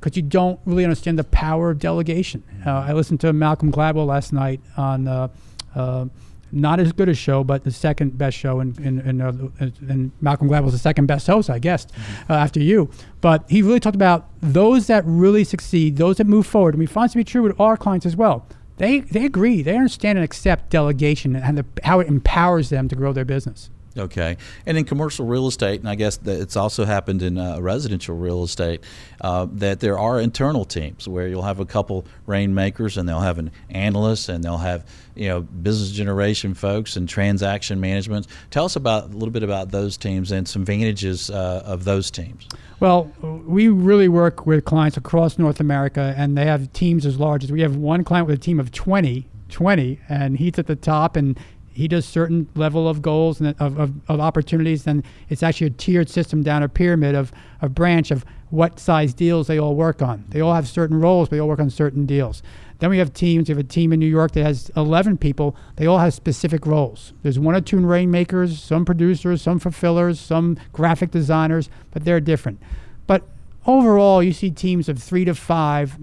because 0.00 0.16
you 0.16 0.22
don't 0.22 0.60
really 0.64 0.84
understand 0.84 1.18
the 1.18 1.24
power 1.24 1.70
of 1.70 1.78
delegation. 1.78 2.42
Uh, 2.64 2.70
I 2.70 2.92
listened 2.92 3.20
to 3.20 3.32
Malcolm 3.32 3.72
Gladwell 3.72 4.06
last 4.06 4.32
night 4.32 4.60
on 4.76 5.08
uh, 5.08 5.28
uh, 5.76 6.06
not 6.52 6.80
as 6.80 6.92
good 6.92 7.08
a 7.08 7.14
show, 7.14 7.44
but 7.44 7.64
the 7.64 7.70
second 7.70 8.16
best 8.16 8.36
show, 8.36 8.60
and 8.60 8.78
and, 8.78 9.22
uh, 9.22 9.32
and 9.60 10.12
Malcolm 10.20 10.48
Gladwell's 10.48 10.72
the 10.72 10.78
second 10.78 11.06
best 11.06 11.26
host, 11.26 11.50
I 11.50 11.58
guess, 11.58 11.86
mm-hmm. 11.86 12.32
uh, 12.32 12.36
after 12.36 12.60
you. 12.60 12.88
But 13.20 13.44
he 13.48 13.62
really 13.62 13.80
talked 13.80 13.96
about 13.96 14.28
those 14.40 14.86
that 14.86 15.04
really 15.06 15.44
succeed, 15.44 15.96
those 15.96 16.16
that 16.16 16.26
move 16.26 16.46
forward, 16.46 16.74
and 16.74 16.80
we 16.80 16.86
find 16.86 17.10
to 17.10 17.16
be 17.16 17.24
true 17.24 17.42
with 17.42 17.58
our 17.60 17.76
clients 17.76 18.06
as 18.06 18.16
well. 18.16 18.46
they 18.78 19.00
they 19.00 19.24
agree. 19.24 19.62
They 19.62 19.76
understand 19.76 20.18
and 20.18 20.24
accept 20.24 20.70
delegation 20.70 21.36
and 21.36 21.58
the, 21.58 21.66
how 21.84 22.00
it 22.00 22.08
empowers 22.08 22.70
them 22.70 22.88
to 22.88 22.96
grow 22.96 23.12
their 23.12 23.24
business. 23.24 23.70
Okay, 23.98 24.36
and 24.66 24.76
in 24.76 24.84
commercial 24.84 25.26
real 25.26 25.46
estate, 25.46 25.80
and 25.80 25.88
I 25.88 25.94
guess 25.94 26.18
it's 26.24 26.56
also 26.56 26.84
happened 26.84 27.22
in 27.22 27.38
uh, 27.38 27.60
residential 27.60 28.16
real 28.16 28.44
estate, 28.44 28.82
uh, 29.20 29.46
that 29.52 29.80
there 29.80 29.98
are 29.98 30.20
internal 30.20 30.64
teams 30.64 31.08
where 31.08 31.28
you'll 31.28 31.42
have 31.42 31.60
a 31.60 31.64
couple 31.64 32.04
rainmakers, 32.26 32.96
and 32.98 33.08
they'll 33.08 33.20
have 33.20 33.38
an 33.38 33.50
analyst, 33.70 34.28
and 34.28 34.44
they'll 34.44 34.58
have 34.58 34.84
you 35.14 35.28
know 35.28 35.40
business 35.40 35.90
generation 35.90 36.54
folks 36.54 36.96
and 36.96 37.08
transaction 37.08 37.80
management. 37.80 38.26
Tell 38.50 38.66
us 38.66 38.76
about 38.76 39.04
a 39.04 39.06
little 39.08 39.30
bit 39.30 39.42
about 39.42 39.70
those 39.70 39.96
teams 39.96 40.30
and 40.30 40.46
some 40.46 40.62
advantages 40.62 41.30
uh, 41.30 41.62
of 41.64 41.84
those 41.84 42.10
teams. 42.10 42.46
Well, 42.78 43.10
we 43.22 43.68
really 43.68 44.08
work 44.08 44.44
with 44.44 44.64
clients 44.66 44.96
across 44.98 45.38
North 45.38 45.60
America, 45.60 46.14
and 46.16 46.36
they 46.36 46.44
have 46.44 46.72
teams 46.74 47.06
as 47.06 47.18
large 47.18 47.42
as 47.42 47.50
we 47.50 47.62
have 47.62 47.76
one 47.76 48.04
client 48.04 48.26
with 48.26 48.36
a 48.36 48.40
team 48.40 48.60
of 48.60 48.70
20, 48.70 49.26
20, 49.48 50.00
and 50.08 50.36
he's 50.36 50.58
at 50.58 50.66
the 50.66 50.76
top, 50.76 51.16
and 51.16 51.38
he 51.76 51.88
does 51.88 52.06
certain 52.06 52.48
level 52.54 52.88
of 52.88 53.02
goals 53.02 53.38
and 53.38 53.54
of, 53.60 53.78
of, 53.78 53.92
of 54.08 54.18
opportunities, 54.18 54.86
and 54.86 55.04
it's 55.28 55.42
actually 55.42 55.66
a 55.66 55.70
tiered 55.70 56.08
system 56.08 56.42
down 56.42 56.62
a 56.62 56.70
pyramid 56.70 57.14
of 57.14 57.32
a 57.60 57.68
branch 57.68 58.10
of 58.10 58.24
what 58.48 58.80
size 58.80 59.12
deals 59.12 59.46
they 59.46 59.58
all 59.58 59.74
work 59.74 60.00
on. 60.00 60.24
They 60.30 60.40
all 60.40 60.54
have 60.54 60.66
certain 60.66 60.98
roles, 60.98 61.28
but 61.28 61.36
they 61.36 61.40
all 61.40 61.48
work 61.48 61.60
on 61.60 61.68
certain 61.68 62.06
deals. 62.06 62.42
Then 62.78 62.88
we 62.88 62.96
have 62.96 63.12
teams. 63.12 63.48
We 63.48 63.52
have 63.52 63.62
a 63.62 63.68
team 63.68 63.92
in 63.92 64.00
New 64.00 64.06
York 64.06 64.32
that 64.32 64.44
has 64.44 64.70
11 64.74 65.18
people. 65.18 65.54
They 65.76 65.86
all 65.86 65.98
have 65.98 66.14
specific 66.14 66.64
roles. 66.64 67.12
There's 67.22 67.38
one 67.38 67.54
or 67.54 67.60
two 67.60 67.78
rainmakers, 67.78 68.62
some 68.62 68.86
producers, 68.86 69.42
some 69.42 69.58
fulfillers, 69.58 70.18
some 70.18 70.56
graphic 70.72 71.10
designers, 71.10 71.68
but 71.90 72.06
they're 72.06 72.20
different. 72.20 72.58
But 73.06 73.22
overall, 73.66 74.22
you 74.22 74.32
see 74.32 74.50
teams 74.50 74.88
of 74.88 75.02
three 75.02 75.24
to 75.24 75.34
five 75.34 75.98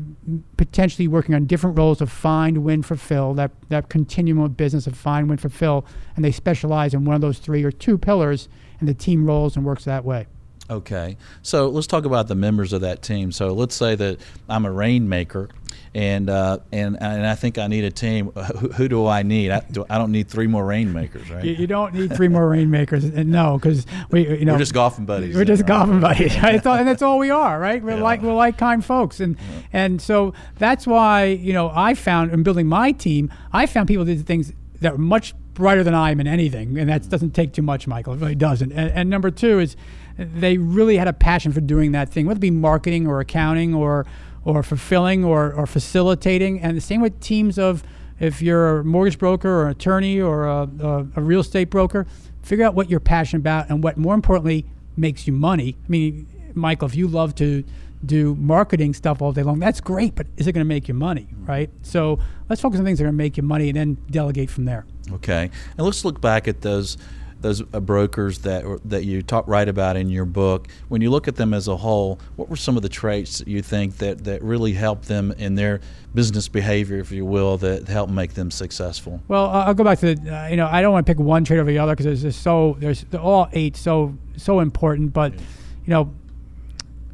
potentially 0.58 1.08
working 1.08 1.34
on 1.34 1.46
different 1.46 1.78
roles 1.78 2.02
of 2.02 2.12
find, 2.12 2.64
win, 2.64 2.84
fulfill, 2.84 3.34
that, 3.36 3.52
that 3.70 3.90
continuum 3.90 4.40
of 4.40 4.58
business 4.58 4.88
of 4.88 4.96
find, 4.96 5.30
win, 5.30 5.38
fulfill, 5.38 5.86
and 6.16 6.24
they 6.24 6.32
specialize 6.32 6.94
in 6.94 7.06
one 7.06 7.16
of 7.16 7.22
those 7.22 7.40
three 7.40 7.64
or 7.64 7.72
two 7.72 7.98
pillars, 7.98 8.50
and 8.80 8.88
the 8.88 8.94
team 8.94 9.26
rolls 9.26 9.56
and 9.56 9.66
works 9.66 9.86
that 9.86 10.04
way. 10.04 10.28
Okay, 10.70 11.18
so 11.42 11.68
let's 11.68 11.88
talk 11.88 12.06
about 12.06 12.30
the 12.30 12.36
members 12.36 12.72
of 12.72 12.82
that 12.82 13.02
team. 13.02 13.34
So 13.34 13.54
let's 13.54 13.76
say 13.76 13.96
that 13.96 14.20
I'm 14.48 14.64
a 14.64 14.72
rainmaker, 14.72 15.50
and 15.94 16.30
uh, 16.30 16.60
and 16.72 16.98
and 17.02 17.28
I 17.28 17.36
think 17.36 17.58
I 17.58 17.68
need 17.68 17.84
a 17.84 17.92
team. 17.92 18.32
Who, 18.60 18.70
who 18.70 18.88
do 18.88 19.06
I 19.06 19.24
need? 19.24 19.52
I, 19.52 19.60
do, 19.60 19.86
I, 19.90 19.98
don't 19.98 20.12
need 20.12 20.30
three 20.30 20.48
more 20.48 20.66
rainmakers, 20.66 21.30
right? 21.30 21.44
You, 21.44 21.54
you 21.54 21.68
don't 21.68 21.94
need 21.94 22.16
three 22.16 22.30
more 22.30 22.48
rainmakers, 22.48 23.04
and 23.04 23.30
no, 23.30 23.58
because 23.58 23.86
we 24.10 24.26
you 24.40 24.46
know 24.46 24.54
we're 24.54 24.60
just 24.60 24.74
golfing 24.74 25.06
buddies. 25.06 25.36
We're 25.36 25.44
just 25.44 25.64
right? 25.64 25.68
golfing 25.68 26.00
buddies, 26.00 26.40
right? 26.42 26.66
and 26.66 26.88
that's 26.88 27.02
all 27.02 27.20
we 27.20 27.30
are, 27.30 27.60
right? 27.60 27.84
We're 27.84 27.98
yeah. 27.98 28.04
like 28.04 28.22
we're 28.22 28.34
like 28.34 28.58
kind 28.58 28.84
folks, 28.84 29.20
and 29.20 29.36
yeah. 29.36 29.62
and 29.74 30.02
so 30.02 30.34
that's 30.60 30.88
why 30.88 31.26
you 31.26 31.52
know 31.52 31.72
I 31.74 31.94
found 31.94 32.32
in 32.32 32.42
building 32.44 32.68
my 32.68 32.94
team, 32.94 33.34
I 33.52 33.66
found 33.66 33.90
people 33.90 34.06
did 34.06 34.26
things 34.26 34.54
that 34.80 34.94
are 34.94 34.98
much 34.98 35.34
brighter 35.54 35.84
than 35.84 35.94
I 35.94 36.12
am 36.12 36.20
in 36.20 36.28
anything, 36.28 36.78
and 36.78 36.90
that 36.90 37.10
doesn't 37.10 37.32
take 37.32 37.54
too 37.54 37.62
much, 37.62 37.86
Michael. 37.86 38.14
It 38.14 38.22
really 38.22 38.36
doesn't. 38.36 38.72
And, 38.72 38.92
and 38.92 39.10
number 39.10 39.30
two 39.30 39.60
is 39.60 39.76
they 40.18 40.58
really 40.58 40.98
had 40.98 41.08
a 41.08 41.14
passion 41.14 41.52
for 41.52 41.62
doing 41.62 41.92
that 41.94 42.10
thing, 42.10 42.26
whether 42.26 42.38
it 42.38 42.42
be 42.42 42.52
marketing 42.52 43.08
or 43.08 43.20
accounting 43.20 43.74
or 43.74 44.06
or 44.46 44.62
fulfilling 44.62 45.24
or, 45.24 45.54
or 45.54 45.66
facilitating. 45.66 46.60
And 46.60 46.76
the 46.76 46.82
same 46.82 47.02
with 47.02 47.20
teams 47.22 47.58
of 47.58 47.82
if 48.20 48.42
you're 48.42 48.80
a 48.80 48.84
mortgage 48.84 49.18
broker 49.18 49.50
or 49.50 49.66
an 49.66 49.72
attorney 49.72 50.20
or 50.20 50.46
a, 50.46 50.70
a, 50.82 51.08
a 51.16 51.22
real 51.22 51.40
estate 51.40 51.70
broker, 51.70 52.06
figure 52.42 52.66
out 52.66 52.76
what 52.76 52.90
you're 52.90 53.00
passionate 53.00 53.40
about 53.40 53.70
and 53.70 53.84
what 53.84 53.98
more 53.98 54.14
importantly 54.14 54.66
makes 54.98 55.28
you 55.28 55.34
money. 55.34 55.78
I 55.84 55.90
mean, 55.90 56.28
Michael, 56.54 56.88
if 56.88 56.96
you 56.96 57.08
love 57.08 57.36
to 57.36 57.64
do 58.06 58.36
marketing 58.36 58.94
stuff 58.94 59.22
all 59.22 59.32
day 59.32 59.44
long, 59.44 59.60
that's 59.60 59.80
great, 59.80 60.14
but 60.14 60.28
is 60.38 60.46
it 60.46 60.52
going 60.52 60.66
to 60.66 60.68
make 60.68 60.88
you 60.88 60.94
money, 60.94 61.28
right? 61.46 61.70
So 61.82 62.20
let's 62.50 62.62
focus 62.62 62.80
on 62.80 62.86
things 62.86 63.00
that 63.00 63.06
are 63.06 63.08
going 63.08 63.18
to 63.18 63.24
make 63.24 63.38
you 63.38 63.44
money 63.44 63.70
and 63.70 63.78
then 63.78 63.98
delegate 64.12 64.50
from 64.50 64.66
there. 64.66 64.86
Okay. 65.12 65.50
And 65.78 65.86
let's 65.86 66.04
look 66.04 66.20
back 66.20 66.48
at 66.48 66.62
those 66.62 66.98
those 67.44 67.62
uh, 67.62 67.80
brokers 67.80 68.40
that 68.40 68.64
that 68.86 69.04
you 69.06 69.22
talk 69.22 69.48
write 69.48 69.70
about 69.70 69.96
in 69.96 70.10
your 70.10 70.26
book. 70.26 70.68
When 70.88 71.02
you 71.02 71.12
look 71.12 71.28
at 71.28 71.36
them 71.36 71.54
as 71.54 71.68
a 71.68 71.78
whole, 71.78 72.20
what 72.36 72.50
were 72.50 72.56
some 72.56 72.76
of 72.76 72.82
the 72.82 72.90
traits 72.90 73.38
that 73.38 73.48
you 73.48 73.62
think 73.62 73.98
that 73.98 74.24
that 74.24 74.42
really 74.42 74.74
helped 74.74 75.08
them 75.08 75.32
in 75.34 75.54
their 75.56 75.82
business 76.16 76.48
behavior, 76.48 76.98
if 76.98 77.12
you 77.12 77.26
will, 77.26 77.58
that 77.58 77.88
help 77.88 78.10
make 78.10 78.34
them 78.34 78.50
successful? 78.50 79.22
Well, 79.28 79.50
I'll 79.50 79.74
go 79.74 79.84
back 79.84 80.00
to 80.00 80.16
the, 80.16 80.36
uh, 80.36 80.48
you 80.48 80.58
know 80.58 80.68
I 80.68 80.82
don't 80.82 80.92
want 80.92 81.06
to 81.06 81.14
pick 81.14 81.20
one 81.20 81.44
trait 81.44 81.60
over 81.60 81.70
the 81.70 81.78
other 81.78 81.94
because 81.94 82.06
there's 82.06 82.24
just 82.24 82.42
so 82.42 82.76
there's 82.80 83.06
all 83.22 83.48
eight 83.54 83.76
so 83.78 84.18
so 84.38 84.60
important, 84.60 85.14
but 85.14 85.34
you 85.34 85.40
know 85.88 86.12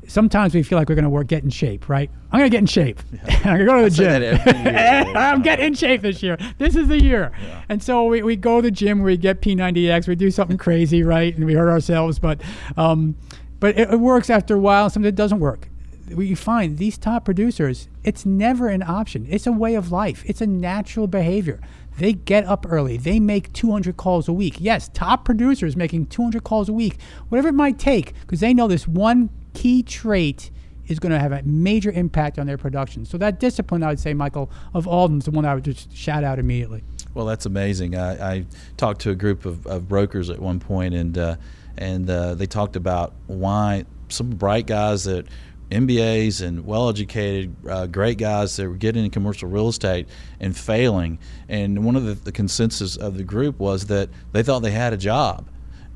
sometimes 0.10 0.54
we 0.54 0.64
feel 0.64 0.78
like 0.78 0.90
we're 0.90 0.96
going 0.96 1.04
to 1.04 1.10
work, 1.10 1.28
get 1.28 1.44
in 1.44 1.50
shape, 1.50 1.88
right? 1.88 2.10
I'm 2.32 2.40
going 2.40 2.50
to 2.50 2.56
get 2.56 2.60
in 2.60 2.66
shape. 2.66 3.00
Yeah. 3.12 3.42
I'm 3.44 3.44
going 3.44 3.60
to 3.60 3.66
go 3.66 3.84
to 3.84 3.90
the 3.90 4.44
gym. 4.44 5.16
I'm 5.16 5.42
getting 5.42 5.68
in 5.68 5.74
shape 5.76 6.02
this 6.02 6.22
year. 6.22 6.38
This 6.58 6.76
is 6.76 6.88
the 6.88 7.02
year. 7.02 7.32
Yeah. 7.42 7.64
And 7.70 7.82
so 7.82 8.06
we, 8.06 8.24
we 8.24 8.36
go 8.36 8.58
to 8.58 8.64
the 8.64 8.72
gym, 8.72 9.02
we 9.04 9.18
get 9.18 9.42
P90X, 9.42 10.08
we 10.08 10.16
do 10.16 10.32
something 10.32 10.58
crazy, 10.58 11.04
right? 11.04 11.36
And 11.36 11.46
we 11.46 11.54
hurt 11.54 11.70
ourselves, 11.70 12.20
but 12.20 12.42
um, 12.76 13.16
but 13.60 13.78
it, 13.78 13.92
it, 13.92 14.00
works 14.00 14.30
after 14.30 14.56
a 14.56 14.60
while. 14.60 14.90
Something 14.90 15.08
that 15.08 15.16
doesn't 15.16 15.40
work. 15.40 15.70
We 16.14 16.34
find 16.34 16.78
these 16.78 16.98
top 16.98 17.24
producers, 17.26 17.88
it's 18.04 18.26
never 18.26 18.68
an 18.68 18.82
option. 18.82 19.28
It's 19.30 19.46
a 19.46 19.52
way 19.52 19.76
of 19.76 19.92
life. 19.92 20.24
It's 20.26 20.42
a 20.42 20.48
natural 20.48 21.06
behavior. 21.06 21.62
They 22.00 22.14
get 22.14 22.46
up 22.46 22.66
early. 22.68 22.98
They 22.98 23.20
make 23.20 23.54
200 23.54 23.98
calls 23.98 24.28
a 24.28 24.34
week. 24.34 24.56
Yes, 24.60 24.90
top 24.94 25.26
producers 25.26 25.76
making 25.76 26.08
200 26.08 26.44
calls 26.44 26.70
a 26.70 26.74
week, 26.74 26.98
whatever 27.28 27.50
it 27.50 27.54
might 27.54 27.78
take, 27.78 28.14
because 28.22 28.40
they 28.40 28.54
know 28.54 28.68
this 28.68 28.88
one 28.88 29.30
key 29.54 29.84
trait 29.84 30.52
is 30.88 31.00
going 31.00 31.12
to 31.12 31.20
have 31.20 31.32
a 31.32 31.44
major 31.44 31.92
impact 31.92 32.40
on 32.40 32.48
their 32.48 32.58
production. 32.58 33.06
So 33.06 33.18
that 33.20 33.40
discipline, 33.40 33.84
I 33.84 33.90
would 33.90 34.00
say, 34.00 34.14
Michael, 34.14 34.50
of 34.74 34.88
Alden 34.88 35.20
is 35.20 35.26
the 35.26 35.32
one 35.32 35.46
I 35.46 35.54
would 35.54 35.64
just 35.64 35.96
shout 35.96 36.24
out 36.24 36.40
immediately. 36.40 36.84
Well, 37.14 37.26
that's 37.26 37.46
amazing. 37.46 37.96
I, 37.96 38.34
I 38.34 38.46
talked 38.78 39.02
to 39.02 39.12
a 39.12 39.16
group 39.16 39.46
of, 39.46 39.66
of, 39.68 39.88
brokers 39.88 40.30
at 40.30 40.40
one 40.40 40.60
point, 40.60 40.94
and 40.94 41.18
uh, 41.18 41.36
and 41.78 42.10
uh, 42.10 42.36
they 42.36 42.46
talked 42.46 42.76
about 42.76 43.14
why 43.28 43.86
some 44.10 44.32
bright 44.32 44.68
guys 44.68 45.06
that 45.06 45.28
MBAs 45.72 46.42
and 46.42 46.66
well-educated, 46.66 47.56
uh, 47.68 47.88
great 47.88 48.18
guys 48.18 48.56
that 48.58 48.68
were 48.68 48.76
getting 48.76 49.06
in 49.06 49.12
commercial 49.12 49.48
real 49.48 49.70
estate 49.70 50.08
and 50.40 50.58
failing. 50.58 51.20
And 51.48 51.86
one 51.86 51.96
of 51.96 52.06
the, 52.06 52.16
the 52.16 52.32
consensus 52.32 52.98
of 52.98 53.18
the 53.18 53.24
group 53.24 53.60
was 53.60 53.86
that 53.86 54.10
they 54.32 54.42
thought 54.42 54.60
they 54.60 54.72
had 54.72 54.94
a 54.94 54.98
job 54.98 55.48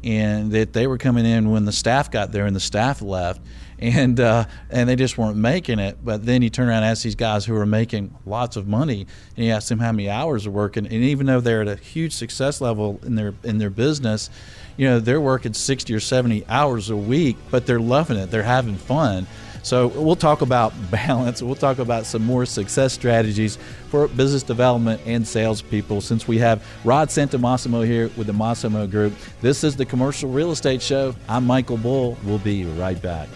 and 0.03 0.51
that 0.51 0.73
they 0.73 0.87
were 0.87 0.97
coming 0.97 1.25
in 1.25 1.51
when 1.51 1.65
the 1.65 1.71
staff 1.71 2.11
got 2.11 2.31
there 2.31 2.45
and 2.45 2.55
the 2.55 2.59
staff 2.59 3.01
left, 3.01 3.41
and 3.79 4.19
uh, 4.19 4.45
and 4.69 4.87
they 4.87 4.95
just 4.95 5.17
weren't 5.17 5.37
making 5.37 5.79
it. 5.79 5.97
But 6.03 6.25
then 6.25 6.41
you 6.41 6.49
turn 6.49 6.67
around 6.67 6.83
and 6.83 6.85
ask 6.87 7.03
these 7.03 7.15
guys 7.15 7.45
who 7.45 7.55
are 7.55 7.65
making 7.65 8.15
lots 8.25 8.55
of 8.55 8.67
money, 8.67 9.07
and 9.35 9.45
you 9.45 9.51
ask 9.51 9.67
them 9.69 9.79
how 9.79 9.91
many 9.91 10.09
hours 10.09 10.43
they're 10.43 10.51
working, 10.51 10.85
and 10.85 10.93
even 10.93 11.25
though 11.25 11.41
they're 11.41 11.61
at 11.61 11.67
a 11.67 11.75
huge 11.75 12.13
success 12.13 12.61
level 12.61 12.99
in 13.03 13.15
their 13.15 13.33
in 13.43 13.57
their 13.57 13.69
business, 13.69 14.29
you 14.77 14.87
know 14.87 14.99
they're 14.99 15.21
working 15.21 15.53
sixty 15.53 15.93
or 15.93 15.99
seventy 15.99 16.45
hours 16.47 16.89
a 16.89 16.97
week, 16.97 17.37
but 17.51 17.65
they're 17.65 17.79
loving 17.79 18.17
it, 18.17 18.31
they're 18.31 18.43
having 18.43 18.75
fun. 18.75 19.27
So 19.63 19.88
we'll 19.88 20.15
talk 20.15 20.41
about 20.41 20.73
balance. 20.91 21.41
We'll 21.41 21.56
talk 21.56 21.80
about 21.80 22.06
some 22.06 22.23
more 22.23 22.45
success 22.45 22.93
strategies 22.93 23.58
for 23.89 24.08
business 24.10 24.43
development 24.43 25.02
and 25.06 25.28
salespeople. 25.28 26.02
Since 26.02 26.28
we 26.28 26.38
have 26.38 26.63
Rod 26.84 27.08
Santomassimo 27.08 27.86
here 27.86 28.12
with 28.15 28.28
the 28.28 28.34
Massimo 28.34 28.86
Group, 28.86 29.13
this 29.41 29.63
is 29.63 29.76
the 29.76 29.86
Commercial 29.86 30.30
Real 30.30 30.52
Estate 30.52 30.82
Show. 30.82 31.15
I'm 31.28 31.47
Michael 31.47 31.78
Bull. 31.78 32.17
We'll 32.23 32.39
be 32.39 32.65
right 32.65 33.02
back. 33.02 33.30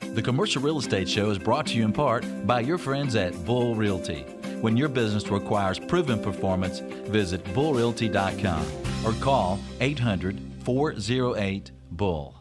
The 0.00 0.22
Commercial 0.22 0.62
Real 0.62 0.78
Estate 0.78 1.08
Show 1.08 1.30
is 1.30 1.38
brought 1.38 1.66
to 1.68 1.76
you 1.76 1.84
in 1.84 1.92
part 1.92 2.24
by 2.46 2.60
your 2.60 2.78
friends 2.78 3.16
at 3.16 3.44
Bull 3.44 3.74
Realty. 3.74 4.20
When 4.60 4.76
your 4.76 4.88
business 4.88 5.28
requires 5.28 5.78
proven 5.78 6.22
performance, 6.22 6.78
visit 7.08 7.42
bullrealty.com 7.46 8.64
or 9.04 9.12
call 9.20 9.58
800 9.80 10.53
408 10.64 11.72
Bull. 11.90 12.34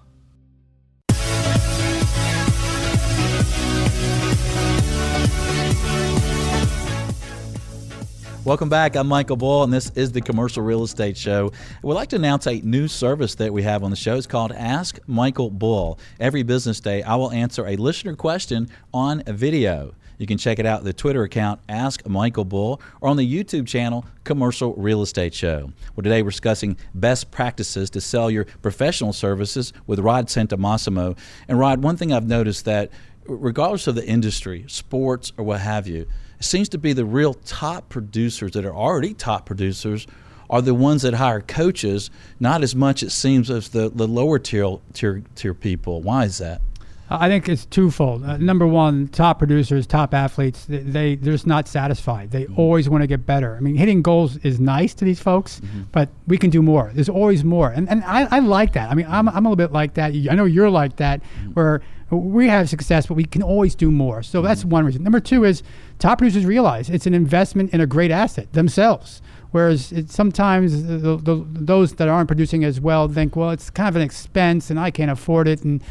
Welcome 8.45 8.67
back. 8.67 8.95
I'm 8.95 9.07
Michael 9.07 9.35
Bull, 9.35 9.63
and 9.63 9.71
this 9.71 9.89
is 9.95 10.11
the 10.11 10.21
Commercial 10.21 10.63
Real 10.63 10.83
Estate 10.83 11.17
Show. 11.17 11.51
We'd 11.81 11.93
like 11.93 12.09
to 12.09 12.17
announce 12.17 12.47
a 12.47 12.61
new 12.61 12.87
service 12.87 13.35
that 13.35 13.51
we 13.51 13.63
have 13.63 13.83
on 13.83 13.89
the 13.89 13.95
show. 13.95 14.15
It's 14.15 14.27
called 14.27 14.51
Ask 14.53 14.99
Michael 15.07 15.49
Bull. 15.49 15.99
Every 16.19 16.43
business 16.43 16.79
day, 16.79 17.03
I 17.03 17.15
will 17.15 17.31
answer 17.31 17.65
a 17.67 17.75
listener 17.75 18.15
question 18.15 18.69
on 18.93 19.23
video. 19.27 19.95
You 20.23 20.27
can 20.27 20.37
check 20.37 20.57
it 20.57 20.65
out 20.65 20.85
the 20.85 20.93
Twitter 20.93 21.23
account 21.23 21.59
Ask 21.67 22.07
Michael 22.07 22.45
Bull 22.45 22.81
or 23.01 23.09
on 23.09 23.17
the 23.17 23.29
YouTube 23.29 23.67
channel 23.67 24.05
Commercial 24.23 24.73
Real 24.75 25.01
Estate 25.01 25.33
Show. 25.33 25.73
Well, 25.97 26.01
today 26.01 26.21
we're 26.21 26.29
discussing 26.29 26.77
best 26.93 27.29
practices 27.29 27.89
to 27.89 27.99
sell 27.99 28.31
your 28.31 28.45
professional 28.61 29.11
services 29.11 29.73
with 29.85 29.99
Rod 29.99 30.27
Santomassimo. 30.27 31.17
And 31.49 31.59
Rod, 31.59 31.83
one 31.83 31.97
thing 31.97 32.13
I've 32.13 32.25
noticed 32.25 32.63
that 32.63 32.89
regardless 33.25 33.85
of 33.87 33.95
the 33.95 34.07
industry, 34.07 34.63
sports 34.69 35.33
or 35.35 35.43
what 35.43 35.59
have 35.59 35.87
you, 35.87 36.07
it 36.39 36.45
seems 36.45 36.69
to 36.69 36.77
be 36.77 36.93
the 36.93 37.03
real 37.03 37.33
top 37.33 37.89
producers 37.89 38.53
that 38.53 38.63
are 38.63 38.73
already 38.73 39.13
top 39.13 39.45
producers 39.45 40.07
are 40.49 40.61
the 40.61 40.73
ones 40.73 41.01
that 41.01 41.15
hire 41.15 41.41
coaches, 41.41 42.09
not 42.39 42.63
as 42.63 42.73
much 42.73 43.03
it 43.03 43.09
seems 43.09 43.51
as 43.51 43.67
the, 43.67 43.89
the 43.93 44.07
lower 44.07 44.39
tier, 44.39 44.77
tier 44.93 45.21
tier 45.35 45.53
people. 45.53 46.01
Why 46.01 46.23
is 46.23 46.37
that? 46.37 46.61
I 47.13 47.27
think 47.29 47.47
it's 47.47 47.65
twofold. 47.65 48.23
Uh, 48.23 48.37
number 48.37 48.65
one, 48.67 49.07
top 49.09 49.37
producers, 49.39 49.85
top 49.85 50.13
athletes, 50.13 50.65
they, 50.65 50.77
they 50.79 51.15
they're 51.15 51.33
just 51.33 51.47
not 51.47 51.67
satisfied. 51.67 52.31
They 52.31 52.43
Mm-hmm. 52.45 52.59
always 52.59 52.89
want 52.89 53.01
to 53.03 53.07
get 53.07 53.25
better. 53.25 53.55
I 53.55 53.59
mean, 53.59 53.75
hitting 53.75 54.01
goals 54.01 54.37
is 54.37 54.59
nice 54.59 54.93
to 54.95 55.05
these 55.05 55.19
folks, 55.19 55.59
Mm-hmm. 55.59 55.81
but 55.91 56.09
we 56.27 56.37
can 56.37 56.49
do 56.49 56.61
more. 56.61 56.91
There's 56.93 57.09
always 57.09 57.43
more, 57.43 57.69
and 57.69 57.87
and 57.89 58.03
I, 58.03 58.27
I 58.31 58.39
like 58.39 58.73
that. 58.73 58.91
I 58.91 58.95
mean, 58.95 59.05
I'm 59.07 59.29
I'm 59.29 59.45
a 59.45 59.49
little 59.49 59.55
bit 59.55 59.71
like 59.71 59.93
that. 59.95 60.13
I 60.13 60.35
know 60.35 60.45
you're 60.45 60.69
like 60.69 60.95
that, 60.97 61.21
Mm-hmm. 61.21 61.51
where 61.51 61.81
we 62.09 62.47
have 62.47 62.69
success, 62.69 63.07
but 63.07 63.15
we 63.15 63.25
can 63.25 63.41
always 63.41 63.75
do 63.75 63.89
more. 63.91 64.21
So 64.23 64.39
Mm-hmm. 64.39 64.47
that's 64.47 64.65
one 64.65 64.85
reason. 64.85 65.03
Number 65.03 65.19
two 65.19 65.43
is 65.45 65.63
top 65.99 66.17
producers 66.19 66.45
realize 66.45 66.89
it's 66.89 67.05
an 67.07 67.13
investment 67.13 67.73
in 67.73 67.81
a 67.81 67.87
great 67.87 68.11
asset 68.11 68.51
themselves. 68.53 69.21
Whereas 69.51 69.91
it, 69.91 70.09
sometimes 70.09 70.83
the, 70.83 71.15
the, 71.17 71.45
those 71.47 71.93
that 71.93 72.07
aren't 72.07 72.27
producing 72.27 72.63
as 72.63 72.81
well 72.81 73.07
think, 73.07 73.35
well, 73.35 73.51
it's 73.51 73.69
kind 73.69 73.87
of 73.87 73.95
an 73.95 74.01
expense 74.01 74.71
and 74.71 74.79
I 74.79 74.89
can't 74.89 75.11
afford 75.11 75.47
it, 75.47 75.61
and 75.63 75.83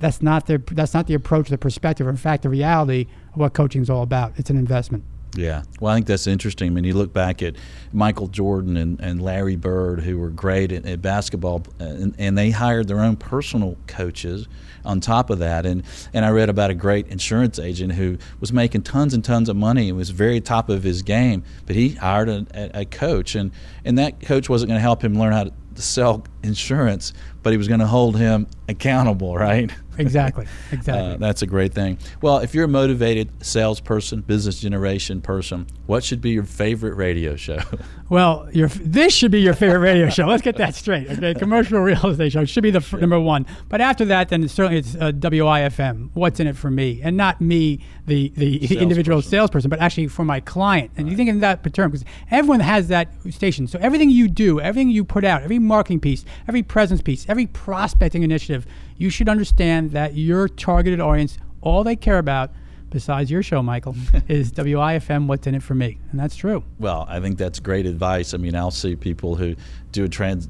that's 0.00 0.22
not 0.22 0.46
their 0.46 0.58
that's 0.58 0.94
not 0.94 1.06
the 1.06 1.14
approach, 1.14 1.48
the 1.48 1.58
perspective. 1.58 2.06
Or 2.06 2.10
in 2.10 2.16
fact, 2.16 2.42
the 2.42 2.48
reality 2.48 3.06
of 3.32 3.38
what 3.38 3.54
coaching 3.54 3.82
is 3.82 3.90
all 3.90 4.02
about. 4.02 4.32
It's 4.36 4.50
an 4.50 4.56
investment. 4.56 5.04
Yeah. 5.36 5.62
Well, 5.80 5.92
I 5.92 5.96
think 5.96 6.06
that's 6.06 6.26
interesting. 6.26 6.68
I 6.68 6.70
mean, 6.70 6.84
you 6.84 6.94
look 6.94 7.12
back 7.12 7.42
at 7.42 7.56
Michael 7.92 8.28
Jordan 8.28 8.76
and, 8.76 9.00
and 9.00 9.20
Larry 9.20 9.56
Bird, 9.56 10.00
who 10.00 10.18
were 10.18 10.30
great 10.30 10.70
at, 10.70 10.86
at 10.86 11.02
basketball, 11.02 11.64
and, 11.78 12.14
and 12.18 12.38
they 12.38 12.50
hired 12.50 12.88
their 12.88 13.00
own 13.00 13.16
personal 13.16 13.76
coaches 13.86 14.46
on 14.84 15.00
top 15.00 15.30
of 15.30 15.40
that. 15.40 15.66
And, 15.66 15.82
and 16.12 16.24
I 16.24 16.30
read 16.30 16.48
about 16.50 16.70
a 16.70 16.74
great 16.74 17.08
insurance 17.08 17.58
agent 17.58 17.94
who 17.94 18.18
was 18.38 18.52
making 18.52 18.82
tons 18.82 19.14
and 19.14 19.24
tons 19.24 19.48
of 19.48 19.56
money 19.56 19.88
and 19.88 19.98
was 19.98 20.10
very 20.10 20.40
top 20.40 20.68
of 20.68 20.82
his 20.82 21.02
game, 21.02 21.42
but 21.66 21.74
he 21.74 21.90
hired 21.90 22.28
a, 22.28 22.46
a, 22.54 22.80
a 22.80 22.84
coach, 22.84 23.34
and, 23.34 23.50
and 23.84 23.98
that 23.98 24.20
coach 24.20 24.48
wasn't 24.48 24.68
going 24.68 24.78
to 24.78 24.82
help 24.82 25.02
him 25.02 25.18
learn 25.18 25.32
how 25.32 25.44
to 25.44 25.52
sell 25.74 26.24
insurance, 26.42 27.12
but 27.42 27.52
he 27.52 27.56
was 27.56 27.66
going 27.66 27.80
to 27.80 27.86
hold 27.86 28.16
him 28.16 28.46
accountable, 28.68 29.36
right? 29.36 29.72
Exactly. 29.98 30.46
Exactly. 30.72 31.14
Uh, 31.14 31.16
that's 31.18 31.42
a 31.42 31.46
great 31.46 31.72
thing. 31.72 31.98
Well, 32.20 32.38
if 32.38 32.54
you're 32.54 32.64
a 32.64 32.68
motivated 32.68 33.28
salesperson, 33.44 34.22
business 34.22 34.60
generation 34.60 35.20
person, 35.20 35.66
what 35.86 36.02
should 36.02 36.20
be 36.20 36.30
your 36.30 36.44
favorite 36.44 36.94
radio 36.94 37.36
show? 37.36 37.58
Well, 38.10 38.48
your 38.52 38.68
this 38.68 39.14
should 39.14 39.30
be 39.30 39.40
your 39.40 39.54
favorite 39.54 39.78
radio 39.78 40.10
show. 40.10 40.26
Let's 40.26 40.42
get 40.42 40.56
that 40.58 40.74
straight. 40.74 41.08
Okay, 41.10 41.32
commercial 41.32 41.80
real 41.80 42.06
estate 42.06 42.32
show 42.32 42.44
should 42.44 42.62
be 42.62 42.70
the 42.70 42.78
f- 42.78 42.92
number 42.92 43.18
one. 43.18 43.46
But 43.70 43.80
after 43.80 44.04
that, 44.04 44.28
then 44.28 44.46
certainly 44.46 44.78
it's 44.78 44.94
uh, 44.94 45.10
WIFM. 45.12 46.10
What's 46.12 46.38
in 46.38 46.46
it 46.46 46.54
for 46.54 46.70
me, 46.70 47.00
and 47.02 47.16
not 47.16 47.40
me, 47.40 47.80
the 48.06 48.30
the, 48.36 48.58
the 48.58 48.78
individual 48.78 49.22
Salesperson. 49.22 49.30
salesperson, 49.30 49.70
but 49.70 49.80
actually 49.80 50.08
for 50.08 50.22
my 50.24 50.40
client. 50.40 50.90
And 50.98 51.08
you 51.08 51.16
think 51.16 51.30
in 51.30 51.40
that 51.40 51.64
term 51.72 51.90
because 51.90 52.04
everyone 52.30 52.60
has 52.60 52.88
that 52.88 53.08
station. 53.30 53.66
So 53.66 53.78
everything 53.80 54.10
you 54.10 54.28
do, 54.28 54.60
everything 54.60 54.90
you 54.90 55.02
put 55.02 55.24
out, 55.24 55.42
every 55.42 55.58
marketing 55.58 56.00
piece, 56.00 56.26
every 56.46 56.62
presence 56.62 57.00
piece, 57.00 57.24
every 57.26 57.46
prospecting 57.46 58.22
initiative, 58.22 58.66
you 58.96 59.10
should 59.10 59.28
understand 59.28 59.92
that 59.92 60.14
your 60.14 60.48
targeted 60.48 61.00
audience, 61.00 61.38
all 61.60 61.84
they 61.84 61.96
care 61.96 62.18
about. 62.18 62.50
Besides 62.90 63.28
your 63.28 63.42
show, 63.42 63.60
Michael, 63.60 63.96
is 64.28 64.52
WIFM. 64.52 65.26
What's 65.26 65.48
in 65.48 65.56
it 65.56 65.64
for 65.64 65.74
me, 65.74 65.98
and 66.12 66.20
that's 66.20 66.36
true. 66.36 66.62
well, 66.78 67.04
I 67.08 67.18
think 67.18 67.38
that's 67.38 67.58
great 67.58 67.86
advice. 67.86 68.34
I 68.34 68.36
mean, 68.36 68.54
I'll 68.54 68.70
see 68.70 68.94
people 68.94 69.34
who 69.34 69.56
do 69.90 70.04
a 70.04 70.08
trans, 70.08 70.48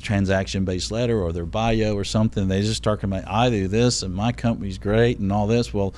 transaction 0.00 0.64
based 0.64 0.90
letter 0.90 1.20
or 1.20 1.32
their 1.32 1.44
bio 1.44 1.94
or 1.94 2.02
something. 2.04 2.48
They 2.48 2.62
just 2.62 2.76
start 2.76 3.02
about, 3.02 3.28
I 3.28 3.50
do 3.50 3.68
this 3.68 4.02
and 4.02 4.14
my 4.14 4.32
company's 4.32 4.78
great 4.78 5.18
and 5.18 5.30
all 5.30 5.46
this. 5.46 5.74
Well, 5.74 5.94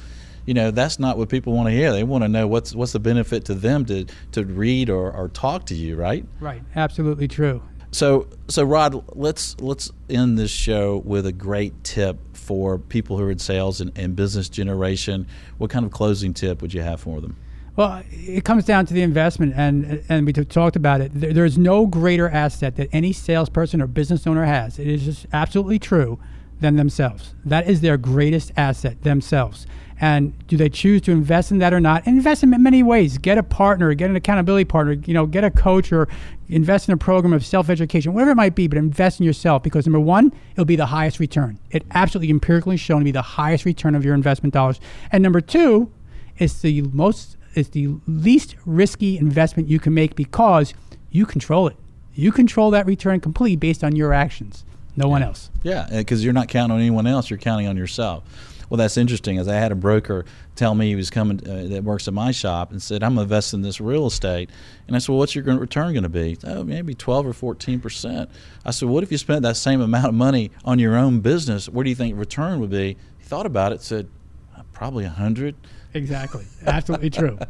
you 0.47 0.55
know, 0.55 0.72
that's 0.72 0.99
not 0.99 1.16
what 1.16 1.29
people 1.29 1.53
want 1.53 1.68
to 1.68 1.72
hear. 1.72 1.93
They 1.93 2.03
want 2.03 2.24
to 2.24 2.29
know 2.29 2.49
what's 2.49 2.74
what's 2.74 2.93
the 2.93 2.99
benefit 2.99 3.45
to 3.45 3.55
them 3.55 3.85
to, 3.85 4.07
to 4.33 4.45
read 4.47 4.91
or, 4.91 5.12
or 5.12 5.29
talk 5.29 5.66
to 5.66 5.76
you, 5.76 5.95
right? 5.95 6.24
Right. 6.41 6.62
Absolutely 6.74 7.29
true. 7.29 7.62
So, 7.91 8.26
so 8.49 8.64
Rod, 8.64 9.03
let's 9.16 9.59
let's 9.61 9.91
end 10.11 10.39
this 10.39 10.51
show 10.51 10.99
with 10.99 11.26
a 11.26 11.32
great 11.32 11.84
tip 11.84 12.18
for 12.32 12.78
people 12.78 13.16
who 13.16 13.24
are 13.24 13.30
in 13.30 13.39
sales 13.39 13.80
and, 13.80 13.97
and 13.97 14.14
business 14.14 14.49
generation. 14.49 15.26
What 15.59 15.70
kind 15.70 15.84
of 15.84 15.93
closing 15.93 16.34
tip 16.34 16.62
would 16.62 16.74
you 16.74 16.82
have 16.82 17.01
for 17.01 17.20
them? 17.20 17.36
Well, 17.76 18.03
it 18.11 18.45
comes 18.45 18.64
down 18.64 18.86
to 18.86 18.95
the 18.95 19.03
investment, 19.03 19.55
and 19.57 20.05
and 20.09 20.26
we 20.26 20.32
talked 20.32 20.76
about 20.76 21.01
it. 21.01 21.12
There, 21.14 21.32
there 21.32 21.45
is 21.45 21.57
no 21.57 21.86
greater 21.86 22.28
asset 22.28 22.76
that 22.76 22.89
any 22.93 23.12
salesperson 23.12 23.80
or 23.80 23.86
business 23.86 24.26
owner 24.26 24.45
has. 24.45 24.78
It 24.78 24.89
is 24.89 25.05
just 25.05 25.26
absolutely 25.32 25.78
true 25.78 26.18
than 26.61 26.76
themselves. 26.76 27.34
That 27.45 27.68
is 27.68 27.80
their 27.80 27.97
greatest 27.97 28.53
asset, 28.57 29.03
themselves. 29.03 29.66
And 30.01 30.47
do 30.47 30.57
they 30.57 30.68
choose 30.68 31.03
to 31.03 31.12
invest 31.12 31.51
in 31.51 31.59
that 31.59 31.72
or 31.72 31.80
not? 31.80 32.07
Invest 32.07 32.43
in 32.43 32.51
many 32.62 32.82
ways. 32.82 33.18
Get 33.18 33.36
a 33.36 33.43
partner, 33.43 33.93
get 33.95 34.11
an 34.11 34.16
accountability 34.16 34.64
partner. 34.64 34.93
You 34.93 35.14
know, 35.14 35.26
get 35.26 35.45
a 35.45 35.51
coach 35.51 35.93
or 35.93 36.09
invest 36.49 36.89
in 36.89 36.95
a 36.95 36.97
program 36.97 37.33
of 37.33 37.45
self-education, 37.45 38.13
whatever 38.13 38.33
it 38.33 38.37
might 38.37 38.55
be. 38.55 38.67
But 38.67 38.79
invest 38.79 39.21
in 39.21 39.27
yourself 39.27 39.63
because 39.63 39.87
number 39.87 40.01
one, 40.01 40.33
it'll 40.53 40.65
be 40.65 40.77
the 40.77 40.87
highest 40.87 41.19
return. 41.21 41.59
It 41.71 41.85
absolutely 41.93 42.31
empirically 42.31 42.77
shown 42.77 43.01
to 43.01 43.05
be 43.05 43.11
the 43.11 43.23
highest 43.23 43.65
return 43.65 43.95
of 43.95 44.05
your 44.05 44.15
investment 44.15 44.55
dollars. 44.55 44.81
And 45.13 45.23
number 45.23 45.41
two, 45.41 45.91
it's 46.39 46.61
the 46.61 46.83
most 46.83 47.37
it's 47.55 47.71
the 47.71 47.89
least 48.07 48.57
risky 48.65 49.19
investment 49.19 49.69
you 49.69 49.81
can 49.81 49.95
make 49.95 50.15
because 50.15 50.75
you 51.11 51.27
control 51.27 51.67
it. 51.67 51.77
You 52.15 52.33
control 52.33 52.71
that 52.73 52.87
return 52.87 53.21
completely 53.21 53.57
based 53.57 53.83
on 53.83 53.97
your 53.97 54.13
actions. 54.13 54.65
No 54.97 55.09
one 55.09 55.23
else. 55.23 55.51
Yeah, 55.63 55.87
because 55.91 56.25
you're 56.25 56.33
not 56.33 56.49
counting 56.49 56.75
on 56.75 56.81
anyone 56.81 57.07
else; 57.07 57.31
you're 57.31 57.39
counting 57.39 57.69
on 57.69 57.77
yourself. 57.77 58.25
Well, 58.69 58.79
that's 58.79 58.97
interesting. 58.97 59.39
As 59.39 59.49
I 59.49 59.55
had 59.55 59.73
a 59.73 59.75
broker 59.75 60.25
tell 60.55 60.75
me 60.75 60.89
he 60.89 60.95
was 60.97 61.11
coming 61.11 61.41
uh, 61.49 61.69
that 61.69 61.85
works 61.85 62.07
at 62.09 62.14
my 62.14 62.31
shop 62.33 62.71
and 62.71 62.83
said, 62.83 63.03
"I'm 63.03 63.19
investing 63.19 63.59
in 63.59 63.62
this 63.62 63.81
real 63.81 64.07
estate," 64.07 64.51
and 64.87 64.95
I 64.95 64.99
said, 64.99 65.11
"Well, 65.11 65.19
what's 65.19 65.35
your 65.35 65.45
return 65.45 65.93
going 65.93 66.03
to 66.03 66.09
be?" 66.09 66.37
Oh, 66.45 66.64
maybe 66.64 66.95
12 66.95 67.27
or 67.27 67.33
14 67.33 67.81
percent. 67.81 68.31
I 68.64 68.71
said, 68.71 68.89
"What 68.89 69.03
if 69.03 69.11
you 69.12 69.19
spent 69.19 69.43
that 69.43 69.57
same 69.57 69.81
amount 69.81 70.07
of 70.09 70.14
money 70.14 70.51
on 70.64 70.79
your 70.79 70.97
own 70.97 71.21
business? 71.21 71.69
Where 71.69 71.85
do 71.85 71.91
you 71.91 71.97
think 71.97 72.19
return 72.19 72.61
would 72.61 72.71
be?" 72.71 72.97
He 73.19 73.25
thought 73.25 73.47
about 73.47 73.73
it, 73.73 73.83
said, 73.83 74.09
"Uh, 74.57 74.62
"Probably 74.73 75.05
a 75.05 75.11
hundred." 75.11 75.55
Exactly. 75.95 76.45
Absolutely 76.66 77.11
true. 77.11 77.39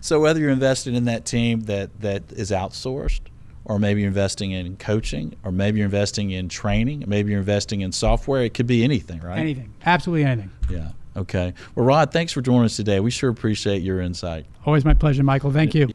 So 0.00 0.20
whether 0.20 0.40
you're 0.40 0.50
investing 0.50 0.94
in 0.94 1.04
that 1.04 1.24
team 1.24 1.62
that 1.62 2.00
that 2.00 2.32
is 2.32 2.50
outsourced, 2.50 3.20
or 3.64 3.78
maybe 3.78 4.00
you're 4.00 4.08
investing 4.08 4.52
in 4.52 4.76
coaching, 4.76 5.34
or 5.44 5.52
maybe 5.52 5.78
you're 5.78 5.86
investing 5.86 6.30
in 6.30 6.48
training, 6.48 7.04
maybe 7.06 7.30
you're 7.30 7.40
investing 7.40 7.80
in 7.80 7.92
software, 7.92 8.42
it 8.42 8.54
could 8.54 8.66
be 8.66 8.84
anything, 8.84 9.20
right? 9.20 9.38
Anything. 9.38 9.72
Absolutely 9.84 10.24
anything. 10.24 10.50
Yeah. 10.70 10.90
Okay. 11.16 11.54
Well, 11.74 11.86
Rod, 11.86 12.12
thanks 12.12 12.32
for 12.32 12.40
joining 12.40 12.64
us 12.64 12.76
today. 12.76 13.00
We 13.00 13.10
sure 13.10 13.30
appreciate 13.30 13.82
your 13.82 14.00
insight. 14.00 14.46
Always 14.64 14.84
my 14.84 14.94
pleasure, 14.94 15.22
Michael. 15.22 15.52
Thank 15.52 15.74
you. 15.74 15.88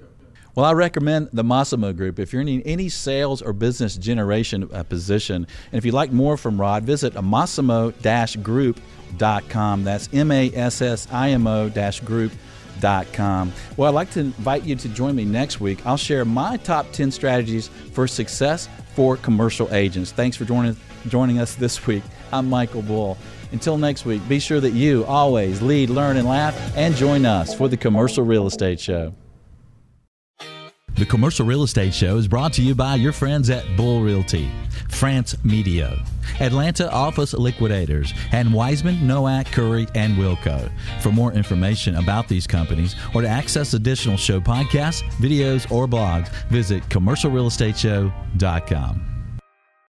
Well, 0.55 0.65
I 0.65 0.73
recommend 0.73 1.29
the 1.33 1.43
Massimo 1.43 1.93
Group 1.93 2.19
if 2.19 2.33
you're 2.33 2.41
in 2.41 2.61
any 2.63 2.89
sales 2.89 3.43
or 3.43 3.53
business 3.53 3.95
generation 3.95 4.67
uh, 4.73 4.81
position. 4.83 5.47
And 5.71 5.77
if 5.77 5.85
you'd 5.85 5.93
like 5.93 6.11
more 6.11 6.35
from 6.35 6.59
Rod, 6.59 6.83
visit 6.83 7.13
massimo-group.com. 7.21 9.83
That's 9.83 10.09
M-A-S-S-I-M-O 10.11 11.69
group.com. 11.69 12.39
Well, 13.75 13.89
I'd 13.89 13.95
like 13.95 14.11
to 14.11 14.19
invite 14.21 14.63
you 14.63 14.75
to 14.75 14.89
join 14.89 15.15
me 15.15 15.25
next 15.25 15.59
week. 15.59 15.85
I'll 15.85 15.97
share 15.97 16.25
my 16.25 16.57
top 16.57 16.91
10 16.91 17.11
strategies 17.11 17.67
for 17.93 18.07
success 18.07 18.69
for 18.95 19.17
commercial 19.17 19.73
agents. 19.73 20.11
Thanks 20.11 20.37
for 20.37 20.45
joining, 20.45 20.75
joining 21.07 21.39
us 21.39 21.55
this 21.55 21.85
week. 21.85 22.03
I'm 22.31 22.49
Michael 22.49 22.81
Bull. 22.81 23.17
Until 23.51 23.77
next 23.77 24.05
week, 24.05 24.27
be 24.27 24.39
sure 24.39 24.59
that 24.59 24.71
you 24.71 25.05
always 25.05 25.61
lead, 25.61 25.89
learn, 25.89 26.17
and 26.17 26.27
laugh, 26.27 26.55
and 26.75 26.95
join 26.95 27.25
us 27.25 27.53
for 27.53 27.69
the 27.69 27.77
Commercial 27.77 28.25
Real 28.25 28.45
Estate 28.47 28.79
Show. 28.79 29.13
The 30.97 31.05
Commercial 31.05 31.45
Real 31.45 31.61
Estate 31.61 31.93
Show 31.93 32.17
is 32.17 32.27
brought 32.27 32.53
to 32.53 32.63
you 32.63 32.73
by 32.73 32.95
your 32.95 33.13
friends 33.13 33.51
at 33.51 33.63
Bull 33.77 34.01
Realty, 34.01 34.49
France 34.89 35.35
Medio, 35.43 35.95
Atlanta 36.39 36.91
Office 36.91 37.35
Liquidators, 37.35 38.15
and 38.31 38.51
Weissman, 38.51 38.95
Nowack, 39.01 39.45
Curry, 39.51 39.85
and 39.93 40.17
Wilco. 40.17 40.71
For 41.01 41.11
more 41.11 41.33
information 41.33 41.97
about 41.97 42.27
these 42.27 42.47
companies 42.47 42.95
or 43.13 43.21
to 43.21 43.27
access 43.27 43.75
additional 43.75 44.17
show 44.17 44.41
podcasts, 44.41 45.03
videos, 45.19 45.71
or 45.71 45.87
blogs, 45.87 46.29
visit 46.49 46.81
commercialrealestateshow.com. 46.89 49.16